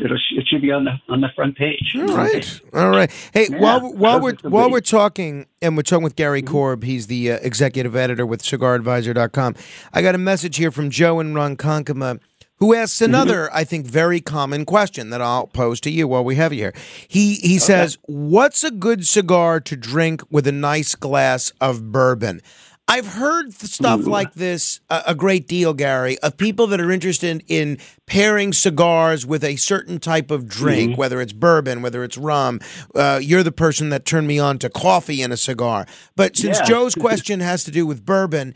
it'll 0.02 0.16
it 0.16 0.46
should 0.48 0.62
be 0.62 0.70
on 0.70 0.84
the 0.84 0.92
on 1.08 1.20
the 1.20 1.28
front 1.34 1.56
page. 1.56 1.94
All 1.96 2.06
right, 2.16 2.60
all 2.74 2.90
right. 2.90 3.10
Hey, 3.32 3.48
Yeah, 3.50 3.58
while 3.58 3.92
while 3.92 4.20
we're 4.20 4.34
while 4.42 4.70
we're 4.70 4.80
talking, 4.80 5.46
and 5.62 5.76
we're 5.76 5.82
talking 5.82 6.04
with 6.04 6.16
Gary 6.16 6.42
Korb, 6.42 6.84
he's 6.84 7.06
the 7.06 7.32
uh, 7.32 7.38
executive 7.42 7.96
editor 7.96 8.26
with 8.26 8.42
CigarAdvisor.com. 8.42 9.54
I 9.92 10.02
got 10.02 10.14
a 10.14 10.18
message 10.18 10.56
here 10.56 10.70
from 10.70 10.90
Joe 10.90 11.20
and 11.20 11.34
Ron 11.34 11.56
Ronkonkoma, 11.56 12.20
who 12.58 12.74
asks 12.74 13.00
another, 13.00 13.52
I 13.52 13.64
think, 13.64 13.86
very 13.86 14.20
common 14.20 14.64
question 14.64 15.10
that 15.10 15.20
I'll 15.20 15.46
pose 15.46 15.80
to 15.82 15.90
you 15.90 16.08
while 16.08 16.24
we 16.24 16.36
have 16.36 16.52
you 16.52 16.60
here. 16.64 16.74
He 17.08 17.34
he 17.36 17.58
says, 17.58 17.98
"What's 18.02 18.64
a 18.64 18.70
good 18.70 19.06
cigar 19.06 19.60
to 19.60 19.76
drink 19.76 20.22
with 20.30 20.46
a 20.46 20.52
nice 20.52 20.94
glass 20.94 21.52
of 21.60 21.92
bourbon?" 21.92 22.40
I've 22.88 23.06
heard 23.06 23.52
stuff 23.52 24.06
like 24.06 24.34
this 24.34 24.80
a, 24.88 25.02
a 25.08 25.14
great 25.14 25.48
deal, 25.48 25.74
Gary, 25.74 26.18
of 26.20 26.36
people 26.36 26.68
that 26.68 26.80
are 26.80 26.92
interested 26.92 27.42
in 27.48 27.78
pairing 28.06 28.52
cigars 28.52 29.26
with 29.26 29.42
a 29.42 29.56
certain 29.56 29.98
type 29.98 30.30
of 30.30 30.48
drink, 30.48 30.96
whether 30.96 31.20
it's 31.20 31.32
bourbon, 31.32 31.82
whether 31.82 32.04
it's 32.04 32.16
rum. 32.16 32.60
Uh, 32.94 33.18
you're 33.20 33.42
the 33.42 33.50
person 33.50 33.88
that 33.90 34.04
turned 34.04 34.28
me 34.28 34.38
on 34.38 34.58
to 34.60 34.70
coffee 34.70 35.20
and 35.20 35.32
a 35.32 35.36
cigar. 35.36 35.84
But 36.14 36.36
since 36.36 36.60
Yeah. 36.60 36.64
Joe's 36.66 36.94
question 36.94 37.40
has 37.40 37.64
to 37.64 37.72
do 37.72 37.86
with 37.86 38.06
bourbon, 38.06 38.54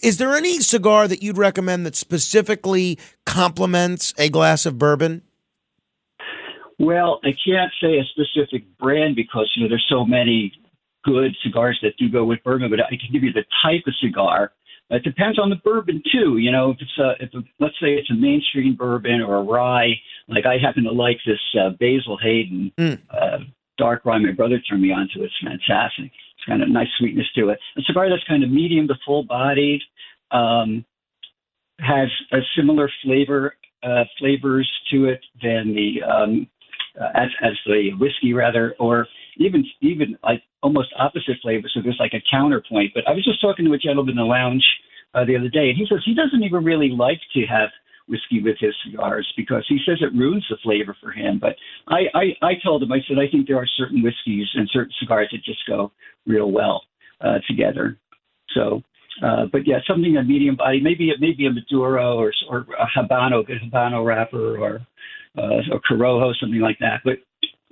is 0.00 0.18
there 0.18 0.36
any 0.36 0.60
cigar 0.60 1.08
that 1.08 1.20
you'd 1.20 1.38
recommend 1.38 1.84
that 1.84 1.96
specifically 1.96 3.00
complements 3.26 4.14
a 4.16 4.28
glass 4.28 4.64
of 4.64 4.78
bourbon? 4.78 5.22
Well, 6.78 7.20
I 7.24 7.34
can't 7.44 7.72
say 7.80 7.98
a 7.98 8.04
specific 8.04 8.64
brand 8.78 9.16
because 9.16 9.50
you 9.56 9.64
know 9.64 9.68
there's 9.68 9.86
so 9.88 10.04
many 10.04 10.52
good 11.04 11.34
cigars 11.42 11.78
that 11.82 11.96
do 11.98 12.08
go 12.08 12.24
with 12.24 12.42
bourbon, 12.44 12.70
but 12.70 12.80
I 12.80 12.90
can 12.90 13.12
give 13.12 13.22
you 13.22 13.32
the 13.32 13.44
type 13.62 13.82
of 13.86 13.94
cigar. 14.02 14.52
It 14.90 15.04
depends 15.04 15.38
on 15.38 15.48
the 15.48 15.56
bourbon 15.56 16.02
too. 16.12 16.36
You 16.36 16.52
know, 16.52 16.70
if 16.70 16.76
it's 16.80 16.98
a, 16.98 17.12
if 17.24 17.32
a, 17.34 17.42
let's 17.60 17.74
say 17.80 17.94
it's 17.94 18.10
a 18.10 18.14
mainstream 18.14 18.76
bourbon 18.76 19.22
or 19.22 19.36
a 19.36 19.42
rye, 19.42 19.94
like 20.28 20.44
I 20.44 20.58
happen 20.58 20.84
to 20.84 20.92
like 20.92 21.18
this 21.26 21.40
uh, 21.58 21.70
Basil 21.70 22.18
Hayden 22.22 22.72
uh, 22.78 23.38
dark 23.78 24.04
rye. 24.04 24.18
My 24.18 24.32
brother 24.32 24.60
turned 24.60 24.82
me 24.82 24.92
on 24.92 25.08
to 25.14 25.22
it. 25.22 25.26
It's 25.26 25.34
fantastic. 25.42 26.12
It's 26.36 26.44
kind 26.46 26.62
of 26.62 26.68
nice 26.68 26.88
sweetness 26.98 27.26
to 27.36 27.48
it. 27.50 27.58
A 27.78 27.82
cigar 27.82 28.10
that's 28.10 28.24
kind 28.24 28.44
of 28.44 28.50
medium 28.50 28.86
to 28.88 28.94
full 29.06 29.22
bodied, 29.22 29.80
um, 30.30 30.84
has 31.78 32.08
a 32.32 32.38
similar 32.56 32.90
flavor 33.02 33.56
uh, 33.82 34.04
flavors 34.18 34.70
to 34.92 35.06
it 35.06 35.20
than 35.42 35.74
the 35.74 36.02
um, 36.02 36.46
uh, 37.00 37.08
as 37.14 37.28
as 37.42 37.52
the 37.66 37.90
whiskey 37.98 38.32
rather, 38.32 38.74
or 38.78 39.06
even 39.38 39.64
even 39.80 40.16
like 40.22 40.42
almost 40.62 40.88
opposite 40.98 41.36
flavor. 41.42 41.68
So 41.72 41.80
there's 41.82 42.00
like 42.00 42.14
a 42.14 42.22
counterpoint. 42.30 42.92
But 42.94 43.08
I 43.08 43.12
was 43.12 43.24
just 43.24 43.40
talking 43.40 43.64
to 43.64 43.72
a 43.72 43.78
gentleman 43.78 44.12
in 44.12 44.16
the 44.16 44.24
lounge 44.24 44.64
uh, 45.14 45.24
the 45.24 45.36
other 45.36 45.48
day, 45.48 45.70
and 45.70 45.76
he 45.76 45.86
says 45.88 46.02
he 46.04 46.14
doesn't 46.14 46.42
even 46.42 46.64
really 46.64 46.90
like 46.90 47.20
to 47.34 47.42
have 47.46 47.70
whiskey 48.08 48.42
with 48.42 48.56
his 48.58 48.74
cigars 48.84 49.30
because 49.36 49.64
he 49.68 49.78
says 49.86 49.98
it 50.00 50.16
ruins 50.16 50.44
the 50.50 50.56
flavor 50.62 50.96
for 51.00 51.12
him. 51.12 51.38
But 51.40 51.56
I 51.88 52.06
I, 52.14 52.24
I 52.42 52.52
told 52.64 52.82
him 52.82 52.92
I 52.92 52.98
said 53.08 53.18
I 53.18 53.30
think 53.30 53.46
there 53.46 53.58
are 53.58 53.68
certain 53.78 54.02
whiskeys 54.02 54.48
and 54.54 54.68
certain 54.72 54.92
cigars 55.00 55.28
that 55.32 55.44
just 55.44 55.66
go 55.66 55.92
real 56.26 56.50
well 56.50 56.82
uh, 57.20 57.38
together. 57.48 57.98
So. 58.54 58.82
Uh, 59.22 59.44
but 59.52 59.66
yeah, 59.66 59.76
something 59.86 60.16
a 60.16 60.24
medium 60.24 60.56
body, 60.56 60.80
maybe 60.80 61.12
maybe 61.20 61.46
a 61.46 61.50
Maduro 61.52 62.16
or 62.16 62.32
or 62.48 62.66
a 62.80 62.86
Habano, 62.98 63.46
good 63.46 63.58
Habano 63.62 64.04
wrapper, 64.04 64.56
or 64.56 64.80
uh, 65.36 65.60
or 65.70 65.80
Corojo, 65.88 66.32
something 66.40 66.60
like 66.60 66.78
that. 66.80 67.02
But 67.04 67.18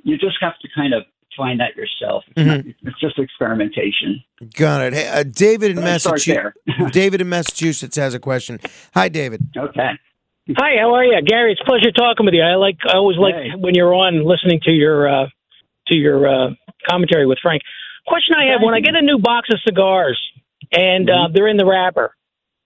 you 0.05 0.19
just 0.19 0.37
have 0.43 0.59
to 0.61 0.69
kind 0.75 0.93
of 0.93 1.05
find 1.37 1.61
that 1.61 1.77
yourself. 1.77 2.25
It's, 2.37 2.47
not, 2.47 2.59
it's 2.83 3.01
just 3.01 3.19
experimentation. 3.19 4.23
Got 4.55 4.83
it. 4.87 4.93
Hey, 4.95 5.09
uh, 5.09 5.23
David 5.23 5.71
in 5.73 5.77
But 5.77 5.85
I 5.85 5.97
start 5.99 6.15
Massachusetts. 6.27 6.57
David 6.93 7.21
in 7.21 7.29
Massachusetts 7.29 7.97
has 7.97 8.15
a 8.15 8.19
question. 8.21 8.59
Hi, 8.95 9.09
David. 9.09 9.47
Okay. 9.57 9.91
Hi, 10.57 10.71
how 10.81 10.95
are 10.95 11.05
you, 11.05 11.21
Gary? 11.23 11.53
It's 11.53 11.61
a 11.61 11.65
pleasure 11.65 11.93
talking 11.93 12.27
with 12.27 12.35
you. 12.35 12.43
I 12.43 12.57
like 12.57 12.77
I 12.89 12.97
always 12.97 13.19
like 13.19 13.35
Hey. 13.35 13.51
when 13.57 13.75
you're 13.75 13.95
on 13.95 14.25
listening 14.27 14.61
to 14.65 14.73
your 14.73 15.09
uh, 15.09 15.27
to 15.89 15.95
your 15.95 16.27
uh, 16.27 16.51
commentary 16.89 17.27
with 17.27 17.39
Frank. 17.41 17.63
Question 18.07 18.35
I 18.37 18.51
have: 18.53 18.61
When 18.63 18.75
I 18.75 18.81
get 18.81 18.95
a 18.97 19.03
new 19.03 19.19
box 19.19 19.49
of 19.53 19.61
cigars 19.65 20.19
and 20.73 21.09
uh, 21.09 21.29
they're 21.33 21.47
in 21.47 21.57
the 21.57 21.67
wrapper, 21.67 22.17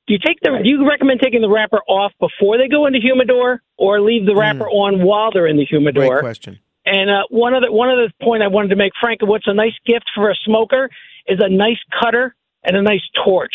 do 0.07 0.15
you 0.15 0.19
take 0.25 0.41
the 0.41 0.61
do 0.63 0.69
you 0.71 0.89
recommend 0.89 1.21
taking 1.21 1.43
the 1.43 1.49
wrapper 1.51 1.81
off 1.89 2.13
before 2.21 2.57
they 2.57 2.69
go 2.69 2.87
into 2.87 3.01
humidor, 3.01 3.63
or 3.77 4.01
leave 4.01 4.25
the 4.25 4.35
wrapper 4.35 4.69
on 4.69 5.03
while 5.05 5.31
they're 5.31 5.47
in 5.49 5.57
the 5.59 5.67
humidor? 5.67 6.09
Great 6.09 6.21
question. 6.21 6.61
And 6.87 7.11
uh, 7.11 7.23
one 7.31 7.55
other 7.55 7.73
one 7.73 7.89
other 7.89 8.13
point 8.23 8.43
I 8.43 8.49
wanted 8.49 8.69
to 8.69 8.77
make, 8.77 8.93
Frank, 9.01 9.21
what's 9.23 9.47
a 9.47 9.55
nice 9.55 9.75
gift 9.87 10.11
for 10.15 10.31
a 10.31 10.35
smoker 10.45 10.91
is 11.27 11.39
a 11.43 11.49
nice 11.49 11.79
cutter 12.03 12.35
and 12.63 12.77
a 12.77 12.83
nice 12.83 13.03
torch. 13.25 13.55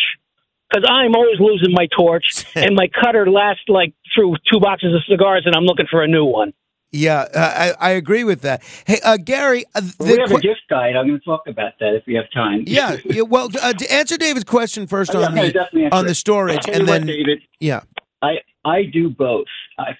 Because 0.69 0.87
I'm 0.87 1.15
always 1.15 1.39
losing 1.39 1.73
my 1.73 1.87
torch, 1.97 2.45
and 2.55 2.75
my 2.75 2.87
cutter 2.87 3.29
lasts 3.29 3.63
like 3.67 3.93
through 4.13 4.35
two 4.51 4.59
boxes 4.59 4.93
of 4.93 5.01
cigars, 5.09 5.43
and 5.45 5.55
I'm 5.55 5.63
looking 5.63 5.87
for 5.89 6.03
a 6.03 6.07
new 6.07 6.25
one. 6.25 6.53
Yeah, 6.91 7.27
uh, 7.35 7.73
I, 7.79 7.89
I 7.89 7.91
agree 7.91 8.23
with 8.23 8.41
that. 8.41 8.63
Hey, 8.85 8.99
uh, 9.03 9.17
Gary, 9.17 9.65
uh, 9.75 9.81
the 9.81 9.95
we 9.99 10.17
have 10.19 10.31
a 10.31 10.39
gift 10.39 10.61
guide. 10.69 10.95
I'm 10.95 11.07
going 11.07 11.19
to 11.19 11.25
talk 11.25 11.43
about 11.47 11.73
that 11.79 11.93
if 11.93 12.03
we 12.07 12.15
have 12.15 12.25
time. 12.33 12.63
yeah, 12.65 12.97
yeah, 13.05 13.21
well, 13.21 13.49
uh, 13.61 13.73
to 13.73 13.93
answer 13.93 14.17
David's 14.17 14.45
question 14.45 14.87
first 14.87 15.13
Oh, 15.13 15.19
yeah, 15.19 15.27
on 15.27 15.35
the 15.35 15.51
definitely 15.51 15.83
answer 15.85 15.95
on 15.95 16.05
the 16.05 16.15
storage, 16.15 16.67
and 16.67 16.77
you 16.77 16.85
what, 16.85 16.87
then 16.87 17.05
David, 17.05 17.41
yeah, 17.59 17.81
I 18.23 18.37
I 18.65 18.83
do 18.91 19.09
both. 19.09 19.45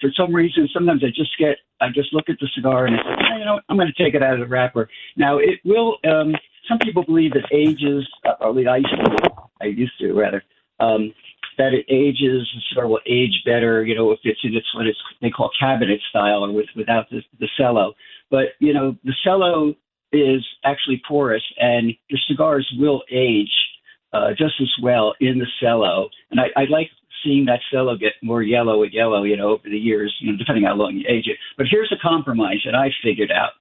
For 0.00 0.10
some 0.16 0.34
reason, 0.34 0.68
sometimes 0.74 1.02
I 1.04 1.08
just 1.08 1.30
get, 1.38 1.56
I 1.80 1.88
just 1.94 2.12
look 2.12 2.28
at 2.28 2.36
the 2.40 2.48
cigar 2.54 2.86
and 2.86 2.96
I 2.96 3.02
say, 3.02 3.10
"Eh, 3.10 3.38
you 3.38 3.44
know, 3.44 3.60
I'm 3.68 3.76
going 3.76 3.92
to 3.94 4.02
take 4.02 4.14
it 4.14 4.22
out 4.22 4.34
of 4.34 4.40
the 4.40 4.46
wrapper. 4.46 4.88
Now 5.16 5.38
it 5.38 5.60
will. 5.64 5.98
Um, 6.04 6.34
some 6.68 6.78
people 6.78 7.02
believe 7.02 7.32
it 7.34 7.44
ages, 7.52 8.06
uh, 8.24 8.34
or 8.40 8.58
at 8.60 8.66
I 8.68 8.76
used 8.76 8.94
to, 8.94 9.30
I 9.60 9.64
used 9.66 9.98
to 10.00 10.12
rather, 10.12 10.42
um, 10.78 11.12
that 11.58 11.74
it 11.74 11.84
ages, 11.88 12.48
the 12.54 12.60
cigar 12.70 12.86
will 12.86 13.00
age 13.06 13.42
better. 13.44 13.84
You 13.84 13.94
know, 13.94 14.12
if 14.12 14.20
it's 14.24 14.40
in 14.44 14.54
its 14.54 14.66
what 14.74 14.86
it's 14.86 14.98
they 15.20 15.30
call 15.30 15.50
cabinet 15.58 16.00
style 16.10 16.44
or 16.44 16.52
with 16.52 16.66
without 16.76 17.10
the 17.10 17.22
the 17.38 17.48
cello. 17.56 17.94
But 18.30 18.50
you 18.60 18.72
know, 18.72 18.96
the 19.04 19.14
cello 19.24 19.74
is 20.12 20.44
actually 20.64 21.02
porous, 21.06 21.42
and 21.58 21.92
your 22.08 22.20
cigars 22.28 22.68
will 22.78 23.02
age 23.10 23.52
uh, 24.12 24.30
just 24.30 24.54
as 24.60 24.70
well 24.82 25.14
in 25.20 25.38
the 25.38 25.46
cello. 25.60 26.08
And 26.30 26.40
I, 26.40 26.46
I 26.56 26.64
like 26.68 26.90
seeing 27.24 27.44
that 27.46 27.60
cello 27.72 27.96
get 27.96 28.12
more 28.22 28.42
yellow 28.42 28.82
and 28.82 28.92
yellow, 28.92 29.22
you 29.24 29.36
know, 29.36 29.50
over 29.50 29.64
the 29.64 29.78
years, 29.78 30.14
you 30.20 30.30
know, 30.30 30.38
depending 30.38 30.64
how 30.64 30.74
long 30.74 30.96
you 30.96 31.04
age 31.08 31.26
it. 31.26 31.38
But 31.56 31.66
here's 31.70 31.92
a 31.92 32.00
compromise 32.02 32.60
that 32.64 32.74
I 32.74 32.88
figured 33.02 33.30
out 33.30 33.52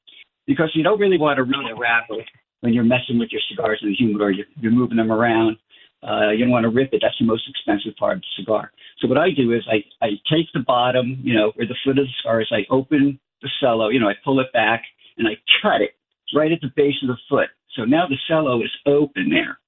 because 0.47 0.72
you 0.74 0.84
don't 0.84 0.99
really 0.99 1.18
want 1.18 1.38
to 1.38 1.43
ruin 1.43 1.68
a 1.68 1.80
wrapper 1.80 2.24
when 2.62 2.74
you're 2.74 2.84
messing 2.84 3.20
with 3.20 3.30
your 3.32 3.41
cigars 3.49 3.80
in 3.82 3.89
the 3.89 3.95
humidor. 3.95 4.32
You're, 4.32 4.47
you're 4.60 4.72
moving 4.72 4.97
them 4.97 5.12
around. 5.12 5.57
Uh, 6.01 6.32
you 6.32 6.45
don't 6.45 6.51
want 6.51 6.64
to 6.64 6.70
rip 6.70 6.93
it. 6.93 6.99
That's 7.01 7.18
the 7.20 7.26
most 7.26 7.43
expensive 7.49 7.95
part 7.97 8.18
of 8.18 8.22
the 8.22 8.43
cigar. 8.43 8.72
So 8.99 9.07
what 9.07 9.18
I 9.18 9.32
do 9.32 9.51
is 9.51 9.68
I, 9.70 9.84
I 10.03 10.10
take 10.32 10.47
the 10.53 10.64
bottom, 10.66 11.20
you 11.24 11.34
know, 11.36 11.51
where 11.55 11.68
the 11.68 11.76
foot 11.84 11.99
of 11.99 12.05
the 12.05 12.14
cigar 12.22 12.41
is. 12.41 12.51
I 12.51 12.64
open 12.70 13.20
the 13.41 13.49
cello, 13.62 13.89
you 13.89 13.99
know, 13.99 14.10
I 14.10 14.14
pull 14.24 14.39
it 14.39 14.51
back 14.53 14.84
and 15.18 15.28
I 15.28 15.34
cut 15.62 15.82
it 15.82 15.91
right 16.36 16.51
at 16.51 16.62
the 16.62 16.72
base 16.76 16.95
of 17.03 17.07
the 17.07 17.18
foot. 17.30 17.49
So 17.76 17.86
now 17.86 18.07
the 18.07 18.18
cello 18.28 18.62
is 18.62 18.72
open 18.86 19.30
there. 19.30 19.60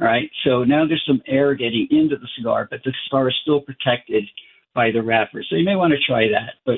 All 0.00 0.06
right. 0.06 0.30
So 0.44 0.64
now 0.64 0.86
there's 0.86 1.04
some 1.06 1.22
air 1.26 1.54
getting 1.54 1.88
into 1.90 2.16
the 2.16 2.28
cigar, 2.36 2.68
but 2.70 2.80
the 2.84 2.92
cigar 3.06 3.28
is 3.28 3.34
still 3.42 3.60
protected 3.60 4.24
by 4.74 4.90
the 4.92 5.02
wrapper. 5.02 5.42
So 5.48 5.56
you 5.56 5.64
may 5.64 5.76
want 5.76 5.92
to 5.92 5.98
try 6.06 6.28
that. 6.28 6.54
But 6.64 6.76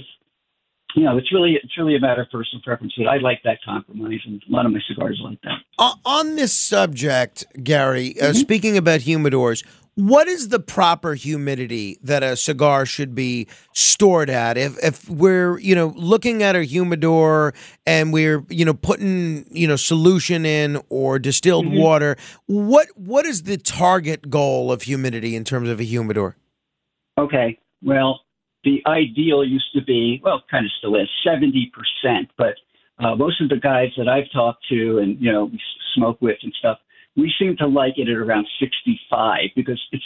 you 0.96 1.04
know, 1.04 1.16
it's 1.18 1.32
really 1.32 1.58
it's 1.62 1.76
really 1.78 1.96
a 1.96 2.00
matter 2.00 2.22
of 2.22 2.30
personal 2.30 2.62
preference. 2.62 2.92
But 2.96 3.06
I 3.08 3.18
like 3.18 3.40
that 3.44 3.58
compromise, 3.64 4.20
and 4.26 4.42
a 4.48 4.52
lot 4.52 4.66
of 4.66 4.72
my 4.72 4.80
cigars 4.88 5.20
like 5.24 5.40
that. 5.42 5.58
O- 5.78 5.94
on 6.04 6.36
this 6.36 6.52
subject, 6.52 7.44
Gary, 7.62 8.20
uh, 8.20 8.26
Mm-hmm. 8.26 8.38
speaking 8.38 8.76
about 8.76 9.00
humidors, 9.00 9.64
what 9.96 10.28
is 10.28 10.48
the 10.48 10.60
proper 10.60 11.14
humidity 11.14 11.98
that 12.02 12.22
a 12.22 12.36
cigar 12.36 12.86
should 12.86 13.14
be 13.14 13.46
stored 13.74 14.30
at? 14.30 14.56
If 14.56 14.78
if 14.82 15.08
we're 15.10 15.58
you 15.58 15.74
know 15.74 15.92
looking 15.96 16.42
at 16.42 16.56
a 16.56 16.62
humidor 16.64 17.52
and 17.86 18.12
we're 18.12 18.44
you 18.48 18.64
know 18.64 18.74
putting 18.74 19.46
you 19.50 19.66
know 19.68 19.76
solution 19.76 20.46
in 20.46 20.80
or 20.88 21.18
distilled 21.18 21.66
Mm-hmm. 21.66 21.78
water, 21.80 22.16
what 22.46 22.88
what 22.96 23.26
is 23.26 23.42
the 23.44 23.56
target 23.58 24.30
goal 24.30 24.72
of 24.72 24.82
humidity 24.82 25.36
in 25.36 25.44
terms 25.44 25.68
of 25.68 25.80
a 25.80 25.84
humidor? 25.84 26.36
Okay. 27.18 27.58
Well, 27.82 28.20
the 28.64 28.82
ideal 28.86 29.44
used 29.44 29.72
to 29.74 29.82
be, 29.82 30.20
well, 30.22 30.42
kind 30.50 30.66
of 30.66 30.72
still 30.78 30.96
is, 30.96 31.08
70%. 31.26 32.28
But 32.36 32.54
uh, 32.98 33.14
most 33.14 33.40
of 33.40 33.48
the 33.48 33.56
guys 33.56 33.88
that 33.96 34.08
I've 34.08 34.30
talked 34.32 34.64
to 34.68 34.98
and, 34.98 35.20
you 35.20 35.32
know, 35.32 35.46
we 35.46 35.60
smoke 35.94 36.20
with 36.20 36.36
and 36.42 36.52
stuff, 36.58 36.78
we 37.16 37.32
seem 37.38 37.56
to 37.58 37.66
like 37.66 37.94
it 37.96 38.08
at 38.08 38.16
around 38.16 38.46
65 38.60 39.38
because 39.56 39.80
it's 39.92 40.04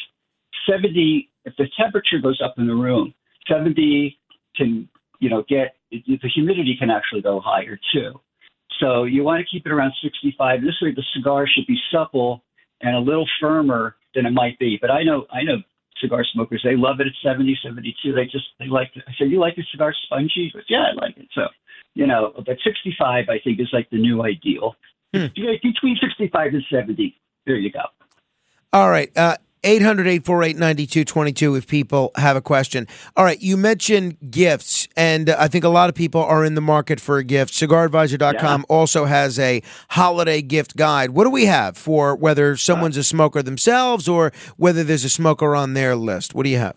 70, 0.71 1.29
if 1.45 1.55
the 1.59 1.67
temperature 1.79 2.19
goes 2.23 2.41
up 2.43 2.55
in 2.59 2.67
the 2.67 2.75
room, 2.75 3.13
70 3.49 4.17
can, 4.57 4.89
you 5.21 5.29
know, 5.29 5.45
get, 5.49 5.77
the 5.91 6.29
humidity 6.35 6.77
can 6.79 6.91
actually 6.91 7.23
go 7.23 7.41
higher 7.41 7.79
too. 7.93 8.21
So 8.81 9.05
you 9.05 9.23
want 9.23 9.41
to 9.41 9.47
keep 9.51 9.67
it 9.67 9.73
around 9.73 9.93
65. 10.03 10.63
This 10.63 10.75
way 10.81 10.93
the 10.95 11.05
cigar 11.17 11.47
should 11.47 11.67
be 11.67 11.77
supple 11.93 12.43
and 12.81 12.97
a 12.97 12.99
little 12.99 13.27
firmer 13.41 13.97
than 14.15 14.27
it 14.27 14.33
might 14.33 14.59
be. 14.59 14.79
But 14.81 14.91
I 14.91 15.03
know, 15.03 15.27
I 15.31 15.43
know 15.43 15.57
cigar 16.05 16.25
smokers, 16.33 16.63
they 16.65 16.77
love 16.77 17.01
it 17.01 17.07
at 17.07 17.13
70, 17.23 17.59
72. 17.63 18.13
They 18.13 18.25
just, 18.25 18.45
they 18.59 18.67
like 18.67 18.91
it. 18.95 19.05
I 19.09 19.13
said, 19.19 19.31
you 19.31 19.41
like 19.41 19.57
your 19.57 19.67
cigar 19.71 19.95
spongy? 20.05 20.51
Goes, 20.53 20.65
yeah, 20.69 20.85
I 20.93 20.95
like 20.95 21.17
it. 21.17 21.29
So, 21.35 21.43
you 21.95 22.07
know, 22.07 22.33
but 22.37 22.59
65, 22.63 23.29
I 23.29 23.39
think, 23.43 23.61
is 23.61 23.71
like 23.73 23.89
the 23.91 23.99
new 23.99 24.23
ideal. 24.23 24.77
Yeah, 25.13 25.29
Between 25.63 25.97
65 26.01 26.55
and 26.55 26.65
70. 26.71 27.17
There 27.47 27.57
you 27.57 27.71
go. 27.71 27.83
All 28.73 28.91
right. 28.91 29.17
Uh, 29.17 29.37
800 29.65 30.07
848 30.07 30.57
9222 30.57 31.57
if 31.57 31.67
people 31.67 32.11
have 32.17 32.37
a 32.37 32.41
question. 32.41 32.87
All 33.17 33.25
right. 33.25 33.41
You 33.41 33.57
mentioned 33.57 34.17
gifts, 34.31 34.89
and 34.97 35.31
uh, 35.31 35.37
I 35.39 35.49
think 35.49 35.65
a 35.65 35.69
lot 35.69 35.89
of 35.89 35.95
people 35.95 36.23
are 36.23 36.45
in 36.45 36.55
the 36.55 36.61
market 36.61 37.01
for 37.01 37.19
a 37.19 37.25
gift. 37.25 37.55
CigarAdvisor.com 37.55 38.67
also 38.69 39.07
has 39.07 39.39
a 39.39 39.63
holiday 39.91 40.43
gift 40.43 40.77
guide. 40.77 41.11
What 41.11 41.25
do 41.25 41.31
we 41.31 41.47
have 41.47 41.77
for 41.77 42.15
whether 42.15 42.57
someone's 42.57 42.97
a 42.97 43.05
smoker 43.05 43.43
themselves 43.43 44.09
or 44.09 44.33
whether 44.57 44.85
there's 44.85 45.05
a 45.05 45.11
smoker 45.11 45.57
on 45.57 45.75
their 45.75 45.97
list? 45.97 46.35
What 46.35 46.45
do 46.45 46.51
you 46.51 46.59
have? 46.59 46.77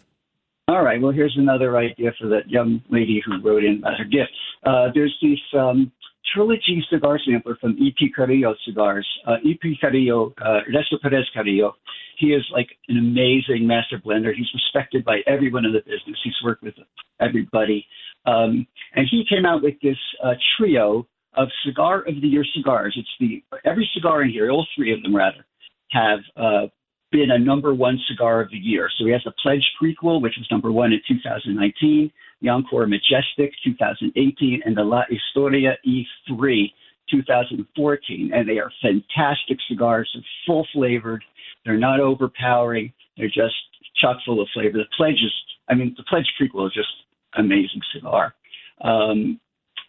All 0.69 0.83
right. 0.83 1.01
Well, 1.01 1.13
here's 1.13 1.35
another 1.38 1.77
idea 1.77 2.11
for 2.19 2.27
that 2.27 2.49
young 2.49 2.81
lady 2.89 3.21
who 3.25 3.41
wrote 3.41 3.63
in 3.63 3.77
about 3.77 3.97
her 3.99 4.03
gift. 4.03 4.31
Uh, 4.65 4.89
there's 4.93 5.17
these 5.21 5.39
um, 5.57 5.91
trilogy 6.34 6.84
cigar 6.89 7.19
sampler 7.25 7.57
from 7.59 7.78
EP 7.82 8.09
Carrillo 8.15 8.55
Cigars. 8.65 9.07
Uh, 9.25 9.36
EP 9.45 9.80
Carrillo, 9.80 10.34
uh, 10.43 10.59
Ernesto 10.67 10.97
Perez 11.01 11.25
Carrillo, 11.34 11.73
he 12.17 12.28
is 12.28 12.43
like 12.51 12.67
an 12.88 12.97
amazing 12.97 13.67
master 13.67 13.99
blender. 13.99 14.34
He's 14.36 14.47
respected 14.53 15.05
by 15.05 15.19
everyone 15.28 15.65
in 15.65 15.73
the 15.73 15.80
business. 15.80 16.17
He's 16.23 16.34
worked 16.43 16.63
with 16.63 16.73
everybody. 17.19 17.86
Um, 18.25 18.67
and 18.95 19.07
he 19.09 19.23
came 19.30 19.45
out 19.45 19.61
with 19.61 19.75
this 19.82 19.97
uh, 20.23 20.34
trio 20.57 21.07
of 21.36 21.49
Cigar 21.65 21.99
of 21.99 22.21
the 22.21 22.28
Year 22.28 22.45
cigars. 22.55 22.97
It's 22.97 23.09
the 23.19 23.43
every 23.63 23.89
cigar 23.93 24.23
in 24.23 24.30
here, 24.32 24.49
all 24.49 24.65
three 24.75 24.91
of 24.93 25.01
them 25.03 25.15
rather, 25.15 25.45
have 25.91 26.19
uh, 26.36 26.67
been 27.11 27.32
a 27.32 27.39
number 27.39 27.73
one 27.73 27.99
cigar 28.09 28.41
of 28.41 28.49
the 28.49 28.57
year. 28.57 28.89
So 28.97 29.05
he 29.05 29.11
has 29.11 29.21
the 29.23 29.34
Pledge 29.41 29.63
prequel, 29.82 30.21
which 30.21 30.34
was 30.38 30.47
number 30.51 30.71
one 30.71 30.91
in 30.91 30.99
2019, 31.07 32.11
Encore 32.45 32.85
Majestic 32.88 33.51
2018, 33.63 34.61
and 34.65 34.77
the 34.77 34.83
La 34.83 35.03
Historia 35.09 35.77
E3 35.88 36.71
2014. 37.09 38.31
And 38.33 38.47
they 38.47 38.59
are 38.59 38.71
fantastic 38.81 39.57
cigars. 39.67 40.09
They're 40.13 40.23
full 40.45 40.67
flavored. 40.73 41.23
They're 41.65 41.77
not 41.77 41.99
overpowering. 41.99 42.93
They're 43.17 43.27
just 43.27 43.55
chock 43.99 44.17
full 44.25 44.41
of 44.41 44.47
flavor. 44.53 44.77
The 44.77 44.85
Pledge 44.95 45.13
is, 45.13 45.33
I 45.69 45.73
mean, 45.73 45.95
the 45.97 46.03
Pledge 46.03 46.27
prequel 46.39 46.67
is 46.67 46.73
just 46.73 46.89
amazing 47.35 47.81
cigar. 47.93 48.33
Um, 48.81 49.39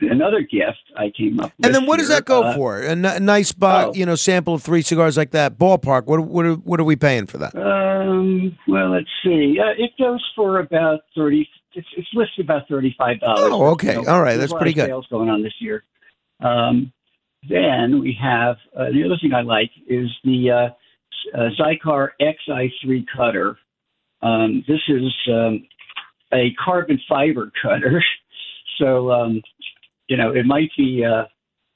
another 0.01 0.41
gift 0.41 0.79
I 0.97 1.11
came 1.17 1.41
up 1.41 1.53
with. 1.57 1.67
And 1.67 1.75
then 1.75 1.87
what 1.87 1.99
does 1.99 2.09
that 2.09 2.25
go 2.25 2.45
uh, 2.45 2.55
for? 2.55 2.81
A, 2.81 2.91
n- 2.91 3.25
nice, 3.25 3.53
bo- 3.53 3.93
you 3.95 4.07
know, 4.07 4.15
sample 4.15 4.55
of 4.55 4.63
three 4.63 4.83
cigars 4.83 5.17
like 5.17 5.33
that. 5.33 5.59
Ballpark. 5.59 6.07
What 6.07 6.21
what 6.21 6.47
are, 6.47 6.55
what 6.55 6.81
are 6.81 6.85
we 6.85 6.97
paying 6.97 7.27
for 7.27 7.39
that? 7.39 7.55
Um, 7.55 8.57
well, 8.67 8.91
let's 8.91 9.11
see. 9.25 9.59
Uh, 9.61 9.73
it 9.77 9.91
goes 9.99 10.25
for 10.35 10.61
about 10.61 11.01
thirty. 11.15 11.49
It's, 11.75 11.87
it's 11.97 12.09
listed 12.15 12.45
about 12.45 12.69
thirty-five 12.69 13.21
dollars. 13.21 13.51
Oh, 13.53 13.67
okay. 13.73 13.97
All 13.97 14.23
right. 14.23 14.37
That's 14.37 14.53
pretty 14.53 14.73
good. 14.73 14.87
Sales 14.87 15.07
going 15.11 15.29
on 15.29 15.43
this 15.43 15.55
year. 15.61 15.85
Um, 16.41 16.93
then 17.49 18.01
we 18.01 18.17
have 18.21 18.57
uh, 18.77 18.87
the 18.91 19.05
other 19.05 19.17
thing 19.21 19.33
I 19.35 19.43
like 19.43 19.71
is 19.87 20.09
the 20.25 20.51
uh, 20.51 21.39
uh, 21.39 21.49
Xikar 21.59 22.09
XI3 22.21 23.05
cutter. 23.17 23.59
Um, 24.23 24.65
this 24.67 24.81
is 24.89 25.13
um, 25.31 25.67
a 26.33 26.53
carbon 26.65 26.99
fiber 27.09 27.53
cutter, 27.63 28.03
so 28.79 29.11
um, 29.13 29.43
you 30.09 30.17
know 30.17 30.33
it 30.33 30.47
might 30.47 30.71
be 30.77 31.05
uh, 31.05 31.25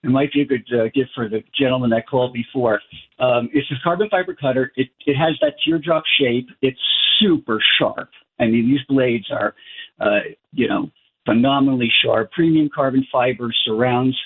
it 0.03 0.11
might 0.11 0.33
be 0.33 0.43
a 0.43 0.45
good 0.45 0.65
uh, 0.75 0.85
gift 0.95 1.11
for 1.15 1.29
the 1.29 1.43
gentleman 1.59 1.91
that 1.91 2.09
called 2.09 2.33
before. 2.33 2.81
Um, 3.21 3.49
it's 3.53 3.71
a 3.71 3.77
carbon 3.85 4.09
fiber 4.11 4.35
cutter. 4.35 4.73
It 4.77 4.89
it 5.07 5.15
has 5.15 5.39
that 5.41 5.55
teardrop 5.65 6.03
shape. 6.21 6.49
It's 6.61 6.81
super 7.21 7.61
sharp. 7.79 8.11
I 8.43 8.47
mean, 8.47 8.69
these 8.69 8.85
blades 8.89 9.31
are, 9.31 9.55
uh, 10.01 10.21
you 10.53 10.69
know, 10.69 10.91
phenomenally 11.25 11.91
sharp. 12.05 12.33
Premium 12.33 12.69
carbon 12.75 13.07
fiber 13.11 13.53
surrounds 13.65 14.19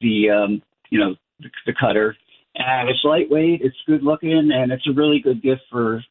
the, 0.00 0.30
um, 0.30 0.62
you 0.90 0.98
know, 0.98 1.14
the, 1.40 1.48
the 1.66 1.72
cutter, 1.78 2.16
and 2.54 2.88
it's 2.88 3.04
lightweight. 3.04 3.62
It's 3.62 3.76
good 3.86 4.02
looking, 4.02 4.50
and 4.52 4.70
it's 4.72 4.86
a 4.86 4.92
really 4.92 5.20
good 5.20 5.42
gift 5.42 5.62
for, 5.70 6.02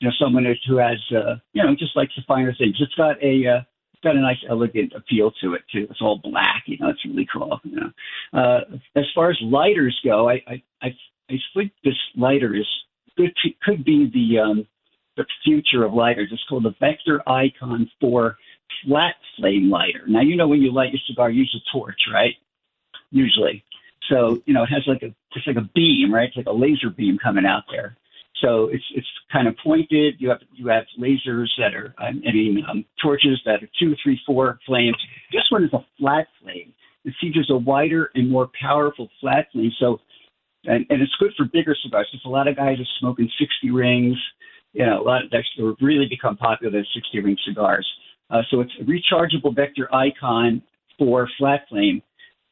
you 0.00 0.08
know, 0.08 0.14
someone 0.20 0.44
who 0.68 0.76
has, 0.76 0.98
uh, 1.10 1.36
you 1.52 1.62
know, 1.62 1.74
just 1.78 1.96
likes 1.96 2.12
the 2.16 2.22
finer 2.28 2.54
things. 2.58 2.76
It's 2.80 2.94
got 2.94 3.22
a 3.22 3.46
uh, 3.46 3.62
it's 3.92 4.02
got 4.04 4.16
a 4.16 4.20
nice 4.20 4.42
elegant 4.50 4.92
appeal 4.94 5.32
to 5.42 5.54
it 5.54 5.62
too. 5.72 5.86
It's 5.90 6.02
all 6.02 6.20
black, 6.22 6.64
you 6.66 6.76
know. 6.78 6.90
It's 6.90 7.04
really 7.04 7.26
cool. 7.32 7.58
You 7.64 7.80
know, 7.80 8.38
uh, 8.38 8.60
as 8.94 9.06
far 9.14 9.30
as 9.30 9.38
lighters 9.42 9.98
go, 10.04 10.28
I 10.28 10.34
I 10.46 10.62
I, 10.82 10.88
I 11.30 11.36
think 11.54 11.72
this 11.82 11.94
lighter 12.14 12.54
is 12.54 12.66
could 13.16 13.32
could 13.64 13.84
be 13.84 14.10
the 14.12 14.40
um, 14.40 14.66
the 15.16 15.26
future 15.44 15.84
of 15.84 15.94
lighters. 15.94 16.28
It's 16.32 16.42
called 16.48 16.64
the 16.64 16.74
Vector 16.80 17.22
Icon 17.28 17.90
4 18.00 18.36
Flat 18.84 19.14
Flame 19.36 19.70
Lighter. 19.70 20.04
Now 20.06 20.20
you 20.20 20.36
know 20.36 20.48
when 20.48 20.60
you 20.60 20.72
light 20.72 20.92
your 20.92 21.00
cigar, 21.08 21.30
you 21.30 21.40
use 21.40 21.56
a 21.56 21.76
torch, 21.76 22.00
right? 22.12 22.34
Usually. 23.10 23.64
So 24.10 24.42
you 24.46 24.54
know 24.54 24.62
it 24.62 24.70
has 24.70 24.82
like 24.86 25.02
a 25.02 25.14
it's 25.34 25.46
like 25.46 25.56
a 25.56 25.68
beam, 25.74 26.12
right? 26.12 26.28
It's 26.28 26.36
like 26.36 26.46
a 26.46 26.52
laser 26.52 26.90
beam 26.90 27.18
coming 27.22 27.46
out 27.46 27.64
there. 27.70 27.96
So 28.42 28.68
it's 28.68 28.84
it's 28.94 29.06
kind 29.32 29.48
of 29.48 29.56
pointed. 29.62 30.14
You 30.18 30.28
have 30.30 30.40
you 30.52 30.68
have 30.68 30.84
lasers 30.98 31.48
that 31.58 31.74
are 31.74 31.94
I 31.98 32.12
mean 32.12 32.64
um, 32.68 32.84
torches 33.02 33.40
that 33.46 33.62
are 33.62 33.68
two, 33.78 33.94
three, 34.02 34.20
four 34.26 34.58
flames. 34.66 34.96
This 35.32 35.44
one 35.50 35.64
is 35.64 35.72
a 35.72 35.84
flat 35.98 36.26
flame. 36.42 36.72
It 37.04 37.14
features 37.20 37.48
a 37.50 37.56
wider 37.56 38.10
and 38.14 38.30
more 38.30 38.50
powerful 38.60 39.08
flat 39.20 39.48
flame. 39.52 39.72
So 39.78 40.00
and, 40.64 40.84
and 40.90 41.00
it's 41.00 41.14
good 41.18 41.32
for 41.36 41.46
bigger 41.46 41.76
cigars. 41.82 42.08
Because 42.10 42.24
a 42.26 42.28
lot 42.28 42.48
of 42.48 42.56
guys 42.56 42.78
are 42.78 42.88
smoking 43.00 43.30
60 43.38 43.70
rings. 43.70 44.16
You 44.76 44.84
know, 44.84 45.00
a 45.00 45.04
lot 45.04 45.24
of 45.24 45.30
that's 45.30 45.48
really 45.80 46.06
become 46.08 46.36
popular. 46.36 46.70
The 46.70 46.84
60 46.94 47.20
ring 47.20 47.36
cigars. 47.48 47.86
Uh, 48.28 48.42
so 48.50 48.60
it's 48.60 48.72
a 48.78 48.84
rechargeable 48.84 49.54
vector 49.56 49.88
icon 49.94 50.62
for 50.98 51.26
flat 51.38 51.60
flame. 51.70 52.02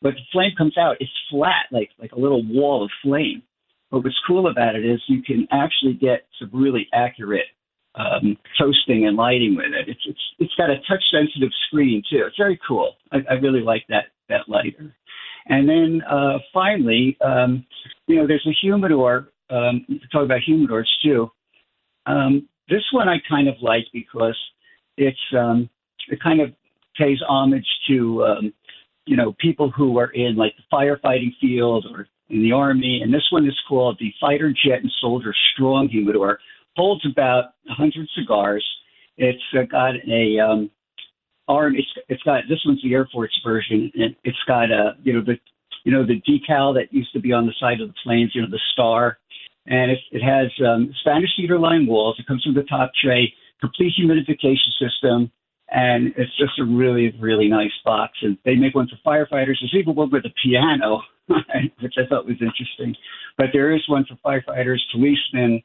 But 0.00 0.14
the 0.14 0.20
flame 0.32 0.52
comes 0.56 0.78
out, 0.78 0.96
it's 1.00 1.12
flat, 1.30 1.66
like 1.70 1.90
like 2.00 2.12
a 2.12 2.18
little 2.18 2.42
wall 2.46 2.82
of 2.82 2.90
flame. 3.02 3.42
But 3.90 4.04
what's 4.04 4.18
cool 4.26 4.48
about 4.48 4.74
it 4.74 4.86
is 4.86 5.02
you 5.06 5.22
can 5.22 5.46
actually 5.52 5.94
get 5.94 6.26
some 6.38 6.48
really 6.52 6.88
accurate 6.94 7.46
um, 7.94 8.38
toasting 8.58 9.06
and 9.06 9.18
lighting 9.18 9.54
with 9.54 9.72
it. 9.78 9.88
It's 9.88 10.00
it's 10.06 10.20
it's 10.38 10.54
got 10.56 10.70
a 10.70 10.76
touch 10.88 11.04
sensitive 11.12 11.50
screen 11.66 12.02
too. 12.10 12.24
It's 12.26 12.38
very 12.38 12.58
cool. 12.66 12.94
I, 13.12 13.18
I 13.30 13.34
really 13.34 13.60
like 13.60 13.84
that 13.90 14.06
that 14.30 14.48
lighter. 14.48 14.94
And 15.46 15.68
then 15.68 16.00
uh, 16.10 16.38
finally, 16.54 17.18
um, 17.22 17.66
you 18.06 18.16
know, 18.16 18.26
there's 18.26 18.46
a 18.48 18.56
humidor. 18.62 19.28
Um, 19.50 19.84
talk 20.10 20.24
about 20.24 20.40
humidors 20.48 20.86
too. 21.04 21.30
Um, 22.06 22.48
this 22.68 22.82
one 22.92 23.08
I 23.08 23.16
kind 23.28 23.48
of 23.48 23.54
like 23.60 23.84
because 23.92 24.36
it's 24.96 25.18
um, 25.36 25.68
it 26.08 26.20
kind 26.22 26.40
of 26.40 26.50
pays 26.96 27.18
homage 27.28 27.66
to 27.88 28.24
um, 28.24 28.52
you 29.06 29.16
know 29.16 29.34
people 29.38 29.70
who 29.70 29.98
are 29.98 30.10
in 30.10 30.36
like 30.36 30.54
the 30.56 30.76
firefighting 30.76 31.32
field 31.40 31.86
or 31.90 32.08
in 32.30 32.42
the 32.42 32.52
army. 32.52 33.00
And 33.02 33.12
this 33.12 33.26
one 33.30 33.46
is 33.46 33.58
called 33.68 33.98
the 34.00 34.12
Fighter 34.20 34.50
Jet 34.50 34.80
and 34.82 34.92
Soldier 35.00 35.34
Strong 35.54 35.88
Humidor. 35.88 36.38
Holds 36.76 37.06
about 37.06 37.54
100 37.66 38.08
cigars. 38.16 38.64
It's 39.16 39.42
uh, 39.56 39.62
got 39.70 39.94
a 40.10 40.40
um, 40.40 40.70
arm. 41.46 41.74
It's 41.76 41.88
it's 42.08 42.22
got 42.22 42.42
this 42.48 42.58
one's 42.66 42.82
the 42.82 42.92
Air 42.92 43.08
Force 43.12 43.38
version. 43.44 43.92
And 43.94 44.16
it's 44.24 44.38
got 44.46 44.70
a 44.70 44.96
you 45.02 45.12
know 45.12 45.22
the 45.24 45.38
you 45.84 45.92
know 45.92 46.04
the 46.04 46.20
decal 46.22 46.74
that 46.74 46.92
used 46.92 47.12
to 47.12 47.20
be 47.20 47.32
on 47.32 47.46
the 47.46 47.54
side 47.60 47.80
of 47.80 47.88
the 47.88 47.94
planes. 48.02 48.32
You 48.34 48.42
know 48.42 48.50
the 48.50 48.60
star, 48.72 49.18
and 49.66 49.90
it, 49.90 49.98
it 50.12 50.22
has 50.22 50.50
um, 50.66 50.92
Spanish 51.00 51.30
cedar 51.36 51.58
line 51.58 51.86
walls. 51.86 52.16
It 52.18 52.26
comes 52.26 52.44
with 52.46 52.56
a 52.56 52.66
top 52.68 52.90
tray, 53.02 53.32
complete 53.60 53.92
humidification 53.98 54.72
system, 54.78 55.30
and 55.70 56.08
it's 56.16 56.36
just 56.38 56.58
a 56.58 56.64
really 56.64 57.14
really 57.20 57.48
nice 57.48 57.72
box. 57.84 58.18
And 58.22 58.36
they 58.44 58.54
make 58.54 58.74
one 58.74 58.88
for 58.88 58.96
firefighters. 59.06 59.56
There's 59.60 59.74
even 59.74 59.94
one 59.94 60.10
with 60.10 60.24
a 60.24 60.34
piano, 60.42 61.00
which 61.80 61.94
I 61.98 62.06
thought 62.08 62.26
was 62.26 62.40
interesting. 62.40 62.94
But 63.36 63.46
there 63.52 63.74
is 63.74 63.82
one 63.88 64.04
for 64.04 64.16
firefighters, 64.24 64.80
policemen. 64.92 65.62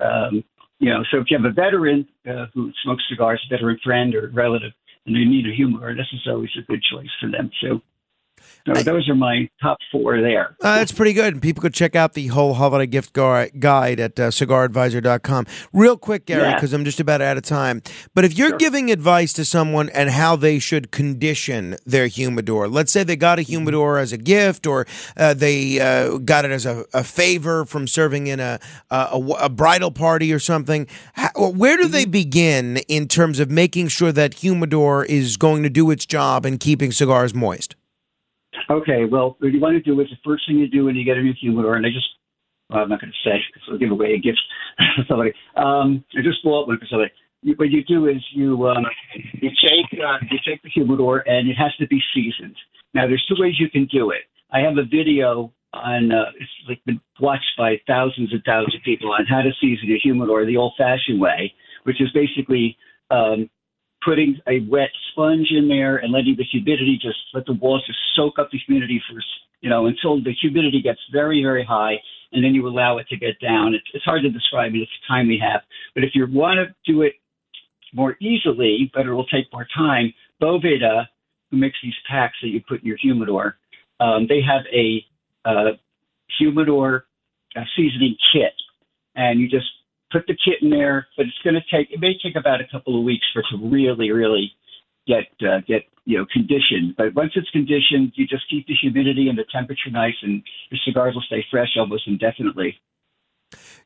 Um, 0.00 0.44
you 0.78 0.90
know, 0.90 1.04
so 1.10 1.18
if 1.18 1.26
you 1.30 1.38
have 1.38 1.46
a 1.46 1.54
veteran 1.54 2.08
uh, 2.28 2.46
who 2.52 2.72
smokes 2.82 3.04
cigars, 3.08 3.40
a 3.46 3.54
veteran 3.54 3.78
friend 3.84 4.14
or 4.14 4.30
relative, 4.34 4.72
and 5.06 5.14
they 5.14 5.24
need 5.24 5.46
a 5.46 5.54
humidor, 5.54 5.94
this 5.94 6.08
is 6.12 6.26
always 6.26 6.50
a 6.58 6.62
good 6.62 6.82
choice 6.82 7.10
for 7.20 7.30
them 7.30 7.50
too. 7.60 7.80
So 8.66 8.74
those 8.82 9.08
are 9.08 9.14
my 9.14 9.48
top 9.60 9.78
four 9.90 10.20
there. 10.20 10.56
Uh, 10.62 10.76
that's 10.76 10.92
pretty 10.92 11.12
good. 11.12 11.32
And 11.34 11.42
people 11.42 11.60
could 11.62 11.74
check 11.74 11.96
out 11.96 12.14
the 12.14 12.28
whole 12.28 12.54
holiday 12.54 12.86
gift 12.86 13.12
gar- 13.12 13.48
guide 13.58 13.98
at 13.98 14.18
uh, 14.20 14.30
cigaradvisor.com. 14.30 15.46
Real 15.72 15.96
quick, 15.96 16.26
Gary, 16.26 16.42
Yeah. 16.42 16.54
because 16.54 16.72
I'm 16.72 16.84
just 16.84 17.00
about 17.00 17.20
out 17.20 17.36
of 17.36 17.42
time. 17.42 17.82
But 18.14 18.24
if 18.24 18.36
you're 18.38 18.56
giving 18.56 18.90
advice 18.90 19.32
to 19.34 19.44
someone 19.44 19.88
and 19.90 20.10
how 20.10 20.36
they 20.36 20.58
should 20.58 20.90
condition 20.92 21.76
their 21.84 22.06
humidor, 22.06 22.68
let's 22.68 22.92
say 22.92 23.02
they 23.02 23.16
got 23.16 23.38
a 23.38 23.42
humidor 23.42 23.98
as 23.98 24.12
a 24.12 24.18
gift 24.18 24.66
or 24.66 24.86
uh, 25.16 25.34
they 25.34 25.80
uh, 25.80 26.18
got 26.18 26.44
it 26.44 26.50
as 26.50 26.64
a, 26.66 26.84
a 26.94 27.02
favor 27.02 27.64
from 27.64 27.88
serving 27.88 28.26
in 28.28 28.38
a, 28.40 28.60
a, 28.90 29.18
a 29.40 29.48
bridal 29.48 29.90
party 29.90 30.32
or 30.32 30.38
something, 30.38 30.86
how, 31.14 31.30
where 31.50 31.76
do 31.76 31.88
they 31.88 32.04
begin 32.04 32.76
in 32.88 33.08
terms 33.08 33.40
of 33.40 33.50
making 33.50 33.88
sure 33.88 34.12
that 34.12 34.34
humidor 34.34 35.04
is 35.04 35.36
going 35.36 35.62
to 35.62 35.70
do 35.70 35.90
its 35.90 36.06
job 36.06 36.46
and 36.46 36.60
keeping 36.60 36.92
cigars 36.92 37.34
moist? 37.34 37.74
Okay, 38.72 39.04
well, 39.04 39.36
what 39.38 39.52
you 39.52 39.60
want 39.60 39.74
to 39.74 39.82
do 39.82 40.00
is 40.00 40.08
the 40.08 40.16
first 40.24 40.48
thing 40.48 40.56
you 40.56 40.66
do 40.66 40.86
when 40.86 40.96
you 40.96 41.04
get 41.04 41.18
a 41.18 41.22
new 41.22 41.34
humidor, 41.38 41.76
and 41.76 41.84
I 41.84 41.90
just, 41.90 42.08
well, 42.70 42.82
I'm 42.82 42.88
not 42.88 43.02
going 43.02 43.12
to 43.12 43.28
say 43.28 43.36
because 43.52 43.68
I'll 43.70 43.76
give 43.78 43.90
away 43.90 44.14
a 44.14 44.18
gift 44.18 44.40
to 44.96 45.04
somebody. 45.06 45.32
Um, 45.56 46.02
I 46.16 46.22
just 46.22 46.42
bought 46.42 46.68
one 46.68 46.78
for 46.78 46.86
somebody. 46.88 47.10
You, 47.42 47.52
what 47.56 47.70
you 47.70 47.84
do 47.84 48.06
is 48.06 48.16
you 48.32 48.66
um, 48.68 48.86
you 49.34 49.50
take 49.60 50.00
uh, 50.00 50.18
you 50.30 50.38
take 50.46 50.62
the 50.62 50.70
humidor, 50.70 51.22
and 51.28 51.50
it 51.50 51.54
has 51.54 51.74
to 51.80 51.86
be 51.86 52.00
seasoned. 52.14 52.56
Now, 52.94 53.06
there's 53.06 53.24
two 53.28 53.36
ways 53.38 53.54
you 53.58 53.68
can 53.68 53.86
do 53.92 54.10
it. 54.10 54.22
I 54.50 54.60
have 54.60 54.78
a 54.78 54.84
video 54.84 55.52
on 55.74 56.10
uh, 56.10 56.30
it's 56.40 56.50
like 56.66 56.80
been 56.86 57.00
watched 57.20 57.52
by 57.58 57.76
thousands 57.86 58.32
and 58.32 58.42
thousands 58.44 58.74
of 58.74 58.82
people 58.84 59.12
on 59.12 59.26
how 59.26 59.42
to 59.42 59.50
season 59.60 59.90
a 59.90 59.98
humidor 59.98 60.46
the 60.46 60.56
old-fashioned 60.56 61.20
way, 61.20 61.52
which 61.84 62.00
is 62.00 62.10
basically 62.12 62.76
um, 63.10 63.50
putting 64.04 64.38
a 64.48 64.60
wet 64.68 64.90
sponge 65.10 65.48
in 65.50 65.68
there 65.68 65.96
and 65.96 66.12
letting 66.12 66.36
the 66.36 66.44
humidity 66.44 66.98
just 67.00 67.18
let 67.34 67.46
the 67.46 67.52
walls 67.54 67.84
just 67.86 67.98
soak 68.14 68.38
up 68.38 68.50
the 68.50 68.58
humidity 68.66 69.02
for 69.08 69.20
you 69.60 69.70
know 69.70 69.86
until 69.86 70.22
the 70.22 70.34
humidity 70.40 70.82
gets 70.82 71.00
very 71.12 71.42
very 71.42 71.64
high 71.64 71.94
and 72.32 72.44
then 72.44 72.54
you 72.54 72.66
allow 72.66 72.96
it 72.96 73.06
to 73.08 73.16
get 73.16 73.38
down. 73.40 73.74
It's, 73.74 73.84
it's 73.92 74.04
hard 74.04 74.22
to 74.22 74.30
describe 74.30 74.74
it. 74.74 74.78
It's 74.78 74.90
the 75.02 75.12
time 75.12 75.28
we 75.28 75.38
have. 75.38 75.60
But 75.94 76.04
if 76.04 76.10
you 76.14 76.26
want 76.30 76.56
to 76.58 76.74
do 76.90 77.02
it 77.02 77.14
more 77.94 78.16
easily 78.22 78.90
but 78.94 79.06
it 79.06 79.12
will 79.12 79.26
take 79.26 79.44
more 79.52 79.66
time 79.76 80.14
boveda 80.40 81.06
who 81.50 81.58
makes 81.58 81.76
these 81.82 81.92
packs 82.10 82.36
that 82.40 82.48
you 82.48 82.62
put 82.66 82.80
in 82.80 82.86
your 82.86 82.96
humidor 82.96 83.58
um, 84.00 84.26
they 84.28 84.40
have 84.40 84.62
a 84.72 85.04
uh, 85.44 85.72
humidor 86.38 87.06
uh, 87.56 87.62
seasoning 87.76 88.16
kit. 88.32 88.52
And 89.14 89.40
you 89.40 89.48
just 89.48 89.66
put 90.12 90.26
the 90.26 90.34
kit 90.34 90.62
in 90.62 90.70
there, 90.70 91.06
but 91.16 91.26
it's 91.26 91.38
going 91.42 91.54
to 91.54 91.62
take 91.74 91.90
it 91.90 92.00
may 92.00 92.14
take 92.22 92.36
about 92.36 92.60
a 92.60 92.68
couple 92.70 92.98
of 92.98 93.04
weeks 93.04 93.26
for 93.32 93.40
it 93.40 93.46
to 93.50 93.68
really, 93.68 94.10
really 94.10 94.52
get 95.06 95.24
uh, 95.42 95.60
get 95.66 95.82
you 96.04 96.18
know 96.18 96.26
conditioned. 96.32 96.94
But 96.96 97.14
once 97.14 97.32
it's 97.34 97.50
conditioned, 97.50 98.12
you 98.14 98.26
just 98.26 98.48
keep 98.48 98.66
the 98.66 98.74
humidity 98.74 99.28
and 99.28 99.38
the 99.38 99.44
temperature 99.52 99.90
nice, 99.90 100.14
and 100.22 100.42
your 100.70 100.78
cigars 100.84 101.14
will 101.14 101.22
stay 101.22 101.44
fresh 101.50 101.70
almost 101.76 102.06
indefinitely. 102.06 102.78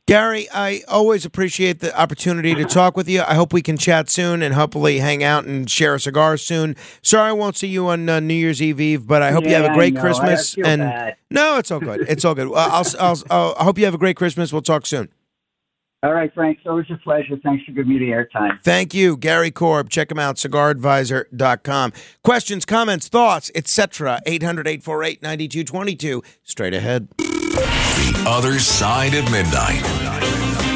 Gary, 0.07 0.47
I 0.55 0.83
always 0.87 1.25
appreciate 1.25 1.81
the 1.81 1.99
opportunity 1.99 2.55
to 2.55 2.65
talk 2.65 2.97
with 2.97 3.09
you. 3.09 3.23
I 3.23 3.35
hope 3.35 3.53
we 3.53 3.61
can 3.61 3.77
chat 3.77 4.09
soon 4.09 4.41
and 4.41 4.55
hopefully 4.55 5.01
hang 5.01 5.25
out 5.25 5.47
and 5.47 5.69
share 5.69 5.97
a 5.97 6.01
cigar 6.01 6.37
soon. 6.37 6.77
Sorry 7.03 7.31
I 7.31 7.33
won't 7.33 7.57
see 7.57 7.67
you 7.67 7.89
on 7.89 8.09
uh, 8.09 8.21
New 8.21 8.35
Year's 8.35 8.63
Eve 8.63 8.81
Eve, 8.81 9.05
but 9.09 9.21
I 9.23 9.33
hope 9.33 9.45
you 9.45 9.55
have 9.55 9.65
a 9.65 9.75
great 9.75 9.95
know. 9.95 10.01
I 10.01 10.03
Christmas. 10.05 10.55
feel 10.55 10.65
and 10.65 10.83
bad. 10.83 11.17
no, 11.29 11.59
it's 11.59 11.73
all 11.73 11.81
good. 11.81 12.07
It's 12.09 12.25
all 12.25 12.37
good. 12.37 12.47
I'll, 12.55 12.55
I'll, 12.55 12.87
I'll, 13.01 13.23
I'll, 13.31 13.57
I 13.59 13.65
hope 13.65 13.79
you 13.79 13.85
have 13.85 13.95
a 13.95 13.99
great 13.99 14.15
Christmas. 14.15 14.53
We'll 14.53 14.63
talk 14.63 14.87
soon. 14.87 15.09
All 16.03 16.13
right, 16.13 16.33
Frank. 16.35 16.59
It's 16.59 16.67
always 16.67 16.87
a 16.91 16.99
pleasure. 16.99 17.37
Thanks 17.43 17.65
for 17.65 17.73
giving 17.73 17.93
me 17.93 17.99
the 17.99 18.11
airtime. 18.11 18.61
Thank 18.63 18.95
you, 18.95 19.17
Gary 19.17 19.51
Korb. 19.51 19.89
Check 19.91 20.11
him 20.11 20.19
out, 20.19 20.37
cigaradvisor.com. 20.37 21.93
Questions, 22.23 22.65
comments, 22.65 23.09
thoughts, 23.09 23.51
etc. 23.55 24.21
800 24.27 24.67
848 24.69 25.23
9222. 25.23 26.23
Straight 26.43 26.75
ahead. 26.75 27.09
The 27.17 28.25
other 28.27 28.59
side 28.59 29.15
of 29.15 29.25
midnight. 29.31 30.76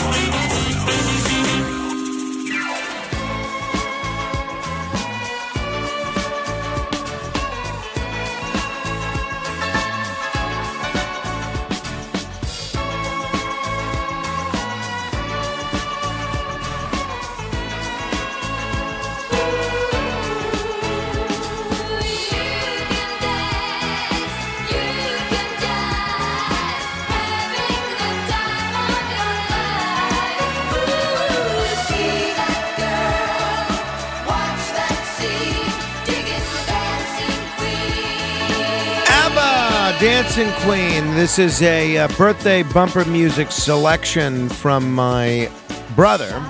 Dancing 40.01 40.51
Queen. 40.65 41.13
This 41.13 41.37
is 41.37 41.61
a 41.61 41.99
uh, 41.99 42.07
birthday 42.17 42.63
bumper 42.63 43.05
music 43.05 43.51
selection 43.51 44.49
from 44.49 44.91
my 44.91 45.47
brother, 45.95 46.43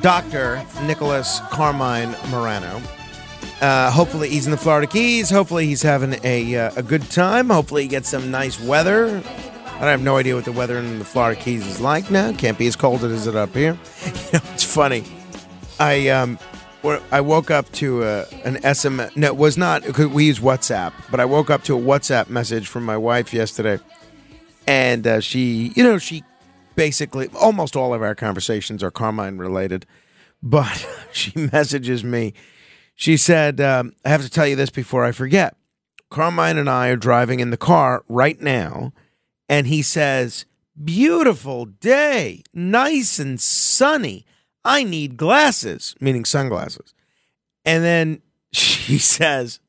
Dr. 0.00 0.64
Nicholas 0.84 1.40
Carmine 1.50 2.16
Morano. 2.30 2.80
Uh, 3.60 3.90
hopefully, 3.90 4.30
he's 4.30 4.46
in 4.46 4.50
the 4.50 4.56
Florida 4.56 4.86
Keys. 4.86 5.28
Hopefully, 5.28 5.66
he's 5.66 5.82
having 5.82 6.18
a, 6.24 6.56
uh, 6.56 6.70
a 6.76 6.82
good 6.82 7.02
time. 7.10 7.50
Hopefully, 7.50 7.82
he 7.82 7.88
gets 7.88 8.08
some 8.08 8.30
nice 8.30 8.58
weather. 8.58 9.22
I 9.74 9.90
have 9.90 10.00
no 10.00 10.16
idea 10.16 10.34
what 10.34 10.46
the 10.46 10.52
weather 10.52 10.78
in 10.78 10.98
the 10.98 11.04
Florida 11.04 11.38
Keys 11.38 11.66
is 11.66 11.78
like 11.78 12.10
now. 12.10 12.32
Can't 12.32 12.56
be 12.56 12.66
as 12.66 12.76
cold 12.76 13.04
as 13.04 13.26
it 13.26 13.28
is 13.28 13.28
up 13.28 13.54
here. 13.54 13.78
You 14.06 14.38
know, 14.38 14.40
it's 14.54 14.64
funny. 14.64 15.04
I 15.78 16.08
um, 16.08 16.38
I 16.84 17.20
woke 17.20 17.50
up 17.50 17.70
to 17.72 18.04
uh, 18.04 18.26
an 18.44 18.56
SMS. 18.56 19.16
No, 19.16 19.26
it 19.26 19.36
was 19.36 19.58
not. 19.58 19.98
We 19.98 20.26
use 20.26 20.38
WhatsApp, 20.38 20.92
but 21.10 21.18
I 21.18 21.24
woke 21.24 21.50
up 21.50 21.64
to 21.64 21.76
a 21.76 21.80
WhatsApp 21.80 22.28
message 22.28 22.68
from 22.68 22.84
my 22.84 22.96
wife 22.96 23.34
yesterday, 23.34 23.82
and 24.66 25.06
uh, 25.06 25.20
she, 25.20 25.72
you 25.74 25.82
know, 25.82 25.98
she 25.98 26.22
basically 26.76 27.28
almost 27.34 27.74
all 27.74 27.92
of 27.92 28.02
our 28.02 28.14
conversations 28.14 28.82
are 28.82 28.90
Carmine 28.90 29.38
related. 29.38 29.86
But 30.42 30.86
she 31.12 31.32
messages 31.52 32.04
me. 32.04 32.34
She 32.94 33.16
said, 33.16 33.60
um, 33.60 33.94
I 34.04 34.10
have 34.10 34.22
to 34.22 34.30
tell 34.30 34.46
you 34.46 34.56
this 34.56 34.70
before 34.70 35.04
I 35.04 35.12
forget. 35.12 35.56
Carmine 36.08 36.56
and 36.56 36.70
I 36.70 36.88
are 36.88 36.96
driving 36.96 37.40
in 37.40 37.50
the 37.50 37.56
car 37.56 38.04
right 38.08 38.40
now, 38.40 38.92
and 39.48 39.66
he 39.66 39.82
says, 39.82 40.46
Beautiful 40.82 41.64
day, 41.64 42.42
nice 42.54 43.18
and 43.18 43.40
sunny. 43.40 44.24
I 44.66 44.82
need 44.82 45.16
glasses, 45.16 45.94
meaning 46.00 46.24
sunglasses. 46.24 46.92
And 47.64 47.84
then 47.84 48.22
she 48.52 48.98
says, 48.98 49.60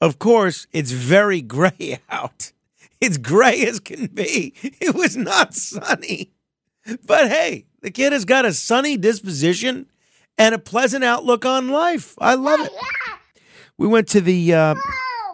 Of 0.00 0.18
course, 0.18 0.66
it's 0.72 0.92
very 0.92 1.42
gray 1.42 2.00
out. 2.08 2.52
It's 3.00 3.16
gray 3.16 3.64
as 3.66 3.80
can 3.80 4.06
be. 4.06 4.54
It 4.62 4.94
was 4.94 5.16
not 5.16 5.54
sunny. 5.54 6.32
But 7.04 7.28
hey, 7.28 7.66
the 7.82 7.90
kid 7.90 8.12
has 8.12 8.24
got 8.24 8.44
a 8.44 8.52
sunny 8.52 8.96
disposition 8.96 9.86
and 10.38 10.54
a 10.54 10.58
pleasant 10.58 11.04
outlook 11.04 11.44
on 11.44 11.68
life. 11.68 12.14
I 12.18 12.34
love 12.34 12.60
it. 12.60 12.72
We 13.76 13.86
went 13.86 14.08
to 14.08 14.20
the 14.20 14.54
uh, 14.54 14.74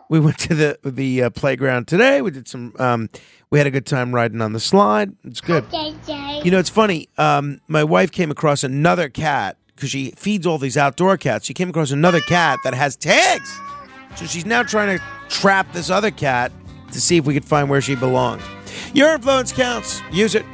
we 0.08 0.20
went 0.20 0.38
to 0.40 0.54
the 0.54 0.78
the 0.82 1.24
uh, 1.24 1.30
playground 1.30 1.88
today. 1.88 2.22
We 2.22 2.30
did 2.30 2.48
some. 2.48 2.74
Um, 2.78 3.08
we 3.54 3.60
had 3.60 3.68
a 3.68 3.70
good 3.70 3.86
time 3.86 4.12
riding 4.12 4.40
on 4.40 4.52
the 4.52 4.58
slide. 4.58 5.12
It's 5.22 5.40
good. 5.40 5.64
You 6.42 6.50
know, 6.50 6.58
it's 6.58 6.68
funny. 6.68 7.08
Um, 7.16 7.60
my 7.68 7.84
wife 7.84 8.10
came 8.10 8.32
across 8.32 8.64
another 8.64 9.08
cat 9.08 9.58
because 9.76 9.90
she 9.90 10.10
feeds 10.16 10.44
all 10.44 10.58
these 10.58 10.76
outdoor 10.76 11.16
cats. 11.16 11.46
She 11.46 11.54
came 11.54 11.68
across 11.70 11.92
another 11.92 12.18
cat 12.18 12.58
that 12.64 12.74
has 12.74 12.96
tags. 12.96 13.56
So 14.16 14.26
she's 14.26 14.44
now 14.44 14.64
trying 14.64 14.98
to 14.98 15.04
trap 15.28 15.72
this 15.72 15.88
other 15.88 16.10
cat 16.10 16.50
to 16.90 17.00
see 17.00 17.16
if 17.16 17.26
we 17.26 17.32
could 17.32 17.44
find 17.44 17.70
where 17.70 17.80
she 17.80 17.94
belongs. 17.94 18.42
Your 18.92 19.14
influence 19.14 19.52
counts. 19.52 20.02
Use 20.10 20.34
it. 20.34 20.44